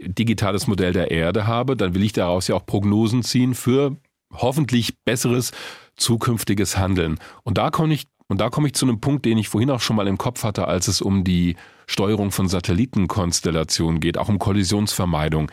[0.00, 3.96] digitales Modell der Erde habe, dann will ich daraus ja auch Prognosen ziehen für
[4.32, 5.52] hoffentlich besseres
[5.96, 7.18] zukünftiges Handeln.
[7.42, 9.80] Und da komme ich und da komme ich zu einem Punkt, den ich vorhin auch
[9.80, 11.54] schon mal im Kopf hatte, als es um die
[11.86, 15.50] Steuerung von Satellitenkonstellationen geht, auch um Kollisionsvermeidung.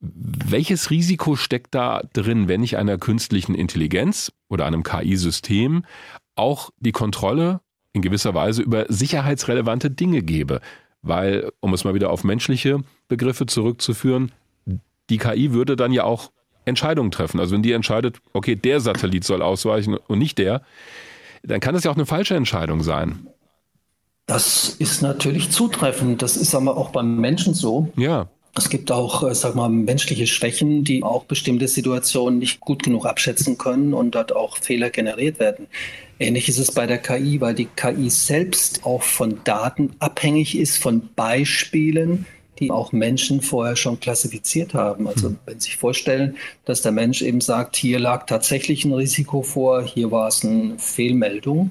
[0.00, 5.84] Welches Risiko steckt da drin, wenn ich einer künstlichen Intelligenz oder einem KI-System
[6.36, 7.60] auch die Kontrolle
[7.92, 10.60] in gewisser Weise über sicherheitsrelevante Dinge gebe?
[11.02, 14.32] Weil, um es mal wieder auf menschliche Begriffe zurückzuführen,
[15.10, 16.30] die KI würde dann ja auch
[16.64, 17.40] Entscheidungen treffen.
[17.40, 20.62] Also wenn die entscheidet, okay, der Satellit soll ausweichen und nicht der,
[21.42, 23.26] dann kann das ja auch eine falsche Entscheidung sein.
[24.26, 26.20] Das ist natürlich zutreffend.
[26.20, 27.90] Das ist aber auch beim Menschen so.
[27.96, 28.28] Ja.
[28.58, 33.06] Es gibt auch, äh, sag mal, menschliche Schwächen, die auch bestimmte Situationen nicht gut genug
[33.06, 35.68] abschätzen können und dort auch Fehler generiert werden.
[36.18, 40.78] Ähnlich ist es bei der KI, weil die KI selbst auch von Daten abhängig ist,
[40.78, 42.26] von Beispielen,
[42.58, 45.06] die auch Menschen vorher schon klassifiziert haben.
[45.08, 45.38] Also hm.
[45.46, 49.82] wenn Sie sich vorstellen, dass der Mensch eben sagt, hier lag tatsächlich ein Risiko vor,
[49.82, 51.70] hier war es eine Fehlmeldung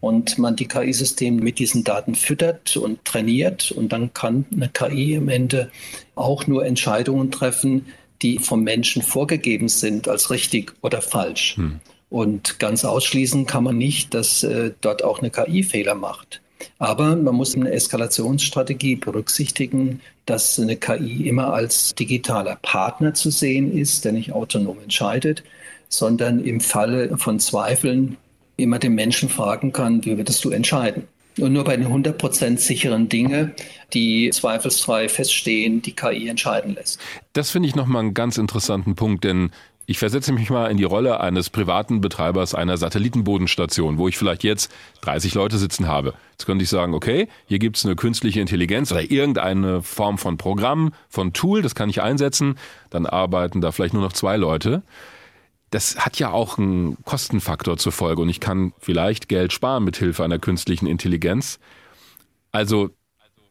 [0.00, 5.16] und man die KI-Systeme mit diesen Daten füttert und trainiert und dann kann eine KI
[5.16, 5.70] am Ende
[6.14, 7.86] auch nur Entscheidungen treffen,
[8.22, 11.56] die vom Menschen vorgegeben sind als richtig oder falsch.
[11.56, 11.80] Hm.
[12.10, 16.40] Und ganz ausschließen kann man nicht, dass äh, dort auch eine KI Fehler macht.
[16.78, 23.76] Aber man muss eine Eskalationsstrategie berücksichtigen, dass eine KI immer als digitaler Partner zu sehen
[23.76, 25.42] ist, der nicht autonom entscheidet,
[25.88, 28.16] sondern im Falle von Zweifeln
[28.58, 31.04] man den Menschen fragen kann, wie würdest du entscheiden?
[31.40, 33.54] Und nur bei den 100% sicheren Dinge,
[33.92, 37.00] die zweifelsfrei feststehen, die KI entscheiden lässt.
[37.32, 39.50] Das finde ich nochmal einen ganz interessanten Punkt, denn
[39.86, 44.44] ich versetze mich mal in die Rolle eines privaten Betreibers einer Satellitenbodenstation, wo ich vielleicht
[44.44, 46.14] jetzt 30 Leute sitzen habe.
[46.32, 50.38] Jetzt könnte ich sagen, okay, hier gibt es eine künstliche Intelligenz oder irgendeine Form von
[50.38, 52.58] Programm, von Tool, das kann ich einsetzen.
[52.90, 54.82] Dann arbeiten da vielleicht nur noch zwei Leute
[55.74, 59.96] das hat ja auch einen Kostenfaktor zur Folge und ich kann vielleicht Geld sparen mit
[59.96, 61.58] Hilfe einer künstlichen Intelligenz.
[62.52, 62.90] Also,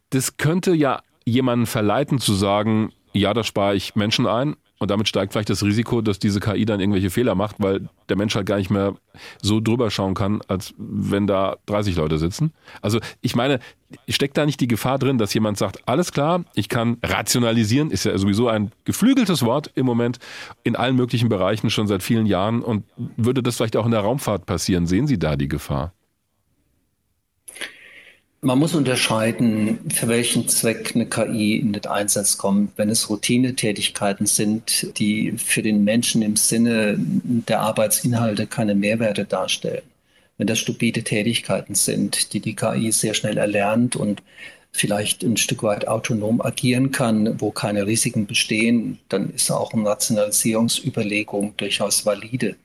[0.09, 5.07] das könnte ja jemanden verleiten zu sagen, ja, da spare ich Menschen ein und damit
[5.07, 8.45] steigt vielleicht das Risiko, dass diese KI dann irgendwelche Fehler macht, weil der Mensch halt
[8.45, 8.95] gar nicht mehr
[9.41, 12.53] so drüber schauen kann, als wenn da 30 Leute sitzen.
[12.81, 13.59] Also ich meine,
[14.07, 18.05] steckt da nicht die Gefahr drin, dass jemand sagt, alles klar, ich kann rationalisieren, ist
[18.05, 20.19] ja sowieso ein geflügeltes Wort im Moment
[20.63, 22.83] in allen möglichen Bereichen schon seit vielen Jahren und
[23.17, 24.85] würde das vielleicht auch in der Raumfahrt passieren?
[24.85, 25.93] Sehen Sie da die Gefahr?
[28.45, 32.77] Man muss unterscheiden, für welchen Zweck eine KI in den Einsatz kommt.
[32.77, 39.83] Wenn es Routinetätigkeiten sind, die für den Menschen im Sinne der Arbeitsinhalte keine Mehrwerte darstellen,
[40.37, 44.21] wenn das stupide Tätigkeiten sind, die die KI sehr schnell erlernt und
[44.73, 49.85] vielleicht ein Stück weit autonom agieren kann, wo keine Risiken bestehen, dann ist auch eine
[49.85, 52.57] Rationalisierungsüberlegung durchaus valide.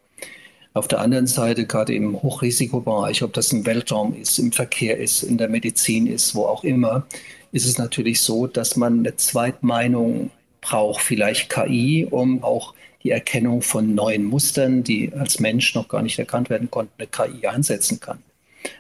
[0.78, 5.24] Auf der anderen Seite, gerade im Hochrisikobereich, ob das im Weltraum ist, im Verkehr ist,
[5.24, 7.04] in der Medizin ist, wo auch immer,
[7.50, 10.30] ist es natürlich so, dass man eine Zweitmeinung
[10.60, 16.00] braucht, vielleicht KI, um auch die Erkennung von neuen Mustern, die als Mensch noch gar
[16.00, 18.22] nicht erkannt werden konnten, eine KI einsetzen kann.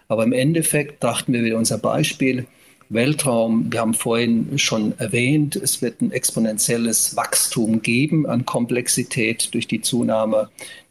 [0.06, 2.46] Aber im Endeffekt dachten wir wieder unser Beispiel,
[2.90, 9.66] Weltraum, wir haben vorhin schon erwähnt, es wird ein exponentielles Wachstum geben an Komplexität durch
[9.66, 10.48] die Zunahme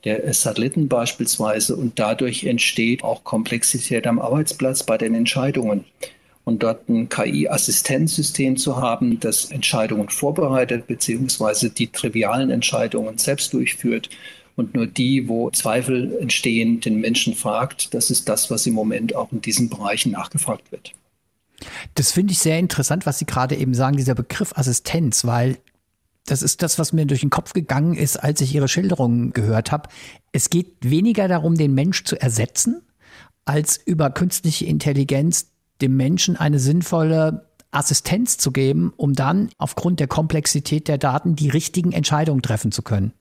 [0.07, 5.83] der Satelliten beispielsweise und dadurch entsteht auch Komplexität am Arbeitsplatz bei den Entscheidungen.
[6.45, 14.09] Und dort ein KI-Assistenzsystem zu haben, das Entscheidungen vorbereitet, beziehungsweise die trivialen Entscheidungen selbst durchführt
[14.55, 19.13] und nur die, wo Zweifel entstehen, den Menschen fragt, das ist das, was im Moment
[19.13, 20.93] auch in diesen Bereichen nachgefragt wird.
[21.95, 25.57] Das finde ich sehr interessant, was Sie gerade eben sagen, dieser Begriff Assistenz, weil
[26.27, 29.71] das ist das, was mir durch den Kopf gegangen ist, als ich Ihre Schilderungen gehört
[29.71, 29.89] habe.
[30.31, 32.81] Es geht weniger darum, den Mensch zu ersetzen,
[33.45, 35.47] als über künstliche Intelligenz
[35.81, 41.49] dem Menschen eine sinnvolle Assistenz zu geben, um dann aufgrund der Komplexität der Daten die
[41.49, 43.13] richtigen Entscheidungen treffen zu können.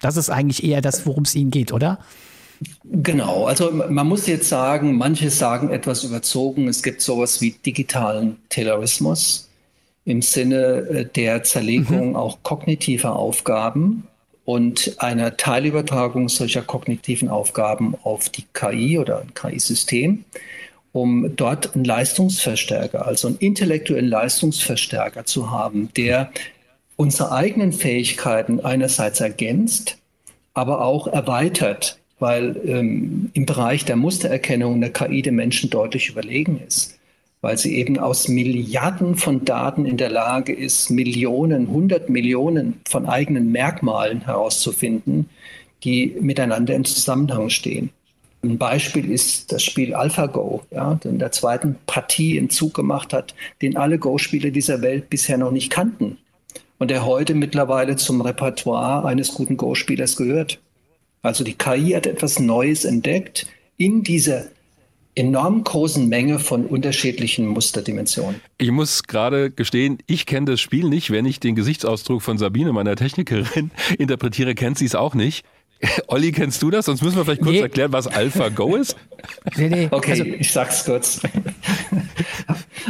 [0.00, 1.98] Das ist eigentlich eher das, worum es Ihnen geht, oder?
[2.84, 8.36] Genau, also man muss jetzt sagen, manche sagen etwas überzogen, es gibt sowas wie digitalen
[8.48, 9.47] Taylorismus
[10.08, 12.16] im Sinne äh, der Zerlegung mhm.
[12.16, 14.06] auch kognitiver Aufgaben
[14.44, 20.24] und einer Teilübertragung solcher kognitiven Aufgaben auf die KI oder ein KI-System,
[20.92, 26.30] um dort einen Leistungsverstärker, also einen intellektuellen Leistungsverstärker zu haben, der
[26.96, 29.98] unsere eigenen Fähigkeiten einerseits ergänzt,
[30.54, 36.60] aber auch erweitert weil ähm, im Bereich der Mustererkennung eine KI dem Menschen deutlich überlegen
[36.66, 36.97] ist,
[37.40, 43.06] weil sie eben aus Milliarden von Daten in der Lage ist, Millionen, hundert Millionen von
[43.06, 45.28] eigenen Merkmalen herauszufinden,
[45.84, 47.90] die miteinander im Zusammenhang stehen.
[48.42, 53.12] Ein Beispiel ist das Spiel AlphaGo, ja, das in der zweiten Partie einen Zug gemacht
[53.12, 56.18] hat, den alle Go-Spieler dieser Welt bisher noch nicht kannten
[56.78, 60.60] und der heute mittlerweile zum Repertoire eines guten Go-Spielers gehört.
[61.22, 63.46] Also die KI hat etwas Neues entdeckt
[63.76, 64.44] in dieser
[65.18, 68.40] enorm großen Menge von unterschiedlichen Musterdimensionen.
[68.58, 71.10] Ich muss gerade gestehen, ich kenne das Spiel nicht.
[71.10, 75.44] Wenn ich den Gesichtsausdruck von Sabine, meiner Technikerin, interpretiere, kennt sie es auch nicht.
[76.08, 76.86] Olli, kennst du das?
[76.86, 77.60] Sonst müssen wir vielleicht kurz nee.
[77.60, 78.96] erklären, was AlphaGo ist.
[79.56, 79.88] Nee, nee.
[79.90, 81.20] Okay, also, ich sag's kurz.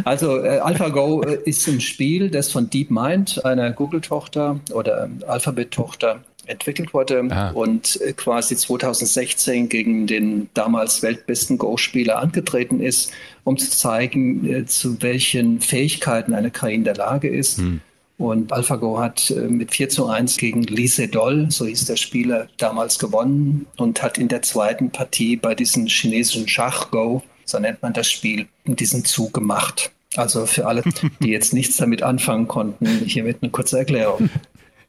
[0.04, 6.94] Also äh, AlphaGo äh, ist ein Spiel, das von DeepMind, einer Google-Tochter oder Alphabet-Tochter, entwickelt
[6.94, 7.50] wurde ah.
[7.50, 13.12] und äh, quasi 2016 gegen den damals weltbesten Go-Spieler angetreten ist,
[13.44, 17.58] um zu zeigen, äh, zu welchen Fähigkeiten eine KI in der Lage ist.
[17.58, 17.80] Hm.
[18.18, 22.48] Und AlphaGo hat äh, mit 4 zu 1 gegen Lee Sedol, so hieß der Spieler,
[22.56, 27.92] damals gewonnen und hat in der zweiten Partie bei diesem chinesischen Schach-Go, so nennt man
[27.92, 29.92] das Spiel, diesen Zug gemacht.
[30.16, 30.82] Also für alle,
[31.20, 34.30] die jetzt nichts damit anfangen konnten, hiermit eine kurze Erklärung.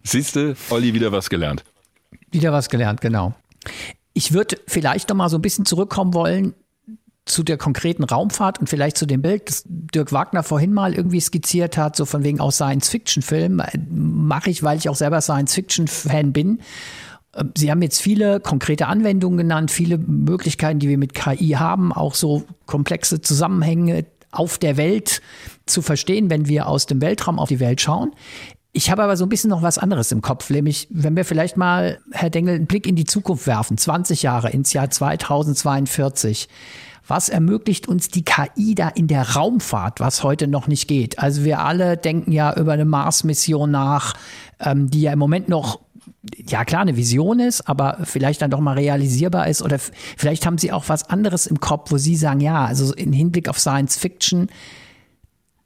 [0.04, 1.64] Siehste, Olli, wieder was gelernt.
[2.32, 3.34] Wieder was gelernt, genau.
[4.14, 6.54] Ich würde vielleicht noch mal so ein bisschen zurückkommen wollen
[7.26, 11.22] zu der konkreten Raumfahrt und vielleicht zu dem Bild, das Dirk Wagner vorhin mal irgendwie
[11.22, 13.62] skizziert hat, so von wegen auch Science-Fiction-Film.
[13.90, 16.60] Mache ich, weil ich auch selber Science-Fiction-Fan bin.
[17.56, 22.16] Sie haben jetzt viele konkrete Anwendungen genannt, viele Möglichkeiten, die wir mit KI haben, auch
[22.16, 25.22] so komplexe Zusammenhänge auf der Welt
[25.68, 28.12] zu verstehen, wenn wir aus dem Weltraum auf die Welt schauen.
[28.72, 31.58] Ich habe aber so ein bisschen noch was anderes im Kopf, nämlich wenn wir vielleicht
[31.58, 36.48] mal, Herr Dengel, einen Blick in die Zukunft werfen, 20 Jahre ins Jahr 2042.
[37.08, 41.18] Was ermöglicht uns die KI da in der Raumfahrt, was heute noch nicht geht?
[41.18, 44.14] Also wir alle denken ja über eine Mars-Mission nach,
[44.60, 45.80] ähm, die ja im Moment noch
[46.48, 50.60] ja klar eine Vision ist, aber vielleicht dann doch mal realisierbar ist oder vielleicht haben
[50.60, 53.98] Sie auch was anderes im Kopf, wo Sie sagen, ja, also im Hinblick auf Science
[53.98, 54.50] Fiction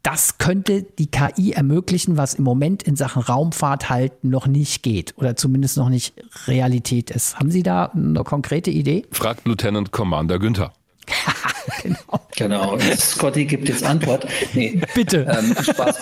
[0.04, 5.14] das könnte die KI ermöglichen, was im Moment in Sachen Raumfahrt halt noch nicht geht
[5.16, 6.14] oder zumindest noch nicht
[6.46, 7.38] Realität ist.
[7.38, 9.06] Haben Sie da eine konkrete Idee?
[9.10, 10.74] Fragt Lieutenant Commander Günther.
[11.82, 12.20] genau.
[12.36, 12.78] Genau.
[12.98, 14.26] Scotty gibt jetzt Antwort.
[14.52, 14.80] Nee.
[14.94, 15.26] Bitte.
[15.26, 15.96] Ähm, Spaß,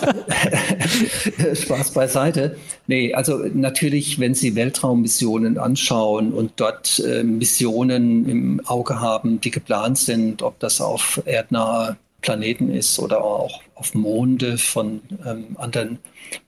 [1.63, 2.57] Spaß beiseite.
[2.89, 9.51] Nee, also natürlich, wenn Sie Weltraummissionen anschauen und dort äh, Missionen im Auge haben, die
[9.51, 15.99] geplant sind, ob das auf erdnahe Planeten ist oder auch auf Monde von ähm, anderen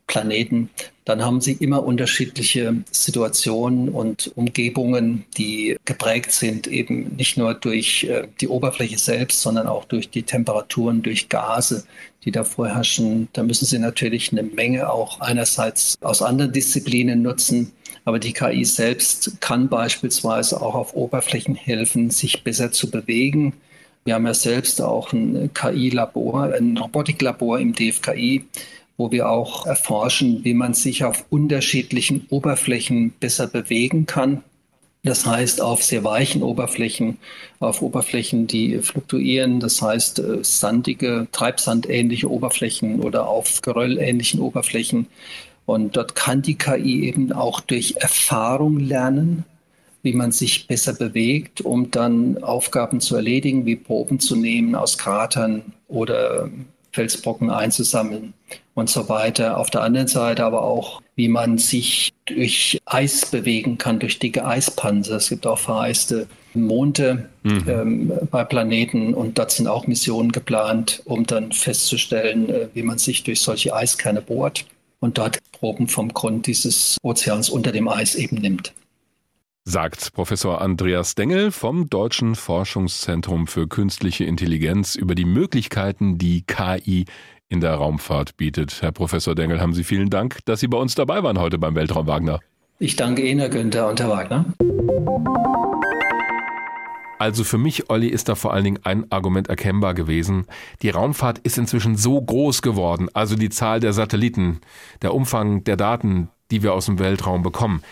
[0.07, 0.71] Planeten,
[1.05, 8.05] dann haben sie immer unterschiedliche Situationen und Umgebungen, die geprägt sind, eben nicht nur durch
[8.05, 11.85] äh, die Oberfläche selbst, sondern auch durch die Temperaturen, durch Gase,
[12.25, 13.29] die da vorherrschen.
[13.33, 17.73] Da müssen sie natürlich eine Menge auch einerseits aus anderen Disziplinen nutzen,
[18.05, 23.55] aber die KI selbst kann beispielsweise auch auf Oberflächen helfen, sich besser zu bewegen.
[24.05, 28.45] Wir haben ja selbst auch ein KI-Labor, ein Robotiklabor im DFKI,
[28.97, 34.43] wo wir auch erforschen, wie man sich auf unterschiedlichen Oberflächen besser bewegen kann.
[35.05, 37.19] Das heißt, auf sehr weichen Oberflächen,
[37.61, 45.07] auf Oberflächen, die fluktuieren, das heißt äh, sandige, treibsandähnliche Oberflächen oder auf geröllähnlichen Oberflächen.
[45.67, 49.45] Und dort kann die KI eben auch durch Erfahrung lernen,
[50.05, 54.99] wie man sich besser bewegt, um dann Aufgaben zu erledigen, wie Proben zu nehmen aus
[54.99, 56.51] Kratern oder
[56.93, 58.35] Felsbrocken einzusammeln
[58.75, 59.57] und so weiter.
[59.59, 64.45] Auf der anderen Seite aber auch, wie man sich durch Eis bewegen kann, durch dicke
[64.45, 65.17] Eispanzer.
[65.17, 67.65] Es gibt auch vereiste Monde mhm.
[67.67, 72.99] ähm, bei Planeten und dort sind auch Missionen geplant, um dann festzustellen, äh, wie man
[72.99, 74.67] sich durch solche Eiskerne bohrt
[75.01, 78.75] und dort Proben vom Grund dieses Ozeans unter dem Eis eben nimmt.
[79.67, 87.07] Sagt Professor Andreas Dengel vom Deutschen Forschungszentrum für künstliche Intelligenz über die Möglichkeiten, die KI
[87.49, 88.83] in der Raumfahrt bietet.
[88.83, 91.75] Herr Professor Dengel, haben Sie vielen Dank, dass Sie bei uns dabei waren heute beim
[91.75, 92.41] Weltraum Wagner.
[92.79, 94.45] Ich danke Ihnen, Herr Günther und Herr Wagner.
[97.19, 100.45] Also für mich, Olli, ist da vor allen Dingen ein Argument erkennbar gewesen.
[100.83, 104.61] Die Raumfahrt ist inzwischen so groß geworden, also die Zahl der Satelliten,
[105.01, 107.83] der Umfang der Daten, die wir aus dem Weltraum bekommen,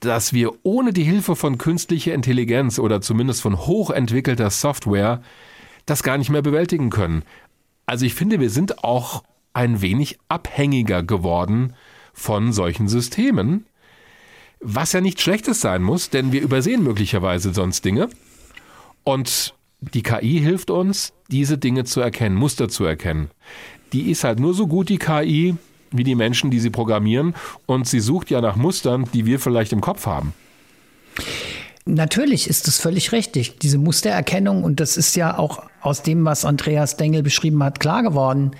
[0.00, 5.22] dass wir ohne die Hilfe von künstlicher Intelligenz oder zumindest von hochentwickelter Software
[5.86, 7.22] das gar nicht mehr bewältigen können.
[7.86, 9.22] Also ich finde, wir sind auch
[9.52, 11.74] ein wenig abhängiger geworden
[12.12, 13.66] von solchen Systemen,
[14.60, 18.08] was ja nichts Schlechtes sein muss, denn wir übersehen möglicherweise sonst Dinge.
[19.04, 23.30] Und die KI hilft uns, diese Dinge zu erkennen, Muster zu erkennen.
[23.92, 25.56] Die ist halt nur so gut, die KI,
[25.90, 27.34] wie die Menschen, die sie programmieren.
[27.66, 30.32] Und sie sucht ja nach Mustern, die wir vielleicht im Kopf haben.
[31.86, 34.64] Natürlich ist es völlig richtig, diese Mustererkennung.
[34.64, 38.52] Und das ist ja auch aus dem, was Andreas Dengel beschrieben hat, klar geworden.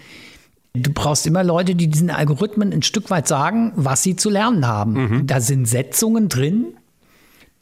[0.72, 4.66] Du brauchst immer Leute, die diesen Algorithmen ein Stück weit sagen, was sie zu lernen
[4.66, 4.92] haben.
[4.92, 5.26] Mhm.
[5.26, 6.66] Da sind Setzungen drin,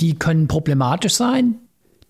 [0.00, 1.56] die können problematisch sein,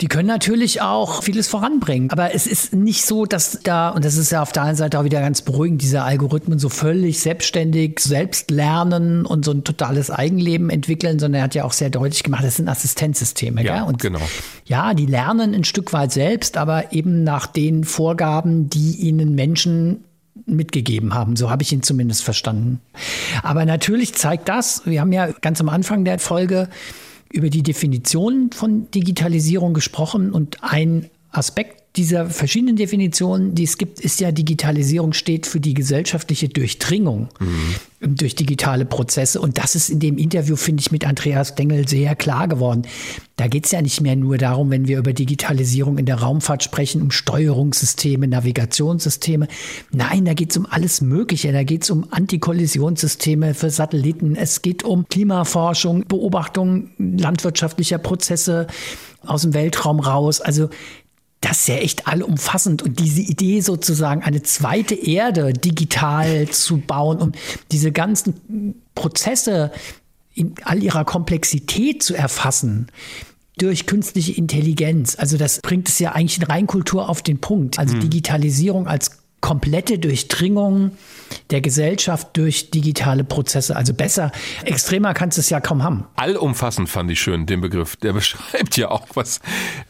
[0.01, 2.11] die können natürlich auch vieles voranbringen.
[2.11, 5.01] Aber es ist nicht so, dass da, und das ist ja auf der einen Seite
[5.01, 10.13] auch wieder ganz beruhigend, diese Algorithmen so völlig selbstständig selbst lernen und so ein totales
[10.13, 13.65] Eigenleben entwickeln, sondern er hat ja auch sehr deutlich gemacht, das sind Assistenzsysteme.
[13.65, 13.89] Ja, gell?
[13.89, 14.21] Und genau.
[14.67, 20.05] Ja, die lernen ein Stück weit selbst, aber eben nach den Vorgaben, die ihnen Menschen
[20.47, 21.35] mitgegeben haben.
[21.35, 22.81] So habe ich ihn zumindest verstanden.
[23.43, 26.69] Aber natürlich zeigt das, wir haben ja ganz am Anfang der Folge
[27.31, 33.99] über die Definition von Digitalisierung gesprochen und ein Aspekt dieser verschiedenen Definitionen, die es gibt,
[33.99, 38.15] ist ja, Digitalisierung steht für die gesellschaftliche Durchdringung mhm.
[38.17, 39.41] durch digitale Prozesse.
[39.41, 42.83] Und das ist in dem Interview, finde ich, mit Andreas Dengel sehr klar geworden.
[43.35, 46.63] Da geht es ja nicht mehr nur darum, wenn wir über Digitalisierung in der Raumfahrt
[46.63, 49.49] sprechen, um Steuerungssysteme, Navigationssysteme.
[49.91, 51.53] Nein, da geht es um alles Mögliche.
[51.53, 54.37] Da geht es um Antikollisionssysteme für Satelliten.
[54.37, 58.69] Es geht um Klimaforschung, Beobachtung landwirtschaftlicher Prozesse
[59.27, 60.41] aus dem Weltraum raus.
[60.41, 60.71] Also
[61.41, 62.83] das ist ja echt allumfassend.
[62.83, 67.37] Und diese Idee sozusagen, eine zweite Erde digital zu bauen und
[67.71, 69.71] diese ganzen Prozesse
[70.35, 72.89] in all ihrer Komplexität zu erfassen,
[73.57, 75.17] durch künstliche Intelligenz.
[75.19, 77.79] Also das bringt es ja eigentlich in Reinkultur auf den Punkt.
[77.79, 78.01] Also mhm.
[78.01, 80.93] Digitalisierung als komplette Durchdringung
[81.51, 83.77] der Gesellschaft durch digitale Prozesse.
[83.77, 84.33] Also besser,
[84.65, 86.05] extremer kannst du es ja kaum haben.
[86.17, 87.97] Allumfassend fand ich schön den Begriff.
[87.97, 89.41] Der beschreibt ja auch, was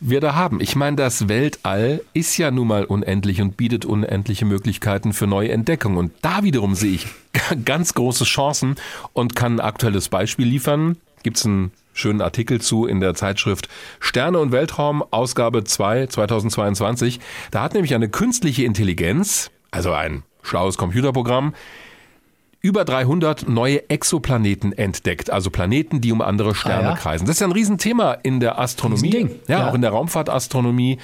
[0.00, 0.60] wir da haben.
[0.60, 5.50] Ich meine, das Weltall ist ja nun mal unendlich und bietet unendliche Möglichkeiten für neue
[5.50, 5.98] Entdeckungen.
[5.98, 7.06] Und da wiederum sehe ich
[7.64, 8.76] ganz große Chancen
[9.12, 10.96] und kann ein aktuelles Beispiel liefern.
[11.22, 13.68] Gibt es einen schönen Artikel zu in der Zeitschrift
[14.00, 17.20] Sterne und Weltraum, Ausgabe 2 2022.
[17.50, 21.54] Da hat nämlich eine künstliche Intelligenz, also ein schlaues Computerprogramm,
[22.60, 26.96] über 300 neue Exoplaneten entdeckt, also Planeten, die um andere Sterne ah, ja.
[26.96, 27.26] kreisen.
[27.26, 30.98] Das ist ja ein Riesenthema in der Astronomie, ja, ja, auch in der Raumfahrtastronomie.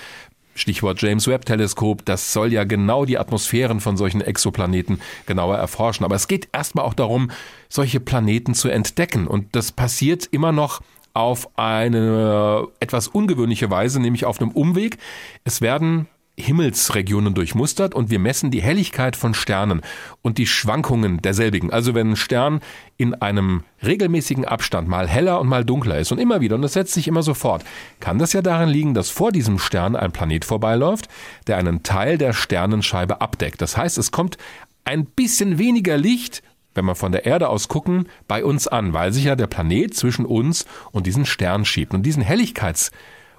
[0.54, 6.04] Stichwort James Webb Teleskop, das soll ja genau die Atmosphären von solchen Exoplaneten genauer erforschen.
[6.04, 7.30] Aber es geht erstmal auch darum,
[7.68, 9.26] solche Planeten zu entdecken.
[9.26, 10.80] Und das passiert immer noch
[11.12, 14.98] auf eine etwas ungewöhnliche Weise, nämlich auf einem Umweg.
[15.44, 19.82] Es werden Himmelsregionen durchmustert und wir messen die Helligkeit von Sternen
[20.20, 21.72] und die Schwankungen derselbigen.
[21.72, 22.60] Also wenn ein Stern
[22.96, 26.72] in einem regelmäßigen Abstand mal heller und mal dunkler ist und immer wieder, und das
[26.72, 27.64] setzt sich immer sofort,
[28.00, 31.08] kann das ja darin liegen, dass vor diesem Stern ein Planet vorbeiläuft,
[31.46, 33.62] der einen Teil der Sternenscheibe abdeckt.
[33.62, 34.36] Das heißt, es kommt
[34.84, 36.42] ein bisschen weniger Licht
[36.74, 39.94] wenn wir von der Erde aus gucken, bei uns an, weil sich ja der Planet
[39.94, 41.94] zwischen uns und diesen Stern schiebt.
[41.94, 42.90] Und diesen Helligkeits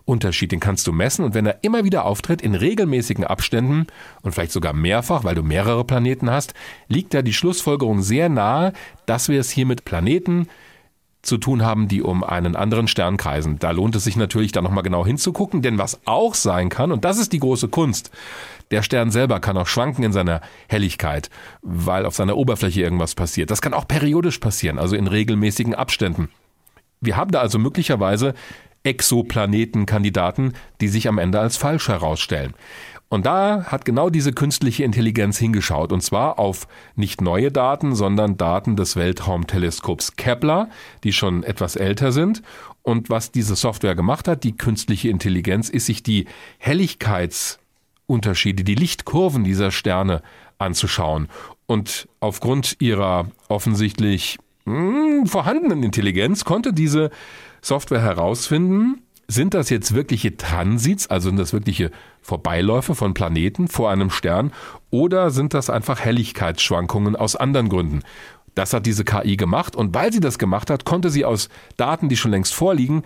[0.06, 3.88] Unterschied, den kannst du messen und wenn er immer wieder auftritt in regelmäßigen Abständen
[4.22, 6.54] und vielleicht sogar mehrfach, weil du mehrere Planeten hast,
[6.88, 8.74] liegt da die Schlussfolgerung sehr nahe,
[9.08, 10.48] dass wir es hier mit Planeten
[11.26, 13.58] zu tun haben, die um einen anderen Stern kreisen.
[13.60, 17.04] Da lohnt es sich natürlich da nochmal genau hinzugucken, denn was auch sein kann, und
[17.04, 18.12] das ist die große Kunst,
[18.72, 21.30] der Stern selber kann auch schwanken in seiner Helligkeit,
[21.62, 23.52] weil auf seiner Oberfläche irgendwas passiert.
[23.52, 26.30] Das kann auch periodisch passieren, also in regelmäßigen Abständen.
[27.02, 28.34] Wir haben da also möglicherweise
[28.86, 32.54] Exoplanetenkandidaten, die sich am Ende als falsch herausstellen.
[33.08, 38.38] Und da hat genau diese künstliche Intelligenz hingeschaut, und zwar auf nicht neue Daten, sondern
[38.38, 40.70] Daten des Weltraumteleskops Kepler,
[41.04, 42.42] die schon etwas älter sind.
[42.82, 46.26] Und was diese Software gemacht hat, die künstliche Intelligenz, ist sich die
[46.58, 50.22] Helligkeitsunterschiede, die Lichtkurven dieser Sterne
[50.58, 51.30] anzuschauen.
[51.68, 57.12] Und aufgrund ihrer offensichtlich mh, hm, vorhandenen Intelligenz konnte diese
[57.66, 61.90] Software herausfinden, sind das jetzt wirkliche Transits, also sind das wirkliche
[62.22, 64.52] Vorbeiläufe von Planeten vor einem Stern,
[64.92, 68.04] oder sind das einfach Helligkeitsschwankungen aus anderen Gründen?
[68.54, 72.08] Das hat diese KI gemacht und weil sie das gemacht hat, konnte sie aus Daten,
[72.08, 73.02] die schon längst vorliegen,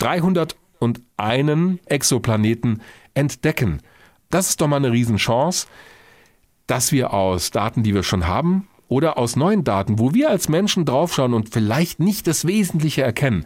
[0.00, 2.82] 301 Exoplaneten
[3.14, 3.82] entdecken.
[4.30, 5.68] Das ist doch mal eine Riesenchance,
[6.66, 10.48] dass wir aus Daten, die wir schon haben, oder aus neuen Daten, wo wir als
[10.48, 13.44] Menschen draufschauen und vielleicht nicht das Wesentliche erkennen,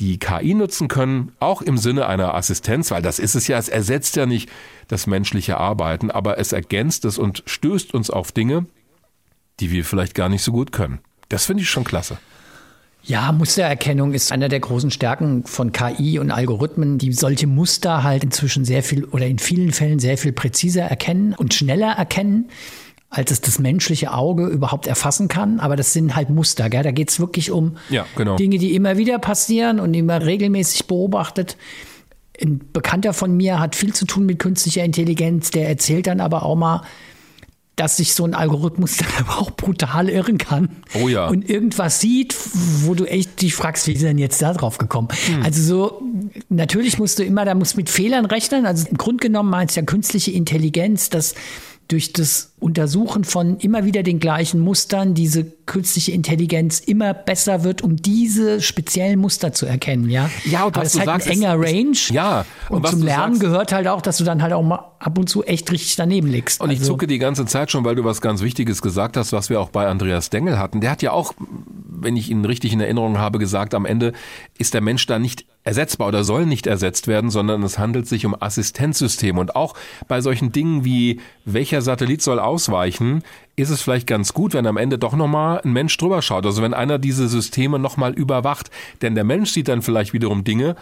[0.00, 3.70] die KI nutzen können, auch im Sinne einer Assistenz, weil das ist es ja, es
[3.70, 4.50] ersetzt ja nicht
[4.88, 8.66] das menschliche Arbeiten, aber es ergänzt es und stößt uns auf Dinge,
[9.60, 10.98] die wir vielleicht gar nicht so gut können.
[11.30, 12.18] Das finde ich schon klasse.
[13.02, 18.24] Ja, Mustererkennung ist einer der großen Stärken von KI und Algorithmen, die solche Muster halt
[18.24, 22.50] inzwischen sehr viel oder in vielen Fällen sehr viel präziser erkennen und schneller erkennen
[23.08, 25.60] als es das menschliche Auge überhaupt erfassen kann.
[25.60, 26.68] Aber das sind halt Muster.
[26.68, 26.82] Gell?
[26.82, 28.36] Da geht es wirklich um ja, genau.
[28.36, 31.56] Dinge, die immer wieder passieren und immer regelmäßig beobachtet.
[32.42, 35.50] Ein Bekannter von mir hat viel zu tun mit künstlicher Intelligenz.
[35.50, 36.82] Der erzählt dann aber auch mal,
[37.76, 40.70] dass sich so ein Algorithmus dann aber auch brutal irren kann.
[41.00, 41.28] Oh ja.
[41.28, 42.34] Und irgendwas sieht,
[42.82, 45.08] wo du echt dich fragst, wie ist denn jetzt da drauf gekommen?
[45.26, 45.42] Hm.
[45.42, 46.02] Also so,
[46.48, 48.66] natürlich musst du immer, da musst mit Fehlern rechnen.
[48.66, 51.34] Also im Grunde genommen meinst du ja künstliche Intelligenz, dass
[51.88, 57.82] durch das Untersuchen von immer wieder den gleichen Mustern diese künstliche Intelligenz immer besser wird,
[57.82, 60.30] um diese speziellen Muster zu erkennen, ja.
[60.44, 61.96] Ja, und Aber was das ist halt sagst, ein enger ist, Range.
[62.12, 62.46] Ja.
[62.70, 65.18] Und, und zum Lernen sagst, gehört halt auch, dass du dann halt auch mal ab
[65.18, 66.60] und zu echt richtig daneben liegst.
[66.60, 69.32] Und ich also, zucke die ganze Zeit schon, weil du was ganz Wichtiges gesagt hast,
[69.32, 70.80] was wir auch bei Andreas Dengel hatten.
[70.80, 71.34] Der hat ja auch,
[71.88, 74.14] wenn ich ihn richtig in Erinnerung habe, gesagt, am Ende
[74.56, 78.24] ist der Mensch da nicht ersetzbar oder soll nicht ersetzt werden, sondern es handelt sich
[78.24, 79.40] um Assistenzsysteme.
[79.40, 79.74] Und auch
[80.06, 83.22] bei solchen Dingen wie, welcher Satellit soll ausweichen,
[83.56, 86.46] ist es vielleicht ganz gut, wenn am Ende doch nochmal ein Mensch drüber schaut.
[86.46, 88.70] Also wenn einer diese Systeme nochmal überwacht.
[89.02, 90.76] Denn der Mensch sieht dann vielleicht wiederum Dinge,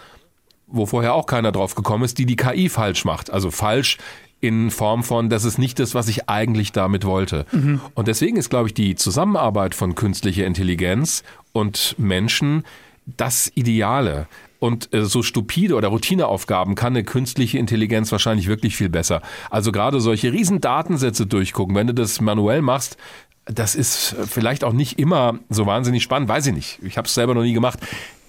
[0.67, 3.31] wo vorher auch keiner drauf gekommen ist, die die KI falsch macht.
[3.31, 3.97] Also falsch
[4.41, 7.45] in Form von, das ist nicht das, was ich eigentlich damit wollte.
[7.51, 7.81] Mhm.
[7.93, 12.63] Und deswegen ist, glaube ich, die Zusammenarbeit von künstlicher Intelligenz und Menschen
[13.05, 14.27] das Ideale.
[14.59, 19.21] Und äh, so stupide oder Routineaufgaben kann eine künstliche Intelligenz wahrscheinlich wirklich viel besser.
[19.49, 22.97] Also gerade solche riesen Datensätze durchgucken, wenn du das manuell machst,
[23.45, 26.79] das ist vielleicht auch nicht immer so wahnsinnig spannend, weiß ich nicht.
[26.83, 27.79] Ich habe es selber noch nie gemacht.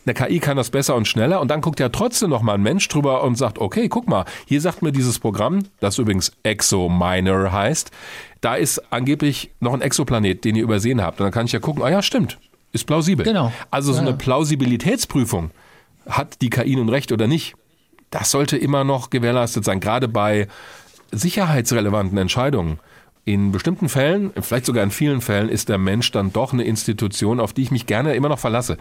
[0.04, 2.62] Eine KI kann das besser und schneller und dann guckt ja trotzdem noch mal ein
[2.62, 7.50] Mensch drüber und sagt, okay, guck mal, hier sagt mir dieses Programm, das übrigens ExoMiner
[7.50, 7.90] heißt,
[8.40, 11.18] da ist angeblich noch ein Exoplanet, den ihr übersehen habt.
[11.18, 12.38] Und dann kann ich ja gucken, ah ja, stimmt,
[12.72, 13.24] ist plausibel.
[13.24, 13.52] Genau.
[13.72, 15.50] Also so eine Plausibilitätsprüfung,
[16.06, 17.54] hat die KI nun recht oder nicht?
[18.10, 20.48] Das sollte immer noch gewährleistet sein, gerade bei
[21.12, 22.78] sicherheitsrelevanten Entscheidungen.
[23.24, 27.40] In bestimmten Fällen, vielleicht sogar in vielen Fällen, ist der Mensch dann doch eine Institution,
[27.40, 28.76] auf die ich mich gerne immer noch verlasse.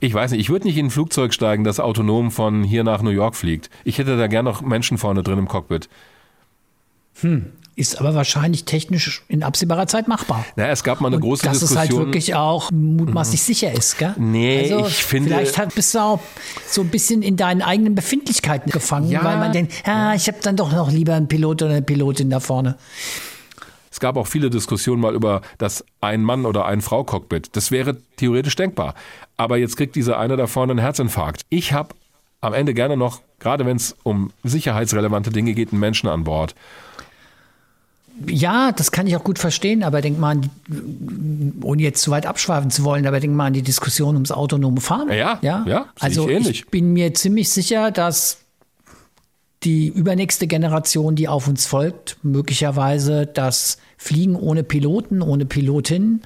[0.00, 3.02] Ich weiß nicht, ich würde nicht in ein Flugzeug steigen, das autonom von hier nach
[3.02, 3.68] New York fliegt.
[3.84, 5.90] Ich hätte da gerne noch Menschen vorne drin im Cockpit.
[7.20, 7.52] Hm.
[7.80, 10.44] Ist aber wahrscheinlich technisch in absehbarer Zeit machbar.
[10.54, 11.76] Naja, es gab mal eine und große dass Diskussion.
[11.76, 13.44] Dass es halt wirklich auch mutmaßlich mhm.
[13.44, 14.14] sicher ist, gell?
[14.18, 15.30] Nee, also ich finde.
[15.30, 16.20] Vielleicht hat, bist du auch
[16.66, 20.36] so ein bisschen in deinen eigenen Befindlichkeiten gefangen, ja, weil man denkt, ja, ich habe
[20.42, 22.76] dann doch noch lieber einen Pilot oder eine Pilotin da vorne.
[23.90, 27.56] Es gab auch viele Diskussionen mal über das Ein-Mann- oder Ein-Frau-Cockpit.
[27.56, 28.94] Das wäre theoretisch denkbar.
[29.38, 31.46] Aber jetzt kriegt dieser eine da vorne einen Herzinfarkt.
[31.48, 31.94] Ich habe
[32.42, 36.54] am Ende gerne noch Gerade wenn es um sicherheitsrelevante Dinge geht, einen Menschen an Bord.
[38.26, 40.50] Ja, das kann ich auch gut verstehen, aber denk mal, an,
[41.62, 44.80] ohne jetzt zu weit abschweifen zu wollen, aber denk mal an die Diskussion ums autonome
[44.80, 45.08] Fahren.
[45.08, 48.38] Ja, ja, ja also ich, ich bin mir ziemlich sicher, dass
[49.62, 56.22] die übernächste Generation, die auf uns folgt, möglicherweise das Fliegen ohne Piloten, ohne Pilotin,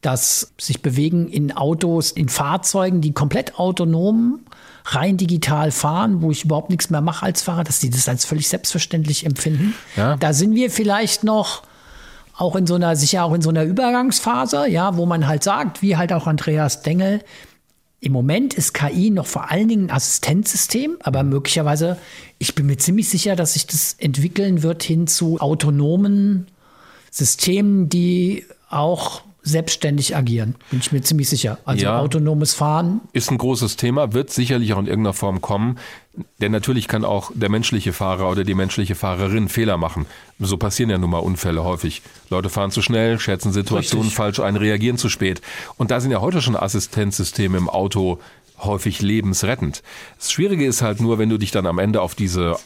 [0.00, 4.40] das sich bewegen in Autos, in Fahrzeugen, die komplett autonom
[4.86, 8.24] rein digital fahren, wo ich überhaupt nichts mehr mache als Fahrer, dass die das als
[8.24, 9.74] völlig selbstverständlich empfinden.
[9.96, 10.16] Ja.
[10.16, 11.62] Da sind wir vielleicht noch
[12.36, 15.82] auch in so einer, sicher auch in so einer Übergangsphase, ja, wo man halt sagt,
[15.82, 17.20] wie halt auch Andreas Dengel,
[18.00, 21.98] im Moment ist KI noch vor allen Dingen ein Assistenzsystem, aber möglicherweise,
[22.38, 26.46] ich bin mir ziemlich sicher, dass sich das entwickeln wird hin zu autonomen
[27.10, 31.58] Systemen, die auch selbstständig agieren, bin ich mir ziemlich sicher.
[31.64, 33.00] Also ja, autonomes Fahren.
[33.12, 35.78] Ist ein großes Thema, wird sicherlich auch in irgendeiner Form kommen.
[36.40, 40.06] Denn natürlich kann auch der menschliche Fahrer oder die menschliche Fahrerin Fehler machen.
[40.38, 42.02] So passieren ja nun mal Unfälle häufig.
[42.28, 44.16] Leute fahren zu schnell, schätzen Situationen Richtig.
[44.16, 45.40] falsch ein, reagieren zu spät.
[45.76, 48.18] Und da sind ja heute schon Assistenzsysteme im Auto
[48.64, 49.82] häufig lebensrettend.
[50.18, 52.56] Das Schwierige ist halt nur, wenn du dich dann am Ende auf diese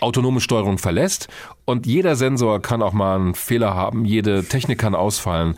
[0.00, 1.28] autonome Steuerung verlässt
[1.64, 5.56] und jeder Sensor kann auch mal einen Fehler haben, jede Technik kann ausfallen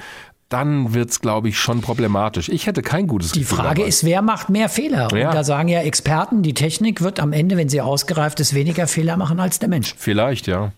[0.48, 2.48] dann wird es, glaube ich, schon problematisch.
[2.48, 3.56] Ich hätte kein gutes Die Gefühl.
[3.56, 3.89] Die Frage dabei.
[3.89, 5.09] ist, wer macht mehr Fehler?
[5.14, 5.28] Ja.
[5.28, 8.86] Und da sagen ja Experten, die Technik wird am Ende, wenn sie ausgereift ist, weniger
[8.86, 9.94] Fehler machen als der Mensch.
[9.98, 10.73] Vielleicht, ja.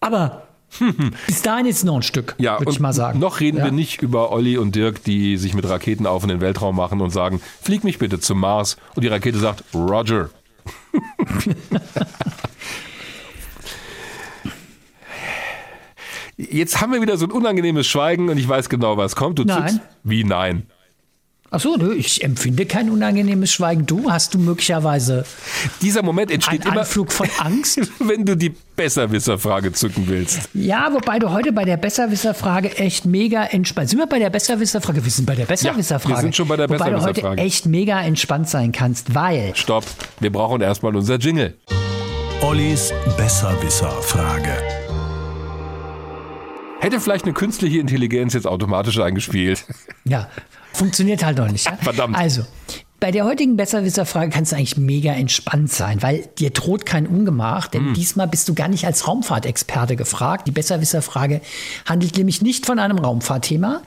[0.00, 0.42] Aber
[1.26, 3.18] bis dahin ist noch ein Stück, ja, würde ich mal sagen.
[3.18, 3.64] Noch reden ja.
[3.64, 7.00] wir nicht über Olli und Dirk, die sich mit Raketen auf in den Weltraum machen
[7.00, 8.76] und sagen, flieg mich bitte zum Mars.
[8.94, 10.28] Und die Rakete sagt, Roger.
[16.36, 19.38] Jetzt haben wir wieder so ein unangenehmes Schweigen und ich weiß genau, was kommt.
[19.38, 19.68] Du nein.
[19.68, 19.80] Zuckst.
[20.04, 20.66] Wie nein?
[21.50, 23.86] Achso, ich empfinde kein unangenehmes Schweigen.
[23.86, 25.24] Du hast du möglicherweise
[25.80, 30.48] dieser Moment entsteht einen Anflug von Angst, wenn du die Besserwisser-Frage zücken willst.
[30.54, 33.90] Ja, wobei du heute bei der Besserwisser-Frage echt mega entspannt.
[33.90, 35.04] Sind wir bei der Besserwisser-Frage?
[35.04, 36.12] Wir sind bei der Besserwisser-Frage.
[36.12, 37.16] Ja, wir sind schon bei der Besserwisser-Frage.
[37.16, 39.54] Wobei du heute echt mega entspannt sein kannst, weil.
[39.54, 39.84] Stopp,
[40.20, 41.56] wir brauchen erstmal unser Jingle.
[42.42, 44.85] Ollis Besserwisser-Frage.
[46.86, 49.64] Hätte vielleicht eine künstliche Intelligenz jetzt automatisch eingespielt.
[50.04, 50.30] Ja,
[50.72, 51.66] funktioniert halt noch nicht.
[51.66, 51.76] Ja?
[51.78, 52.16] Verdammt.
[52.16, 52.42] Also,
[53.00, 57.66] bei der heutigen Besserwisser-Frage kannst du eigentlich mega entspannt sein, weil dir droht kein Ungemach,
[57.66, 57.94] denn mm.
[57.94, 60.46] diesmal bist du gar nicht als Raumfahrtexperte gefragt.
[60.46, 61.40] Die Besserwisser-Frage
[61.86, 63.82] handelt nämlich nicht von einem Raumfahrtthema.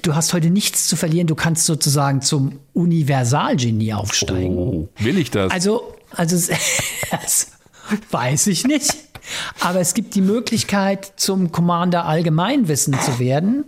[0.00, 4.56] Du hast heute nichts zu verlieren, du kannst sozusagen zum Universalgenie aufsteigen.
[4.56, 5.52] Oh, will ich das?
[5.52, 6.50] Also, also
[7.10, 7.52] das
[8.10, 9.07] weiß ich nicht.
[9.60, 13.64] Aber es gibt die Möglichkeit, zum Commander Allgemeinwissen zu werden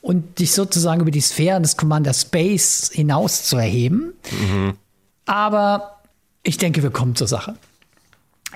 [0.00, 4.14] und dich sozusagen über die Sphären des Commander Space hinaus zu erheben.
[4.30, 4.74] Mhm.
[5.26, 6.00] Aber
[6.42, 7.56] ich denke, wir kommen zur Sache.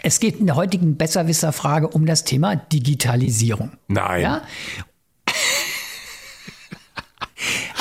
[0.02, 3.72] Es geht in der heutigen Besserwisser-Frage um das Thema Digitalisierung.
[3.88, 4.22] Nein.
[4.22, 4.42] Ja?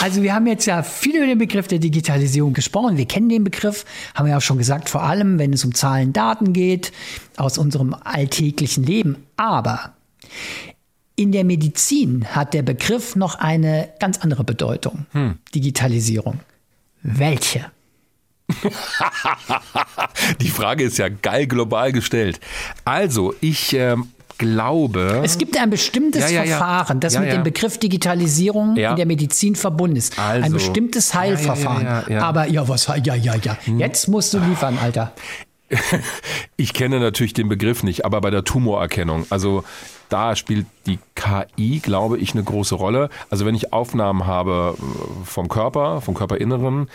[0.02, 2.98] Also wir haben jetzt ja viel über den Begriff der Digitalisierung gesprochen.
[2.98, 5.76] Wir kennen den Begriff, haben wir ja auch schon gesagt, vor allem wenn es um
[5.76, 6.92] Zahlen, Daten geht,
[7.38, 9.18] aus unserem alltäglichen Leben.
[9.38, 9.94] Aber
[11.16, 15.06] in der Medizin hat der Begriff noch eine ganz andere Bedeutung.
[15.12, 15.38] Hm.
[15.54, 16.40] Digitalisierung.
[17.04, 17.68] Welche?
[20.42, 22.40] Die Frage ist ja geil global gestellt.
[22.86, 24.08] Also, ich ähm,
[24.42, 25.22] glaube.
[25.24, 29.56] Es gibt ein bestimmtes ja, ja, Verfahren, das mit dem Begriff Digitalisierung in der Medizin
[29.56, 30.18] verbunden ist.
[30.20, 30.46] Also.
[30.46, 31.88] Ein bestimmtes Heilverfahren.
[32.18, 33.58] Aber ja, was, ja, ja, ja.
[33.64, 33.80] Hm.
[33.80, 35.14] Jetzt musst du liefern, Alter.
[36.58, 39.64] Ich kenne natürlich den Begriff nicht, aber bei der Tumorerkennung, also
[40.10, 43.10] da spielt die KI, glaube ich, eine große Rolle.
[43.30, 46.90] Also wenn ich Aufnahmen habe äh, vom Körper, vom Körperinneren,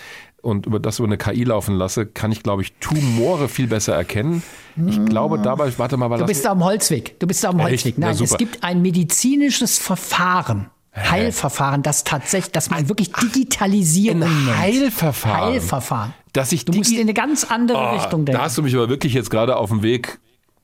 [0.47, 3.95] und über das über eine KI laufen lasse, kann ich, glaube ich, Tumore viel besser
[3.95, 4.43] erkennen.
[4.87, 7.19] Ich glaube dabei, warte mal, Du bist da am Holzweg.
[7.19, 7.99] Du bist da am Holzweg.
[7.99, 10.71] Nein, es gibt ein medizinisches Verfahren.
[10.95, 14.59] Heilverfahren, das tatsächlich, dass man wirklich Digitalisierung ein nennt.
[14.59, 15.53] Heilverfahren.
[15.53, 16.15] Heilverfahren.
[16.33, 18.39] Dass ich du musst in eine ganz andere oh, Richtung denken.
[18.39, 20.19] Da hast du mich aber wirklich jetzt gerade auf dem Weg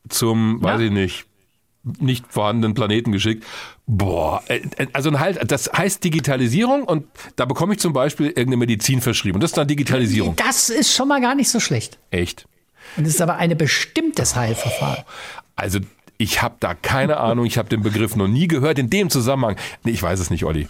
[0.09, 0.72] zum, ja?
[0.72, 1.26] weiß ich nicht,
[1.98, 3.44] nicht vorhandenen Planeten geschickt.
[3.86, 7.06] Boah, äh, äh, also ein halt, das heißt Digitalisierung und
[7.36, 9.36] da bekomme ich zum Beispiel irgendeine Medizin verschrieben.
[9.36, 10.36] Und das ist dann Digitalisierung.
[10.36, 11.98] Das ist schon mal gar nicht so schlecht.
[12.10, 12.46] Echt?
[12.96, 15.04] Und es ist aber ein bestimmtes Heilverfahren.
[15.56, 15.80] Also
[16.18, 19.56] ich habe da keine Ahnung, ich habe den Begriff noch nie gehört in dem Zusammenhang.
[19.82, 20.68] Nee, ich weiß es nicht, Olli.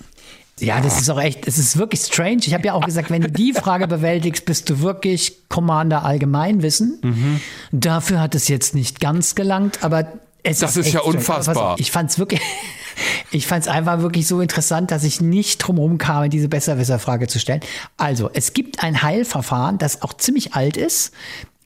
[0.60, 2.42] Ja, das ist auch echt, es ist wirklich strange.
[2.44, 7.00] Ich habe ja auch gesagt, wenn du die Frage bewältigst, bist du wirklich Commander Allgemeinwissen.
[7.02, 7.40] Mhm.
[7.72, 10.06] Dafür hat es jetzt nicht ganz gelangt, aber
[10.42, 11.76] es das ist, ist ja unfassbar.
[11.78, 12.40] Ich fand es wirklich,
[13.30, 17.38] ich fand es einfach wirklich so interessant, dass ich nicht drumherum kam, diese Besserwisser-Frage zu
[17.38, 17.60] stellen.
[17.96, 21.12] Also, es gibt ein Heilverfahren, das auch ziemlich alt ist.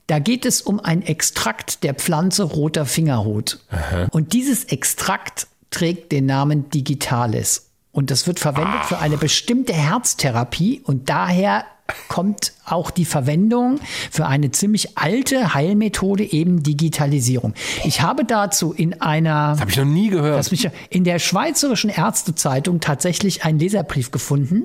[0.07, 3.59] Da geht es um ein Extrakt der Pflanze roter Fingerhut.
[3.69, 4.07] Aha.
[4.11, 7.71] Und dieses Extrakt trägt den Namen Digitalis.
[7.91, 8.87] Und das wird verwendet Ach.
[8.87, 11.65] für eine bestimmte Herztherapie und daher
[12.07, 13.79] kommt auch die Verwendung
[14.11, 17.53] für eine ziemlich alte Heilmethode eben Digitalisierung.
[17.83, 20.51] Ich habe dazu in einer das habe ich noch nie gehört.
[20.51, 24.63] Mich, in der Schweizerischen Ärztezeitung tatsächlich einen Leserbrief gefunden,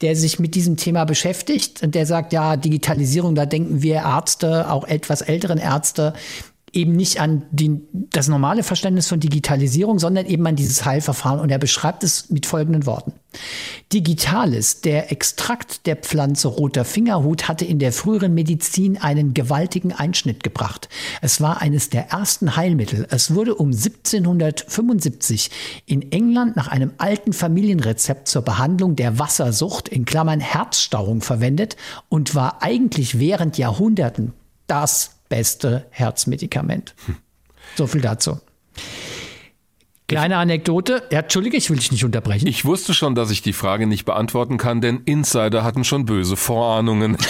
[0.00, 4.70] der sich mit diesem Thema beschäftigt und der sagt, ja, Digitalisierung, da denken wir Ärzte,
[4.70, 6.14] auch etwas älteren Ärzte,
[6.74, 11.40] eben nicht an die, das normale Verständnis von Digitalisierung, sondern eben an dieses Heilverfahren.
[11.40, 13.12] Und er beschreibt es mit folgenden Worten.
[13.92, 20.42] Digitalis, der Extrakt der Pflanze roter Fingerhut, hatte in der früheren Medizin einen gewaltigen Einschnitt
[20.42, 20.88] gebracht.
[21.20, 23.06] Es war eines der ersten Heilmittel.
[23.10, 25.50] Es wurde um 1775
[25.86, 31.76] in England nach einem alten Familienrezept zur Behandlung der Wassersucht in Klammern Herzstauung verwendet
[32.08, 34.32] und war eigentlich während Jahrhunderten
[34.66, 36.94] das beste Herzmedikament.
[37.06, 37.16] Hm.
[37.74, 38.38] So viel dazu.
[40.06, 41.02] Kleine Anekdote.
[41.10, 42.46] Ja, Entschuldige, ich will dich nicht unterbrechen.
[42.46, 46.36] Ich wusste schon, dass ich die Frage nicht beantworten kann, denn Insider hatten schon böse
[46.36, 47.18] Vorahnungen.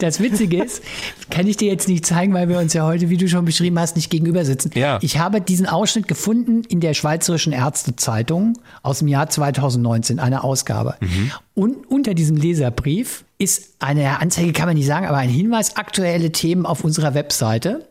[0.00, 0.82] Das Witzige ist,
[1.28, 3.78] kann ich dir jetzt nicht zeigen, weil wir uns ja heute, wie du schon beschrieben
[3.78, 4.70] hast, nicht gegenüber sitzen.
[4.74, 4.98] Ja.
[5.02, 10.96] Ich habe diesen Ausschnitt gefunden in der Schweizerischen Ärztezeitung aus dem Jahr 2019, eine Ausgabe.
[11.00, 11.30] Mhm.
[11.54, 16.32] Und unter diesem Leserbrief ist eine Anzeige, kann man nicht sagen, aber ein Hinweis, aktuelle
[16.32, 17.86] Themen auf unserer Webseite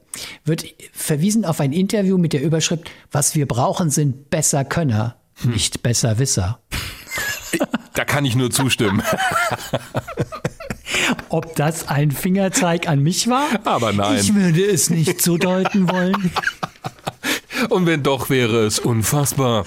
[0.46, 5.52] wird verwiesen auf ein Interview mit der Überschrift, was wir brauchen, sind besser Könner, hm.
[5.52, 6.60] nicht besser Wisser.
[7.94, 9.04] Da kann ich nur zustimmen.
[11.30, 13.48] Ob das ein Fingerzeig an mich war?
[13.64, 14.20] Aber nein.
[14.20, 16.32] Ich würde es nicht so deuten wollen.
[17.70, 19.66] Und wenn doch, wäre es unfassbar.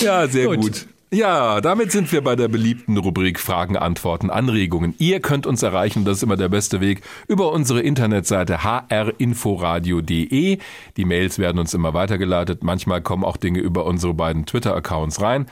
[0.00, 0.60] ja, sehr gut.
[0.60, 0.86] gut.
[1.14, 4.96] Ja, damit sind wir bei der beliebten Rubrik Fragen, Antworten, Anregungen.
[4.98, 10.58] Ihr könnt uns erreichen, das ist immer der beste Weg, über unsere Internetseite hrinforadio.de.
[10.96, 12.64] Die Mails werden uns immer weitergeleitet.
[12.64, 15.46] Manchmal kommen auch Dinge über unsere beiden Twitter-Accounts rein.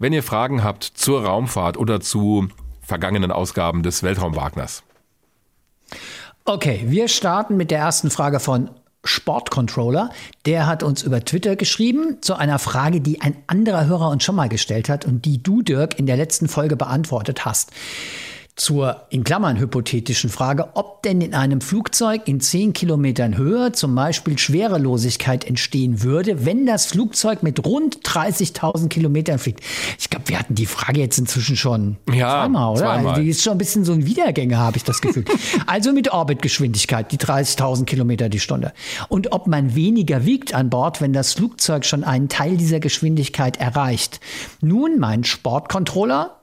[0.00, 2.48] Wenn ihr Fragen habt zur Raumfahrt oder zu
[2.86, 4.82] vergangenen Ausgaben des Weltraum Wagners.
[6.44, 8.70] Okay, wir starten mit der ersten Frage von
[9.04, 10.10] Sportcontroller.
[10.46, 14.36] Der hat uns über Twitter geschrieben zu einer Frage, die ein anderer Hörer uns schon
[14.36, 17.72] mal gestellt hat und die du, Dirk, in der letzten Folge beantwortet hast
[18.56, 23.94] zur in Klammern hypothetischen Frage, ob denn in einem Flugzeug in 10 Kilometern Höhe zum
[23.94, 29.60] Beispiel Schwerelosigkeit entstehen würde, wenn das Flugzeug mit rund 30.000 Kilometern fliegt.
[29.98, 32.80] Ich glaube, wir hatten die Frage jetzt inzwischen schon ja, zweimal, oder?
[32.80, 33.06] Zweimal.
[33.08, 35.26] Also die ist schon ein bisschen so ein Wiedergänger, habe ich das Gefühl.
[35.66, 38.72] also mit Orbitgeschwindigkeit, die 30.000 Kilometer die Stunde.
[39.08, 43.58] Und ob man weniger wiegt an Bord, wenn das Flugzeug schon einen Teil dieser Geschwindigkeit
[43.58, 44.20] erreicht.
[44.62, 46.36] Nun, mein Sportcontroller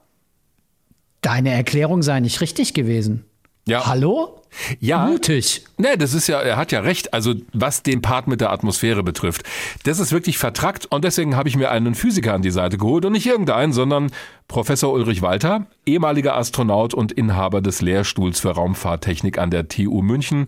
[1.24, 3.24] Deine Erklärung sei nicht richtig gewesen.
[3.66, 3.88] Ja.
[3.88, 4.41] Hallo?
[4.82, 5.06] Ja.
[5.08, 5.64] Mutig.
[5.78, 7.14] Nee, das ist ja, er hat ja recht.
[7.14, 9.44] Also, was den Part mit der Atmosphäre betrifft.
[9.86, 13.06] Das ist wirklich vertrackt und deswegen habe ich mir einen Physiker an die Seite geholt
[13.06, 14.12] und nicht irgendeinen, sondern
[14.50, 20.48] Professor Ulrich Walter, ehemaliger Astronaut und Inhaber des Lehrstuhls für Raumfahrttechnik an der TU München.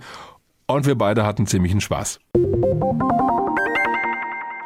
[0.68, 2.20] Und wir beide hatten ziemlichen Spaß.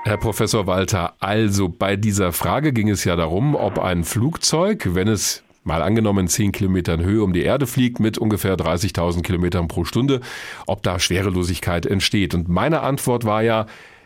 [0.05, 5.07] Herr Professor Walter, also bei dieser Frage ging es ja darum, ob ein Flugzeug, wenn
[5.07, 9.85] es mal angenommen 10 Kilometern Höhe um die Erde fliegt mit ungefähr 30.000 Kilometern pro
[9.85, 10.21] Stunde,
[10.67, 12.33] ob da Schwerelosigkeit entsteht.
[12.33, 13.65] Und meine Antwort war ja,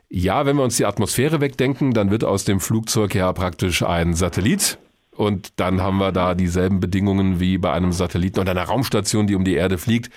[0.10, 4.14] ja, wenn wir uns die Atmosphäre wegdenken, dann wird aus dem Flugzeug ja praktisch ein
[4.14, 4.78] Satellit.
[5.16, 9.36] Und dann haben wir da dieselben Bedingungen wie bei einem Satelliten und einer Raumstation, die
[9.36, 10.12] um die Erde fliegt.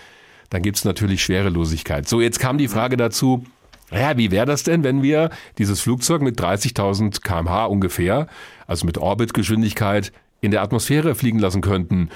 [0.51, 2.09] Dann gibt es natürlich Schwerelosigkeit.
[2.09, 3.45] So, jetzt kam die Frage dazu,
[3.93, 8.27] ja, wie wäre das denn, wenn wir dieses Flugzeug mit 30.000 kmh ungefähr,
[8.67, 12.11] also mit Orbitgeschwindigkeit, in der Atmosphäre fliegen lassen könnten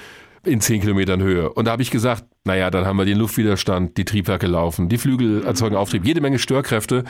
[0.44, 1.52] in 10 Kilometern Höhe.
[1.52, 4.98] Und da habe ich gesagt, naja, dann haben wir den Luftwiderstand, die Triebwerke laufen, die
[4.98, 7.04] Flügel erzeugen Auftrieb, jede Menge Störkräfte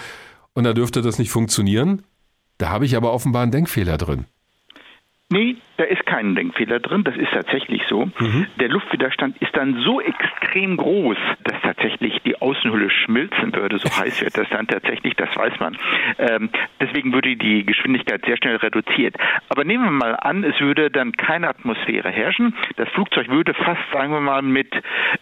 [0.55, 2.03] und da dürfte das nicht funktionieren.
[2.59, 4.27] Da habe ich aber offenbar einen Denkfehler drin.
[5.33, 8.07] Nee, da ist kein Denkfehler drin, das ist tatsächlich so.
[8.19, 8.47] Mhm.
[8.61, 14.23] Der Luftwiderstand ist dann so extrem groß, dass tatsächlich die Außenhülle schmilzen würde, so heiß
[14.23, 15.79] wird das dann tatsächlich, das weiß man.
[16.19, 16.51] Ähm,
[16.81, 19.15] deswegen würde die Geschwindigkeit sehr schnell reduziert.
[19.49, 22.55] Aber nehmen wir mal an, es würde dann keine Atmosphäre herrschen.
[22.77, 24.75] Das Flugzeug würde fast, sagen wir mal, mit,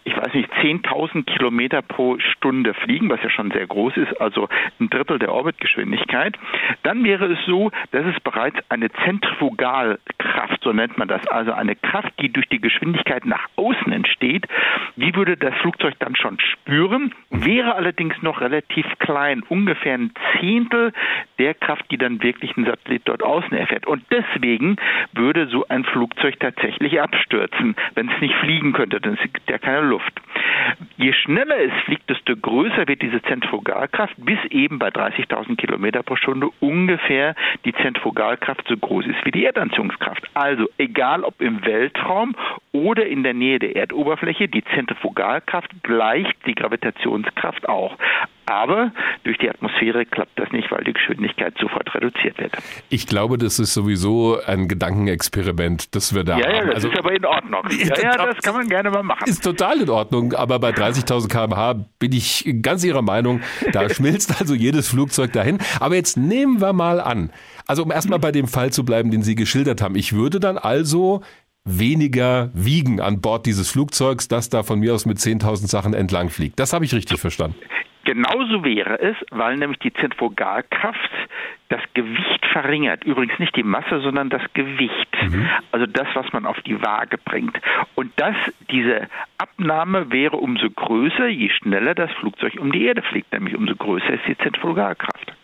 [0.05, 4.48] ich weiß nicht, 10.000 Kilometer pro Stunde fliegen, was ja schon sehr groß ist, also
[4.80, 6.39] ein Drittel der Orbitgeschwindigkeit.
[6.82, 8.89] Dann wäre es so, dass es bereits eine
[10.28, 14.46] Zentrifugalkraft, so nennt man das, also eine Kraft, die durch die Geschwindigkeit nach außen entsteht,
[14.96, 20.92] die würde das Flugzeug dann schon spüren wäre allerdings noch relativ klein, ungefähr ein Zehntel
[21.38, 23.86] der Kraft, die dann wirklich ein Satellit dort außen erfährt.
[23.86, 24.76] Und deswegen
[25.12, 29.86] würde so ein Flugzeug tatsächlich abstürzen, wenn es nicht fliegen könnte, dann gibt ja keine
[29.86, 30.12] Luft.
[30.96, 36.16] Je schneller es fliegt, desto größer wird diese Zentrifugalkraft, bis eben bei 30.000 Kilometer pro
[36.16, 37.34] Stunde ungefähr
[37.64, 39.46] die Zentrifugalkraft so groß ist wie die
[39.89, 40.24] Erdanziehungskraft.
[40.35, 42.35] Also egal ob im Weltraum
[42.73, 47.97] oder in der Nähe der Erdoberfläche, die Zentrifugalkraft gleicht die Gravitationskraft auch.
[48.47, 48.93] Aber
[49.24, 52.52] durch die Atmosphäre klappt das nicht, weil die Geschwindigkeit sofort reduziert wird.
[52.89, 56.55] Ich glaube, das ist sowieso ein Gedankenexperiment, das wir da ja, haben.
[56.55, 57.62] Ja, das also, ist aber in Ordnung.
[57.78, 59.28] Ja, ja, das kann man gerne mal machen.
[59.28, 63.40] Ist total in Ordnung, aber bei 30.000 km/h bin ich ganz Ihrer Meinung,
[63.73, 65.59] da schmilzt also jedes Flugzeug dahin.
[65.81, 67.31] Aber jetzt nehmen wir mal an,
[67.68, 70.58] also um erstmal bei dem Fall zu bleiben, den Sie geschildert haben, ich würde dann
[70.58, 71.20] also
[71.64, 76.30] weniger wiegen an Bord dieses Flugzeugs, das da von mir aus mit 10.000 Sachen entlang
[76.30, 76.58] fliegt.
[76.58, 77.56] Das habe ich richtig verstanden.
[78.04, 81.10] Genauso wäre es, weil nämlich die Zentrifugalkraft
[81.68, 83.04] das Gewicht verringert.
[83.04, 85.14] Übrigens nicht die Masse, sondern das Gewicht.
[85.20, 85.46] Mhm.
[85.72, 87.60] Also das, was man auf die Waage bringt.
[87.94, 88.34] Und das,
[88.70, 93.30] diese Abnahme wäre umso größer, je schneller das Flugzeug um die Erde fliegt.
[93.34, 95.34] Nämlich umso größer ist die Zentrifugalkraft.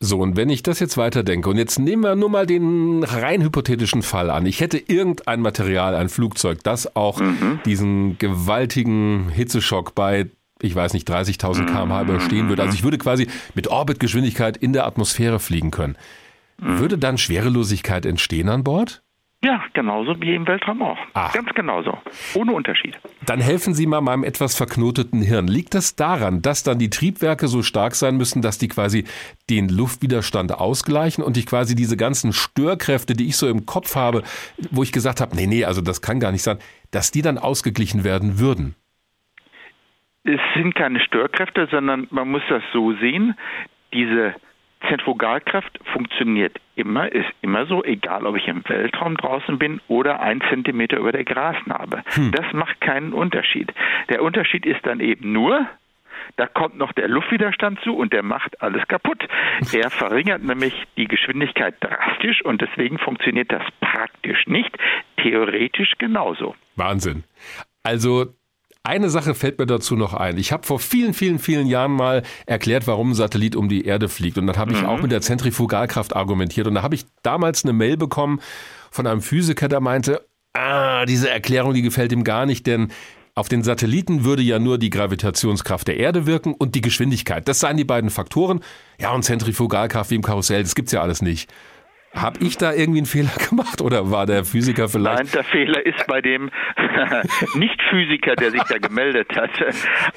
[0.00, 3.42] So, und wenn ich das jetzt weiterdenke, und jetzt nehmen wir nur mal den rein
[3.42, 4.44] hypothetischen Fall an.
[4.44, 7.60] Ich hätte irgendein Material, ein Flugzeug, das auch mhm.
[7.64, 10.26] diesen gewaltigen Hitzeschock bei
[10.60, 12.62] ich weiß nicht, 30.000 km/h überstehen würde.
[12.62, 15.96] Also ich würde quasi mit Orbitgeschwindigkeit in der Atmosphäre fliegen können.
[16.56, 19.02] Würde dann Schwerelosigkeit entstehen an Bord?
[19.44, 20.96] Ja, genauso wie im Weltraum auch.
[21.12, 21.34] Ach.
[21.34, 21.98] Ganz genauso.
[22.34, 22.98] Ohne Unterschied.
[23.26, 25.48] Dann helfen Sie mal meinem etwas verknoteten Hirn.
[25.48, 29.04] Liegt das daran, dass dann die Triebwerke so stark sein müssen, dass die quasi
[29.50, 34.22] den Luftwiderstand ausgleichen und ich quasi diese ganzen Störkräfte, die ich so im Kopf habe,
[34.70, 36.56] wo ich gesagt habe, nee, nee, also das kann gar nicht sein,
[36.90, 38.74] dass die dann ausgeglichen werden würden?
[40.22, 43.34] Es sind keine Störkräfte, sondern man muss das so sehen,
[43.92, 44.34] diese
[44.88, 50.40] Zentrifugalkraft funktioniert immer, ist immer so, egal ob ich im Weltraum draußen bin oder ein
[50.48, 52.02] Zentimeter über der Grasnarbe.
[52.14, 52.32] Hm.
[52.32, 53.72] Das macht keinen Unterschied.
[54.08, 55.66] Der Unterschied ist dann eben nur,
[56.36, 59.26] da kommt noch der Luftwiderstand zu und der macht alles kaputt.
[59.72, 64.76] Er verringert nämlich die Geschwindigkeit drastisch und deswegen funktioniert das praktisch nicht,
[65.16, 66.54] theoretisch genauso.
[66.76, 67.24] Wahnsinn.
[67.82, 68.34] Also
[68.84, 70.36] eine Sache fällt mir dazu noch ein.
[70.36, 74.10] Ich habe vor vielen, vielen, vielen Jahren mal erklärt, warum ein Satellit um die Erde
[74.10, 74.36] fliegt.
[74.36, 74.86] Und dann habe ich mhm.
[74.86, 76.66] auch mit der Zentrifugalkraft argumentiert.
[76.66, 78.40] Und da habe ich damals eine Mail bekommen
[78.90, 80.20] von einem Physiker, der meinte,
[80.52, 82.92] ah, diese Erklärung, die gefällt ihm gar nicht, denn
[83.34, 87.48] auf den Satelliten würde ja nur die Gravitationskraft der Erde wirken und die Geschwindigkeit.
[87.48, 88.60] Das seien die beiden Faktoren.
[89.00, 91.50] Ja, und Zentrifugalkraft wie im Karussell, das gibt's ja alles nicht.
[92.14, 95.18] Habe ich da irgendwie einen Fehler gemacht oder war der Physiker vielleicht?
[95.18, 96.50] Nein, der Fehler ist bei dem
[97.54, 99.50] Nicht-Physiker, der sich da gemeldet hat.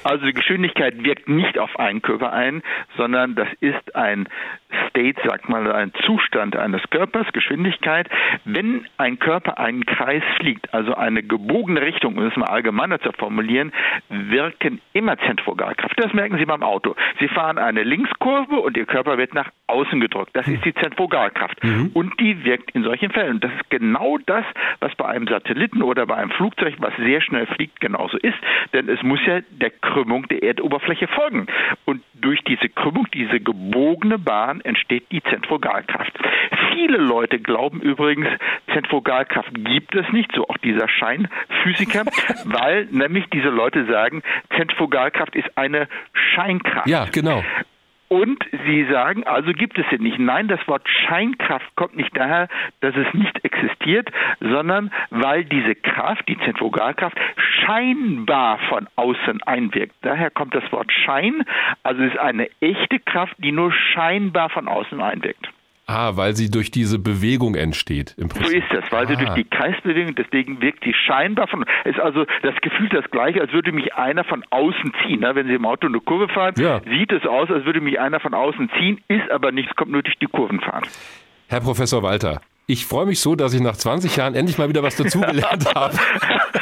[0.04, 2.62] Also die Geschwindigkeit wirkt nicht auf einen Körper ein,
[2.96, 4.28] sondern das ist ein
[4.88, 8.08] State, sagt man, ein Zustand eines Körpers, Geschwindigkeit.
[8.44, 13.10] Wenn ein Körper einen Kreis fliegt, also eine gebogene Richtung, um es mal allgemeiner zu
[13.12, 13.72] formulieren,
[14.08, 15.98] wirken immer Zentrifugalkraft.
[15.98, 16.94] Das merken Sie beim Auto.
[17.20, 20.30] Sie fahren eine Linkskurve und Ihr Körper wird nach außen gedrückt.
[20.34, 21.62] Das ist die Zentrifugalkraft.
[21.62, 21.90] Mhm.
[21.94, 23.40] Und die wirkt in solchen Fällen.
[23.40, 24.44] Das ist genau das,
[24.80, 28.36] was bei einem Satelliten oder bei einem Flugzeug, was sehr schnell fliegt, genauso ist.
[28.72, 31.46] Denn es muss ja der Krümmung der Erdoberfläche folgen.
[31.84, 36.12] Und durch diese Krümmung, diese gebogene Bahn entsteht die Zentrifugalkraft.
[36.72, 38.28] Viele Leute glauben übrigens,
[38.72, 42.04] Zentrifugalkraft gibt es nicht, so auch dieser Scheinphysiker,
[42.44, 44.22] weil nämlich diese Leute sagen,
[44.56, 45.88] Zentrifugalkraft ist eine
[46.34, 46.88] Scheinkraft.
[46.88, 47.42] Ja, genau.
[48.08, 50.18] Und Sie sagen, also gibt es sie nicht.
[50.18, 52.48] Nein, das Wort Scheinkraft kommt nicht daher,
[52.80, 54.10] dass es nicht existiert,
[54.40, 59.94] sondern weil diese Kraft, die Zentrifugalkraft, scheinbar von außen einwirkt.
[60.00, 61.44] Daher kommt das Wort Schein.
[61.82, 65.50] Also es ist eine echte Kraft, die nur scheinbar von außen einwirkt.
[65.90, 68.14] Ah, weil sie durch diese Bewegung entsteht.
[68.18, 68.46] Im Prinzip.
[68.46, 69.08] So ist das, weil ah.
[69.08, 73.40] sie durch die Kreisbewegung, deswegen wirkt sie scheinbar von, ist also das Gefühl das gleiche,
[73.40, 75.20] als würde mich einer von außen ziehen.
[75.20, 75.34] Ne?
[75.34, 76.82] Wenn Sie im Auto eine Kurve fahren, ja.
[76.84, 80.02] sieht es aus, als würde mich einer von außen ziehen, ist aber nichts, kommt nur
[80.02, 80.86] durch die Kurvenfahrt.
[81.48, 84.82] Herr Professor Walter, ich freue mich so, dass ich nach 20 Jahren endlich mal wieder
[84.82, 85.96] was dazugelernt habe.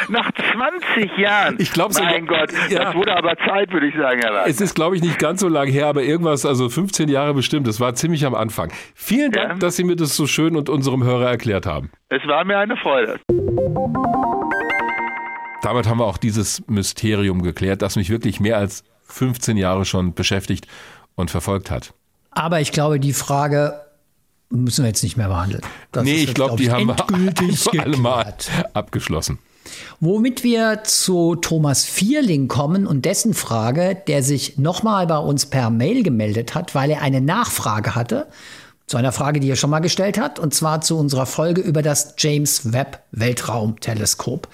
[0.09, 1.57] nach 20 Jahren?
[1.59, 2.85] Ich glaube Mein Gott, ja.
[2.85, 4.49] das wurde aber Zeit, würde ich sagen, Herr Wagner.
[4.49, 7.67] Es ist, glaube ich, nicht ganz so lang her, aber irgendwas, also 15 Jahre bestimmt.
[7.67, 8.73] Das war ziemlich am Anfang.
[8.95, 9.55] Vielen Dank, ja.
[9.57, 11.91] dass Sie mir das so schön und unserem Hörer erklärt haben.
[12.09, 13.19] Es war mir eine Freude.
[15.63, 20.15] Damit haben wir auch dieses Mysterium geklärt, das mich wirklich mehr als 15 Jahre schon
[20.15, 20.69] beschäftigt
[21.17, 21.95] und verfolgt hat.
[22.31, 23.86] Aber ich glaube, die Frage,
[24.51, 25.63] müssen wir jetzt nicht mehr behandeln.
[25.93, 26.89] Das nee, ich glaube, glaub die haben
[27.75, 28.35] wir alle mal
[28.75, 29.39] abgeschlossen.
[29.99, 35.71] Womit wir zu Thomas Vierling kommen und dessen Frage, der sich nochmal bei uns per
[35.71, 38.29] Mail gemeldet hat, weil er eine Nachfrage hatte
[38.87, 41.83] zu einer Frage, die er schon mal gestellt hat, und zwar zu unserer Folge über
[41.83, 44.49] das James Webb Weltraumteleskop.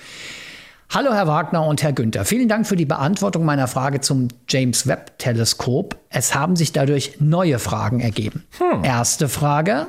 [0.95, 2.27] Hallo Herr Wagner und Herr Günther.
[2.27, 5.97] Vielen Dank für die Beantwortung meiner Frage zum James Webb Teleskop.
[6.11, 8.45] Es haben sich dadurch neue Fragen ergeben.
[8.59, 8.85] Hm.
[8.85, 9.87] Erste Frage.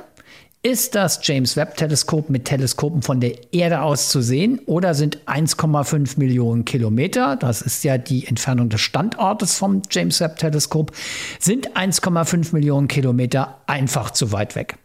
[0.62, 5.18] Ist das James Webb Teleskop mit Teleskopen von der Erde aus zu sehen oder sind
[5.26, 10.92] 1,5 Millionen Kilometer, das ist ja die Entfernung des Standortes vom James Webb Teleskop,
[11.38, 14.78] sind 1,5 Millionen Kilometer einfach zu weit weg?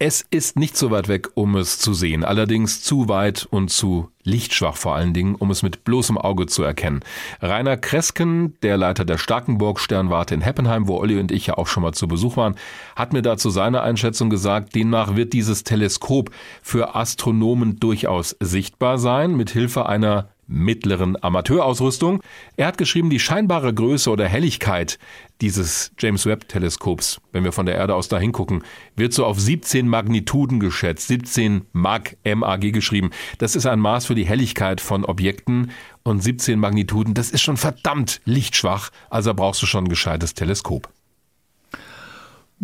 [0.00, 4.08] Es ist nicht so weit weg, um es zu sehen, allerdings zu weit und zu
[4.24, 7.00] lichtschwach vor allen Dingen, um es mit bloßem Auge zu erkennen.
[7.40, 11.68] Rainer Kresken, der Leiter der Starkenburg Sternwarte in Heppenheim, wo Olli und ich ja auch
[11.68, 12.56] schon mal zu Besuch waren,
[12.96, 16.30] hat mir dazu seine Einschätzung gesagt, demnach wird dieses Teleskop
[16.60, 22.22] für Astronomen durchaus sichtbar sein, mit Hilfe einer mittleren Amateurausrüstung.
[22.56, 24.98] Er hat geschrieben, die scheinbare Größe oder Helligkeit
[25.40, 28.62] dieses James Webb Teleskops, wenn wir von der Erde aus da hingucken,
[28.96, 33.10] wird so auf 17 Magnituden geschätzt, 17 Mag, MAG geschrieben.
[33.38, 35.72] Das ist ein Maß für die Helligkeit von Objekten
[36.02, 40.88] und 17 Magnituden, das ist schon verdammt lichtschwach, also brauchst du schon ein gescheites Teleskop.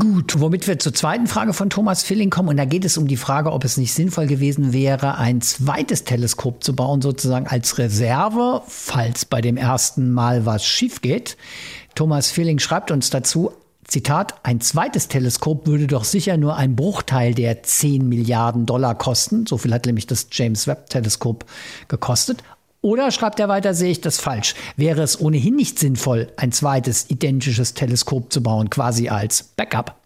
[0.01, 2.49] Gut, womit wir zur zweiten Frage von Thomas Filling kommen.
[2.49, 6.05] Und da geht es um die Frage, ob es nicht sinnvoll gewesen wäre, ein zweites
[6.05, 11.37] Teleskop zu bauen, sozusagen als Reserve, falls bei dem ersten Mal was schief geht.
[11.95, 13.53] Thomas Filling schreibt uns dazu,
[13.87, 19.47] Zitat, ein zweites Teleskop würde doch sicher nur ein Bruchteil der 10 Milliarden Dollar kosten.
[19.47, 21.45] So viel hat nämlich das James Webb Teleskop
[21.89, 22.43] gekostet.
[22.83, 24.55] Oder schreibt er weiter, sehe ich das falsch?
[24.77, 29.97] Wäre es ohnehin nicht sinnvoll, ein zweites identisches Teleskop zu bauen, quasi als Backup?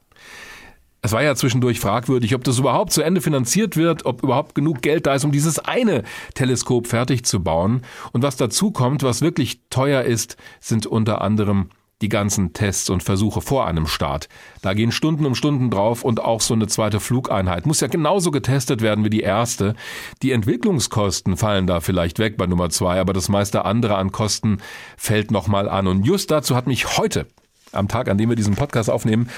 [1.00, 4.80] Es war ja zwischendurch fragwürdig, ob das überhaupt zu Ende finanziert wird, ob überhaupt genug
[4.80, 6.02] Geld da ist, um dieses eine
[6.34, 7.82] Teleskop fertig zu bauen.
[8.12, 11.68] Und was dazu kommt, was wirklich teuer ist, sind unter anderem
[12.02, 14.28] die ganzen Tests und Versuche vor einem Start.
[14.62, 18.30] Da gehen Stunden um Stunden drauf und auch so eine zweite Flugeinheit muss ja genauso
[18.30, 19.74] getestet werden wie die erste.
[20.22, 24.58] Die Entwicklungskosten fallen da vielleicht weg bei Nummer zwei, aber das meiste andere an Kosten
[24.96, 25.86] fällt nochmal an.
[25.86, 27.26] Und just dazu hat mich heute
[27.72, 29.28] am Tag, an dem wir diesen Podcast aufnehmen,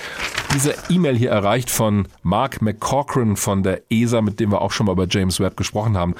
[0.55, 4.87] diese E-Mail hier erreicht von Mark McCorkran von der ESA, mit dem wir auch schon
[4.87, 6.15] mal über James Webb gesprochen haben.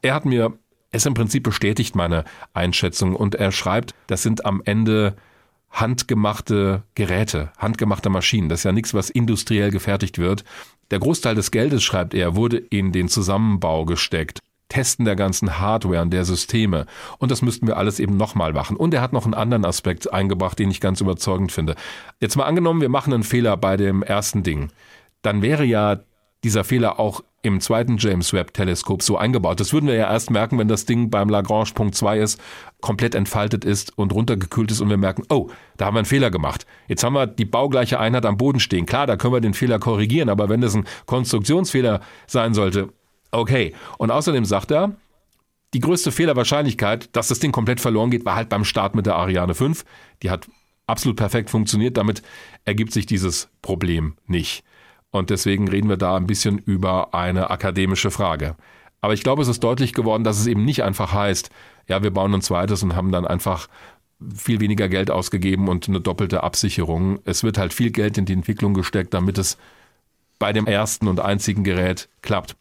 [0.00, 0.52] Er hat mir
[0.90, 5.16] es im Prinzip bestätigt, meine Einschätzung, und er schreibt, das sind am Ende
[5.72, 8.48] handgemachte Geräte, handgemachte Maschinen.
[8.48, 10.44] Das ist ja nichts, was industriell gefertigt wird.
[10.90, 14.38] Der Großteil des Geldes, schreibt er, wurde in den Zusammenbau gesteckt.
[14.68, 16.86] Testen der ganzen Hardware und der Systeme.
[17.18, 18.76] Und das müssten wir alles eben nochmal machen.
[18.76, 21.74] Und er hat noch einen anderen Aspekt eingebracht, den ich ganz überzeugend finde.
[22.20, 24.70] Jetzt mal angenommen, wir machen einen Fehler bei dem ersten Ding.
[25.20, 26.00] Dann wäre ja
[26.42, 29.58] dieser Fehler auch im zweiten James Webb Teleskop so eingebaut.
[29.58, 32.40] Das würden wir ja erst merken, wenn das Ding beim Lagrange Punkt 2 ist,
[32.80, 36.30] komplett entfaltet ist und runtergekühlt ist und wir merken, oh, da haben wir einen Fehler
[36.30, 36.66] gemacht.
[36.86, 38.86] Jetzt haben wir die baugleiche Einheit am Boden stehen.
[38.86, 42.90] Klar, da können wir den Fehler korrigieren, aber wenn das ein Konstruktionsfehler sein sollte,
[43.32, 43.74] okay.
[43.98, 44.96] Und außerdem sagt er,
[45.74, 49.16] die größte Fehlerwahrscheinlichkeit, dass das Ding komplett verloren geht, war halt beim Start mit der
[49.16, 49.84] Ariane 5.
[50.22, 50.46] Die hat
[50.86, 51.96] absolut perfekt funktioniert.
[51.96, 52.22] Damit
[52.64, 54.64] ergibt sich dieses Problem nicht.
[55.12, 58.56] Und deswegen reden wir da ein bisschen über eine akademische Frage.
[59.00, 61.50] Aber ich glaube, es ist deutlich geworden, dass es eben nicht einfach heißt,
[61.86, 63.68] ja, wir bauen ein zweites und haben dann einfach
[64.34, 67.18] viel weniger Geld ausgegeben und eine doppelte Absicherung.
[67.24, 69.58] Es wird halt viel Geld in die Entwicklung gesteckt, damit es
[70.38, 72.56] bei dem ersten und einzigen Gerät klappt.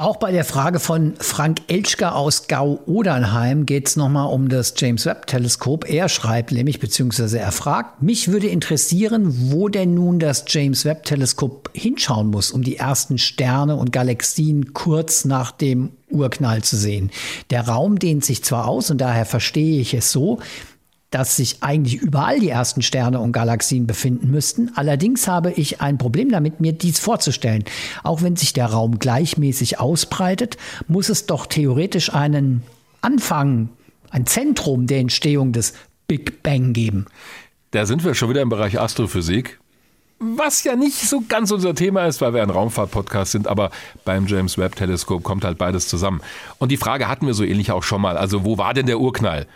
[0.00, 5.04] Auch bei der Frage von Frank Elschker aus Gau-Odernheim geht es nochmal um das James
[5.04, 5.90] Webb-Teleskop.
[5.90, 11.70] Er schreibt nämlich, beziehungsweise er fragt, mich würde interessieren, wo denn nun das James Webb-Teleskop
[11.74, 17.10] hinschauen muss, um die ersten Sterne und Galaxien kurz nach dem Urknall zu sehen.
[17.50, 20.38] Der Raum dehnt sich zwar aus und daher verstehe ich es so,
[21.10, 24.72] dass sich eigentlich überall die ersten Sterne und Galaxien befinden müssten.
[24.74, 27.64] Allerdings habe ich ein Problem damit, mir dies vorzustellen.
[28.02, 32.62] Auch wenn sich der Raum gleichmäßig ausbreitet, muss es doch theoretisch einen
[33.00, 33.70] Anfang,
[34.10, 35.74] ein Zentrum der Entstehung des
[36.06, 37.06] Big Bang geben.
[37.70, 39.58] Da sind wir schon wieder im Bereich Astrophysik.
[40.20, 43.70] Was ja nicht so ganz unser Thema ist, weil wir ein Raumfahrt-Podcast sind, aber
[44.04, 46.22] beim James Webb-Teleskop kommt halt beides zusammen.
[46.58, 48.16] Und die Frage hatten wir so ähnlich auch schon mal.
[48.16, 49.46] Also, wo war denn der Urknall?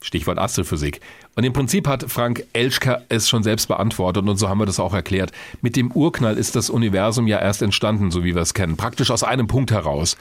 [0.00, 1.00] Stichwort Astrophysik.
[1.34, 4.80] Und im Prinzip hat Frank Elschker es schon selbst beantwortet und so haben wir das
[4.80, 5.32] auch erklärt.
[5.60, 9.10] Mit dem Urknall ist das Universum ja erst entstanden, so wie wir es kennen, praktisch
[9.10, 10.16] aus einem Punkt heraus.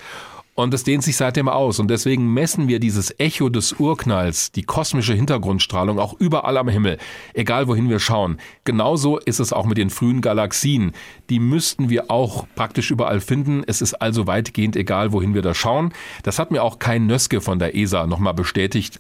[0.60, 1.78] Und es dehnt sich seitdem aus.
[1.78, 6.98] Und deswegen messen wir dieses Echo des Urknalls, die kosmische Hintergrundstrahlung, auch überall am Himmel,
[7.36, 8.40] egal wohin wir schauen.
[8.64, 10.94] Genauso ist es auch mit den frühen Galaxien.
[11.30, 13.64] Die müssten wir auch praktisch überall finden.
[13.68, 15.94] Es ist also weitgehend egal, wohin wir da schauen.
[16.24, 18.98] Das hat mir auch kein Nöske von der ESA nochmal bestätigt.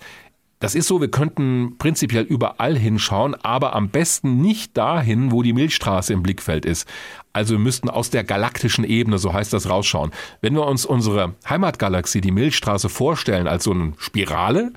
[0.59, 5.53] Das ist so, wir könnten prinzipiell überall hinschauen, aber am besten nicht dahin, wo die
[5.53, 6.88] Milchstraße im Blickfeld ist.
[7.31, 10.11] Also wir müssten aus der galaktischen Ebene, so heißt das, rausschauen.
[10.41, 14.73] Wenn wir uns unsere Heimatgalaxie, die Milchstraße, vorstellen als so eine Spirale,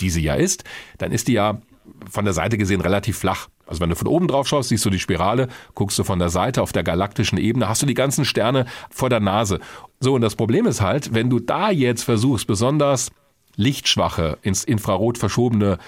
[0.00, 0.64] die sie ja ist,
[0.96, 1.60] dann ist die ja
[2.08, 3.48] von der Seite gesehen relativ flach.
[3.66, 6.30] Also wenn du von oben drauf schaust, siehst du die Spirale, guckst du von der
[6.30, 9.60] Seite auf der galaktischen Ebene, hast du die ganzen Sterne vor der Nase.
[10.00, 13.10] So, und das Problem ist halt, wenn du da jetzt versuchst, besonders
[13.58, 15.78] lichtschwache, ins Infrarot verschobene,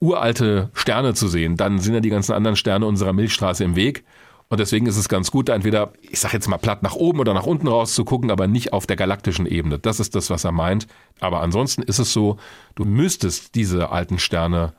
[0.00, 4.04] uralte Sterne zu sehen, dann sind ja die ganzen anderen Sterne unserer Milchstraße im Weg.
[4.48, 7.34] Und deswegen ist es ganz gut, entweder, ich sag jetzt mal platt nach oben oder
[7.34, 9.78] nach unten raus zu gucken, aber nicht auf der galaktischen Ebene.
[9.78, 10.86] Das ist das, was er meint.
[11.20, 12.38] Aber ansonsten ist es so,
[12.74, 14.72] du müsstest diese alten Sterne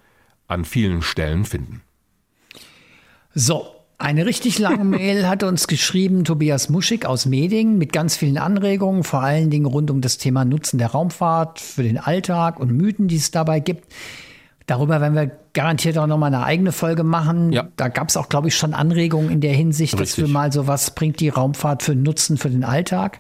[0.47, 1.83] an vielen Stellen finden.
[3.35, 3.67] So,
[3.99, 9.03] eine richtig lange Mail hat uns geschrieben Tobias Muschig aus Meding mit ganz vielen Anregungen,
[9.03, 13.07] vor allen Dingen rund um das Thema Nutzen der Raumfahrt für den Alltag und Mythen,
[13.07, 13.93] die es dabei gibt.
[14.65, 17.51] Darüber werden wir garantiert auch nochmal eine eigene Folge machen.
[17.51, 17.67] Ja.
[17.75, 20.09] Da gab es auch, glaube ich, schon Anregungen in der Hinsicht, Richtig.
[20.09, 23.19] dass wir mal so was bringt die Raumfahrt für Nutzen für den Alltag.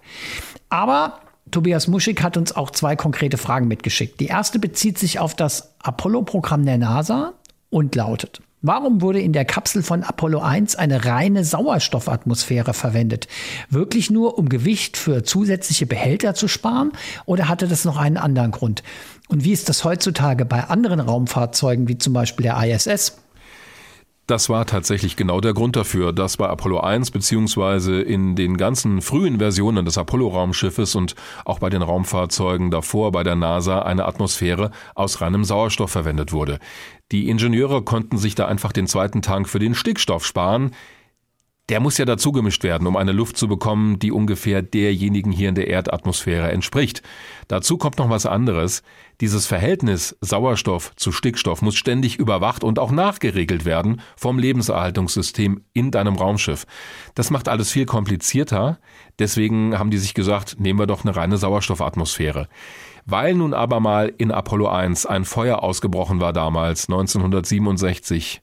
[0.69, 1.19] Aber
[1.51, 4.19] Tobias Muschig hat uns auch zwei konkrete Fragen mitgeschickt.
[4.19, 7.33] Die erste bezieht sich auf das Apollo-Programm der NASA
[7.69, 13.29] und lautet, Warum wurde in der Kapsel von Apollo 1 eine reine Sauerstoffatmosphäre verwendet?
[13.69, 16.91] Wirklich nur, um Gewicht für zusätzliche Behälter zu sparen?
[17.25, 18.83] Oder hatte das noch einen anderen Grund?
[19.29, 23.17] Und wie ist das heutzutage bei anderen Raumfahrzeugen, wie zum Beispiel der ISS?
[24.27, 29.01] Das war tatsächlich genau der Grund dafür, dass bei Apollo 1 beziehungsweise in den ganzen
[29.01, 31.15] frühen Versionen des Apollo-Raumschiffes und
[31.45, 36.59] auch bei den Raumfahrzeugen davor bei der NASA eine Atmosphäre aus reinem Sauerstoff verwendet wurde.
[37.11, 40.71] Die Ingenieure konnten sich da einfach den zweiten Tank für den Stickstoff sparen,
[41.69, 45.49] der muss ja dazu gemischt werden, um eine Luft zu bekommen, die ungefähr derjenigen hier
[45.49, 47.03] in der Erdatmosphäre entspricht.
[47.47, 48.81] Dazu kommt noch was anderes.
[49.21, 55.91] Dieses Verhältnis Sauerstoff zu Stickstoff muss ständig überwacht und auch nachgeregelt werden vom Lebenserhaltungssystem in
[55.91, 56.65] deinem Raumschiff.
[57.13, 58.79] Das macht alles viel komplizierter.
[59.19, 62.47] Deswegen haben die sich gesagt, nehmen wir doch eine reine Sauerstoffatmosphäre.
[63.05, 68.41] Weil nun aber mal in Apollo 1 ein Feuer ausgebrochen war damals, 1967,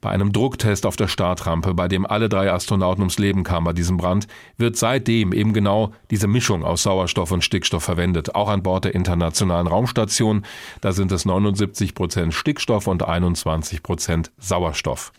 [0.00, 3.72] bei einem Drucktest auf der Startrampe, bei dem alle drei Astronauten ums Leben kamen bei
[3.72, 8.34] diesem Brand, wird seitdem eben genau diese Mischung aus Sauerstoff und Stickstoff verwendet.
[8.34, 10.44] Auch an Bord der Internationalen Raumstation.
[10.80, 15.12] Da sind es 79 Prozent Stickstoff und 21 Prozent Sauerstoff.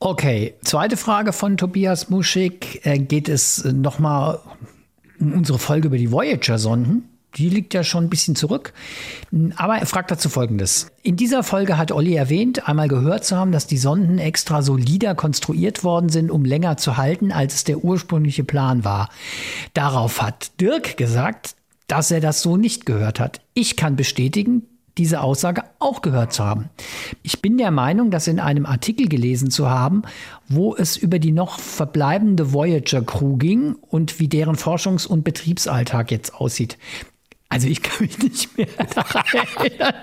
[0.00, 2.80] Okay, zweite Frage von Tobias Muschig.
[2.84, 4.40] Äh, geht es nochmal
[5.20, 7.04] um unsere Folge über die Voyager-Sonden?
[7.36, 8.72] Die liegt ja schon ein bisschen zurück.
[9.56, 10.90] Aber er fragt dazu Folgendes.
[11.02, 15.14] In dieser Folge hat Olli erwähnt, einmal gehört zu haben, dass die Sonden extra solider
[15.14, 19.08] konstruiert worden sind, um länger zu halten, als es der ursprüngliche Plan war.
[19.74, 21.54] Darauf hat Dirk gesagt,
[21.86, 23.40] dass er das so nicht gehört hat.
[23.54, 24.62] Ich kann bestätigen,
[24.98, 26.68] diese Aussage auch gehört zu haben.
[27.22, 30.02] Ich bin der Meinung, das in einem Artikel gelesen zu haben,
[30.48, 36.10] wo es über die noch verbleibende Voyager Crew ging und wie deren Forschungs- und Betriebsalltag
[36.10, 36.76] jetzt aussieht.
[37.52, 39.94] Also ich kann mich nicht mehr daran erinnern,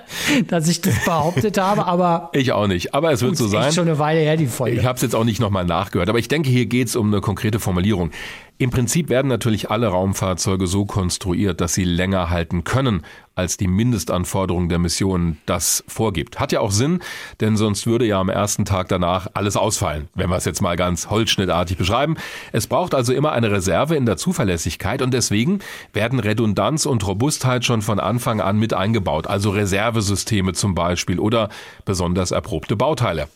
[0.48, 2.94] dass ich das behauptet habe, aber ich auch nicht.
[2.94, 3.70] Aber es wird so sein.
[3.70, 4.78] Ist schon eine Weile her die Folge.
[4.78, 7.08] Ich habe es jetzt auch nicht nochmal nachgehört, aber ich denke, hier geht es um
[7.08, 8.12] eine konkrete Formulierung.
[8.60, 13.04] Im Prinzip werden natürlich alle Raumfahrzeuge so konstruiert, dass sie länger halten können,
[13.36, 16.40] als die Mindestanforderung der Mission das vorgibt.
[16.40, 17.02] Hat ja auch Sinn,
[17.40, 20.76] denn sonst würde ja am ersten Tag danach alles ausfallen, wenn wir es jetzt mal
[20.76, 22.18] ganz holzschnittartig beschreiben.
[22.52, 25.60] Es braucht also immer eine Reserve in der Zuverlässigkeit und deswegen
[25.94, 31.50] werden Redundanz und Robustheit schon von Anfang an mit eingebaut, also Reservesysteme zum Beispiel oder
[31.86, 33.28] besonders erprobte Bauteile.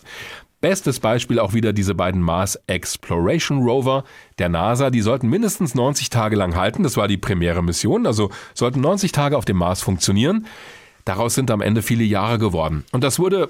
[0.61, 4.03] Bestes Beispiel auch wieder diese beiden Mars Exploration Rover
[4.37, 4.91] der NASA.
[4.91, 6.83] Die sollten mindestens 90 Tage lang halten.
[6.83, 8.05] Das war die primäre Mission.
[8.05, 10.45] Also sollten 90 Tage auf dem Mars funktionieren.
[11.03, 12.85] Daraus sind am Ende viele Jahre geworden.
[12.91, 13.49] Und das wurde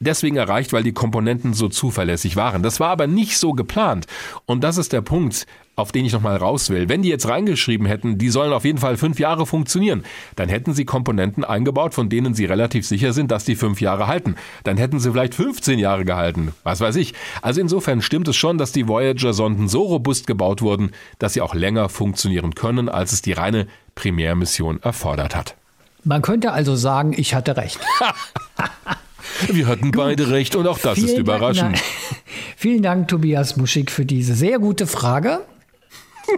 [0.00, 2.62] deswegen erreicht, weil die Komponenten so zuverlässig waren.
[2.62, 4.06] Das war aber nicht so geplant.
[4.46, 5.46] Und das ist der Punkt,
[5.78, 6.88] auf den ich nochmal raus will.
[6.88, 10.02] Wenn die jetzt reingeschrieben hätten, die sollen auf jeden Fall fünf Jahre funktionieren,
[10.34, 14.08] dann hätten sie Komponenten eingebaut, von denen sie relativ sicher sind, dass die fünf Jahre
[14.08, 14.34] halten.
[14.64, 16.52] Dann hätten sie vielleicht 15 Jahre gehalten.
[16.64, 17.14] Was weiß ich.
[17.42, 21.54] Also insofern stimmt es schon, dass die Voyager-Sonden so robust gebaut wurden, dass sie auch
[21.54, 25.54] länger funktionieren können, als es die reine Primärmission erfordert hat.
[26.04, 27.78] Man könnte also sagen, ich hatte recht.
[29.48, 31.76] Wir hatten beide recht und auch das Vielen ist überraschend.
[31.76, 31.84] Dank,
[32.56, 35.40] Vielen Dank, Tobias Muschig, für diese sehr gute Frage.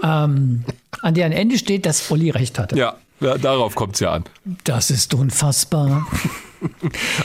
[0.02, 0.64] ähm,
[1.02, 2.76] an deren Ende steht, dass Olli recht hatte.
[2.76, 4.24] Ja, ja darauf kommt es ja an.
[4.64, 6.06] Das ist unfassbar.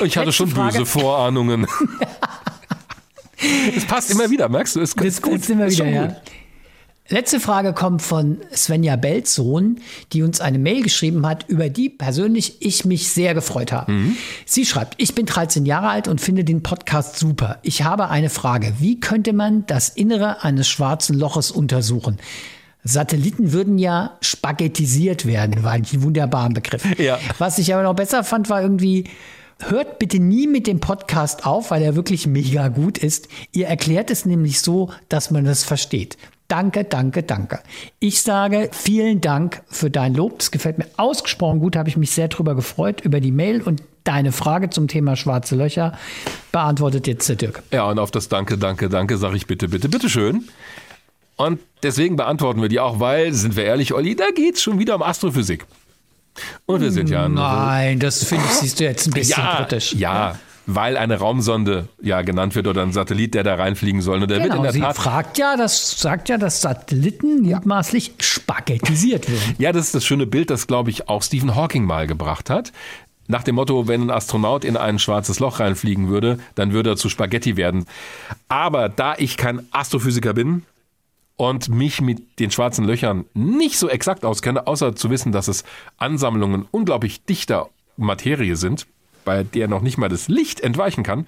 [0.04, 0.80] ich hatte schon Frage.
[0.80, 1.68] böse Vorahnungen.
[3.76, 4.82] Es passt immer wieder, merkst du?
[4.82, 6.08] Es, ist immer wieder, ja.
[6.08, 6.16] Gut.
[7.08, 9.80] Letzte Frage kommt von Svenja Belzsohn,
[10.12, 13.92] die uns eine Mail geschrieben hat, über die persönlich ich mich sehr gefreut habe.
[13.92, 14.18] Mhm.
[14.46, 17.60] Sie schreibt, ich bin 13 Jahre alt und finde den Podcast super.
[17.62, 18.74] Ich habe eine Frage.
[18.80, 22.18] Wie könnte man das Innere eines schwarzen Loches untersuchen?
[22.84, 26.98] Satelliten würden ja spaghettisiert werden, war ein wunderbarer Begriff.
[27.00, 27.20] Ja.
[27.38, 29.06] Was ich aber noch besser fand, war irgendwie,
[29.60, 33.30] Hört bitte nie mit dem Podcast auf, weil er wirklich mega gut ist.
[33.54, 36.18] Ihr erklärt es nämlich so, dass man es versteht.
[36.48, 37.60] Danke, danke, danke.
[38.00, 40.40] Ich sage vielen Dank für dein Lob.
[40.40, 41.76] Das gefällt mir ausgesprochen gut.
[41.76, 45.56] Habe ich mich sehr drüber gefreut, über die Mail und deine Frage zum Thema schwarze
[45.56, 45.98] Löcher
[46.52, 47.64] beantwortet jetzt der Dirk.
[47.72, 50.48] Ja, und auf das Danke, danke, danke sage ich bitte, bitte, bitte schön.
[51.36, 54.80] Und deswegen beantworten wir die auch, weil, sind wir ehrlich, Olli, da geht es schon
[54.80, 55.66] wieder um Astrophysik.
[56.66, 57.28] Und wir sind ja.
[57.28, 59.94] Nein, das finde ich, siehst du jetzt ein bisschen ja, kritisch.
[59.94, 64.22] Ja, weil eine Raumsonde ja genannt wird oder ein Satellit, der da reinfliegen soll.
[64.22, 67.42] Und der genau, wird in der sie Tat fragt ja, das sagt ja, dass Satelliten
[67.42, 69.56] mutmaßlich spaghettisiert werden.
[69.58, 72.72] ja, das ist das schöne Bild, das glaube ich auch Stephen Hawking mal gebracht hat.
[73.28, 76.96] Nach dem Motto, wenn ein Astronaut in ein schwarzes Loch reinfliegen würde, dann würde er
[76.96, 77.86] zu Spaghetti werden.
[78.50, 80.64] Aber da ich kein Astrophysiker bin,
[81.38, 85.64] und mich mit den schwarzen Löchern nicht so exakt auskenne, außer zu wissen, dass es
[85.98, 88.88] Ansammlungen unglaublich dichter Materie sind,
[89.26, 91.28] bei der noch nicht mal das Licht entweichen kann.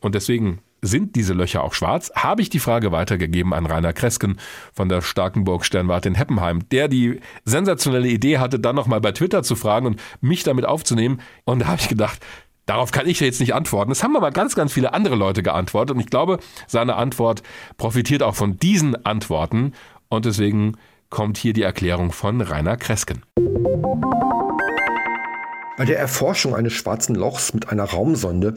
[0.00, 4.38] Und deswegen sind diese Löcher auch schwarz, habe ich die Frage weitergegeben an Rainer Kresken
[4.72, 9.42] von der Starkenburg Sternwarte in Heppenheim, der die sensationelle Idee hatte, dann nochmal bei Twitter
[9.42, 11.20] zu fragen und mich damit aufzunehmen.
[11.44, 12.20] Und da habe ich gedacht,
[12.66, 13.90] Darauf kann ich jetzt nicht antworten.
[13.90, 15.94] Das haben aber ganz, ganz viele andere Leute geantwortet.
[15.94, 17.44] Und ich glaube, seine Antwort
[17.76, 19.72] profitiert auch von diesen Antworten.
[20.08, 20.76] Und deswegen
[21.08, 23.22] kommt hier die Erklärung von Rainer Kresken.
[25.76, 28.54] Bei der Erforschung eines schwarzen Lochs mit einer Raumsonde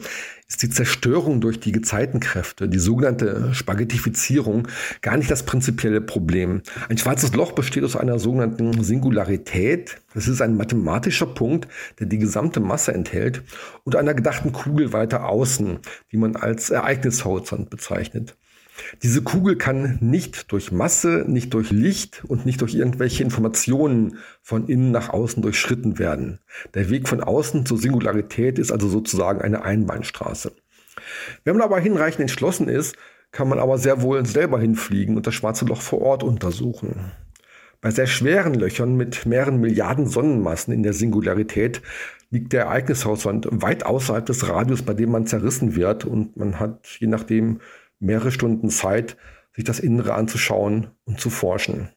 [0.48, 4.66] ist die Zerstörung durch die Gezeitenkräfte, die sogenannte Spaghettifizierung,
[5.02, 6.62] gar nicht das prinzipielle Problem.
[6.88, 10.00] Ein schwarzes Loch besteht aus einer sogenannten Singularität.
[10.14, 11.68] Das ist ein mathematischer Punkt,
[11.98, 13.42] der die gesamte Masse enthält,
[13.84, 15.78] und einer gedachten Kugel weiter außen,
[16.10, 18.34] die man als Ereignishorizont bezeichnet.
[19.02, 24.66] Diese Kugel kann nicht durch Masse, nicht durch Licht und nicht durch irgendwelche Informationen von
[24.66, 26.40] innen nach außen durchschritten werden.
[26.74, 30.52] Der Weg von außen zur Singularität ist also sozusagen eine Einbahnstraße.
[31.44, 32.96] Wenn man aber hinreichend entschlossen ist,
[33.32, 37.12] kann man aber sehr wohl selber hinfliegen und das schwarze Loch vor Ort untersuchen.
[37.80, 41.80] Bei sehr schweren Löchern mit mehreren Milliarden Sonnenmassen in der Singularität
[42.30, 46.86] liegt der Ereignishorizont weit außerhalb des Radius, bei dem man zerrissen wird und man hat
[46.98, 47.60] je nachdem
[48.00, 49.16] mehrere Stunden Zeit,
[49.54, 51.90] sich das Innere anzuschauen und zu forschen.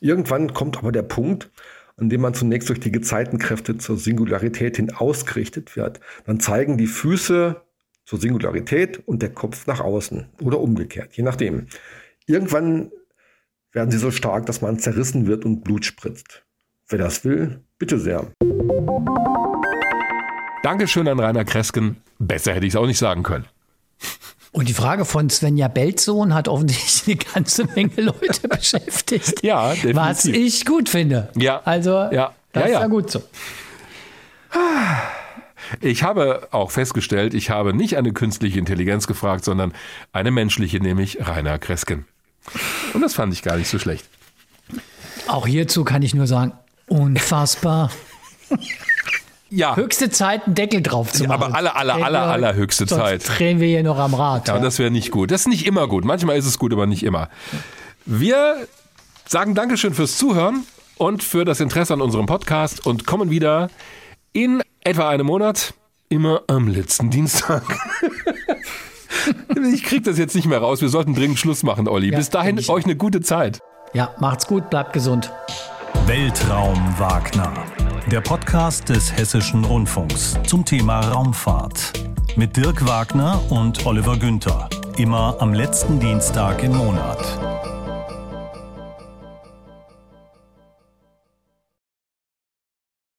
[0.00, 1.50] Irgendwann kommt aber der Punkt,
[1.96, 6.00] an dem man zunächst durch die Gezeitenkräfte zur Singularität hin ausgerichtet wird.
[6.26, 7.60] Dann zeigen die Füße
[8.04, 11.66] zur Singularität und der Kopf nach außen oder umgekehrt, je nachdem.
[12.26, 12.90] Irgendwann
[13.72, 16.44] werden sie so stark, dass man zerrissen wird und Blut spritzt.
[16.88, 18.32] Wer das will, bitte sehr.
[20.62, 21.96] Dankeschön an Rainer Kresken.
[22.18, 23.44] Besser hätte ich es auch nicht sagen können.
[24.50, 29.42] Und die Frage von Svenja Belzsohn hat offensichtlich eine ganze Menge Leute beschäftigt.
[29.42, 29.96] Ja, definitiv.
[29.96, 31.28] Was ich gut finde.
[31.36, 31.60] Ja.
[31.64, 32.34] Also, ja.
[32.52, 33.22] das ja, ist ja gut so.
[35.80, 39.74] Ich habe auch festgestellt, ich habe nicht eine künstliche Intelligenz gefragt, sondern
[40.12, 42.06] eine menschliche, nämlich Rainer Kresken.
[42.94, 44.08] Und das fand ich gar nicht so schlecht.
[45.26, 46.52] Auch hierzu kann ich nur sagen,
[46.86, 47.90] unfassbar.
[49.50, 49.76] Ja.
[49.76, 51.42] Höchste Zeit, einen Deckel drauf zu machen.
[51.42, 53.38] aber aller, aller, aller, aller höchste sonst Zeit.
[53.38, 54.48] drehen wir hier noch am Rad.
[54.48, 54.60] Ja, ja.
[54.60, 55.30] das wäre nicht gut.
[55.30, 56.04] Das ist nicht immer gut.
[56.04, 57.28] Manchmal ist es gut, aber nicht immer.
[58.04, 58.66] Wir
[59.26, 60.64] sagen Dankeschön fürs Zuhören
[60.98, 63.70] und für das Interesse an unserem Podcast und kommen wieder
[64.32, 65.74] in etwa einem Monat,
[66.08, 67.62] immer am letzten Dienstag.
[69.72, 70.80] ich krieg das jetzt nicht mehr raus.
[70.80, 72.10] Wir sollten dringend Schluss machen, Olli.
[72.10, 73.60] Ja, Bis dahin euch eine gute Zeit.
[73.94, 75.32] Ja, macht's gut, bleibt gesund.
[76.06, 77.52] Weltraum Wagner.
[78.10, 81.92] Der Podcast des Hessischen Rundfunks zum Thema Raumfahrt.
[82.36, 84.70] Mit Dirk Wagner und Oliver Günther.
[84.96, 87.57] Immer am letzten Dienstag im Monat.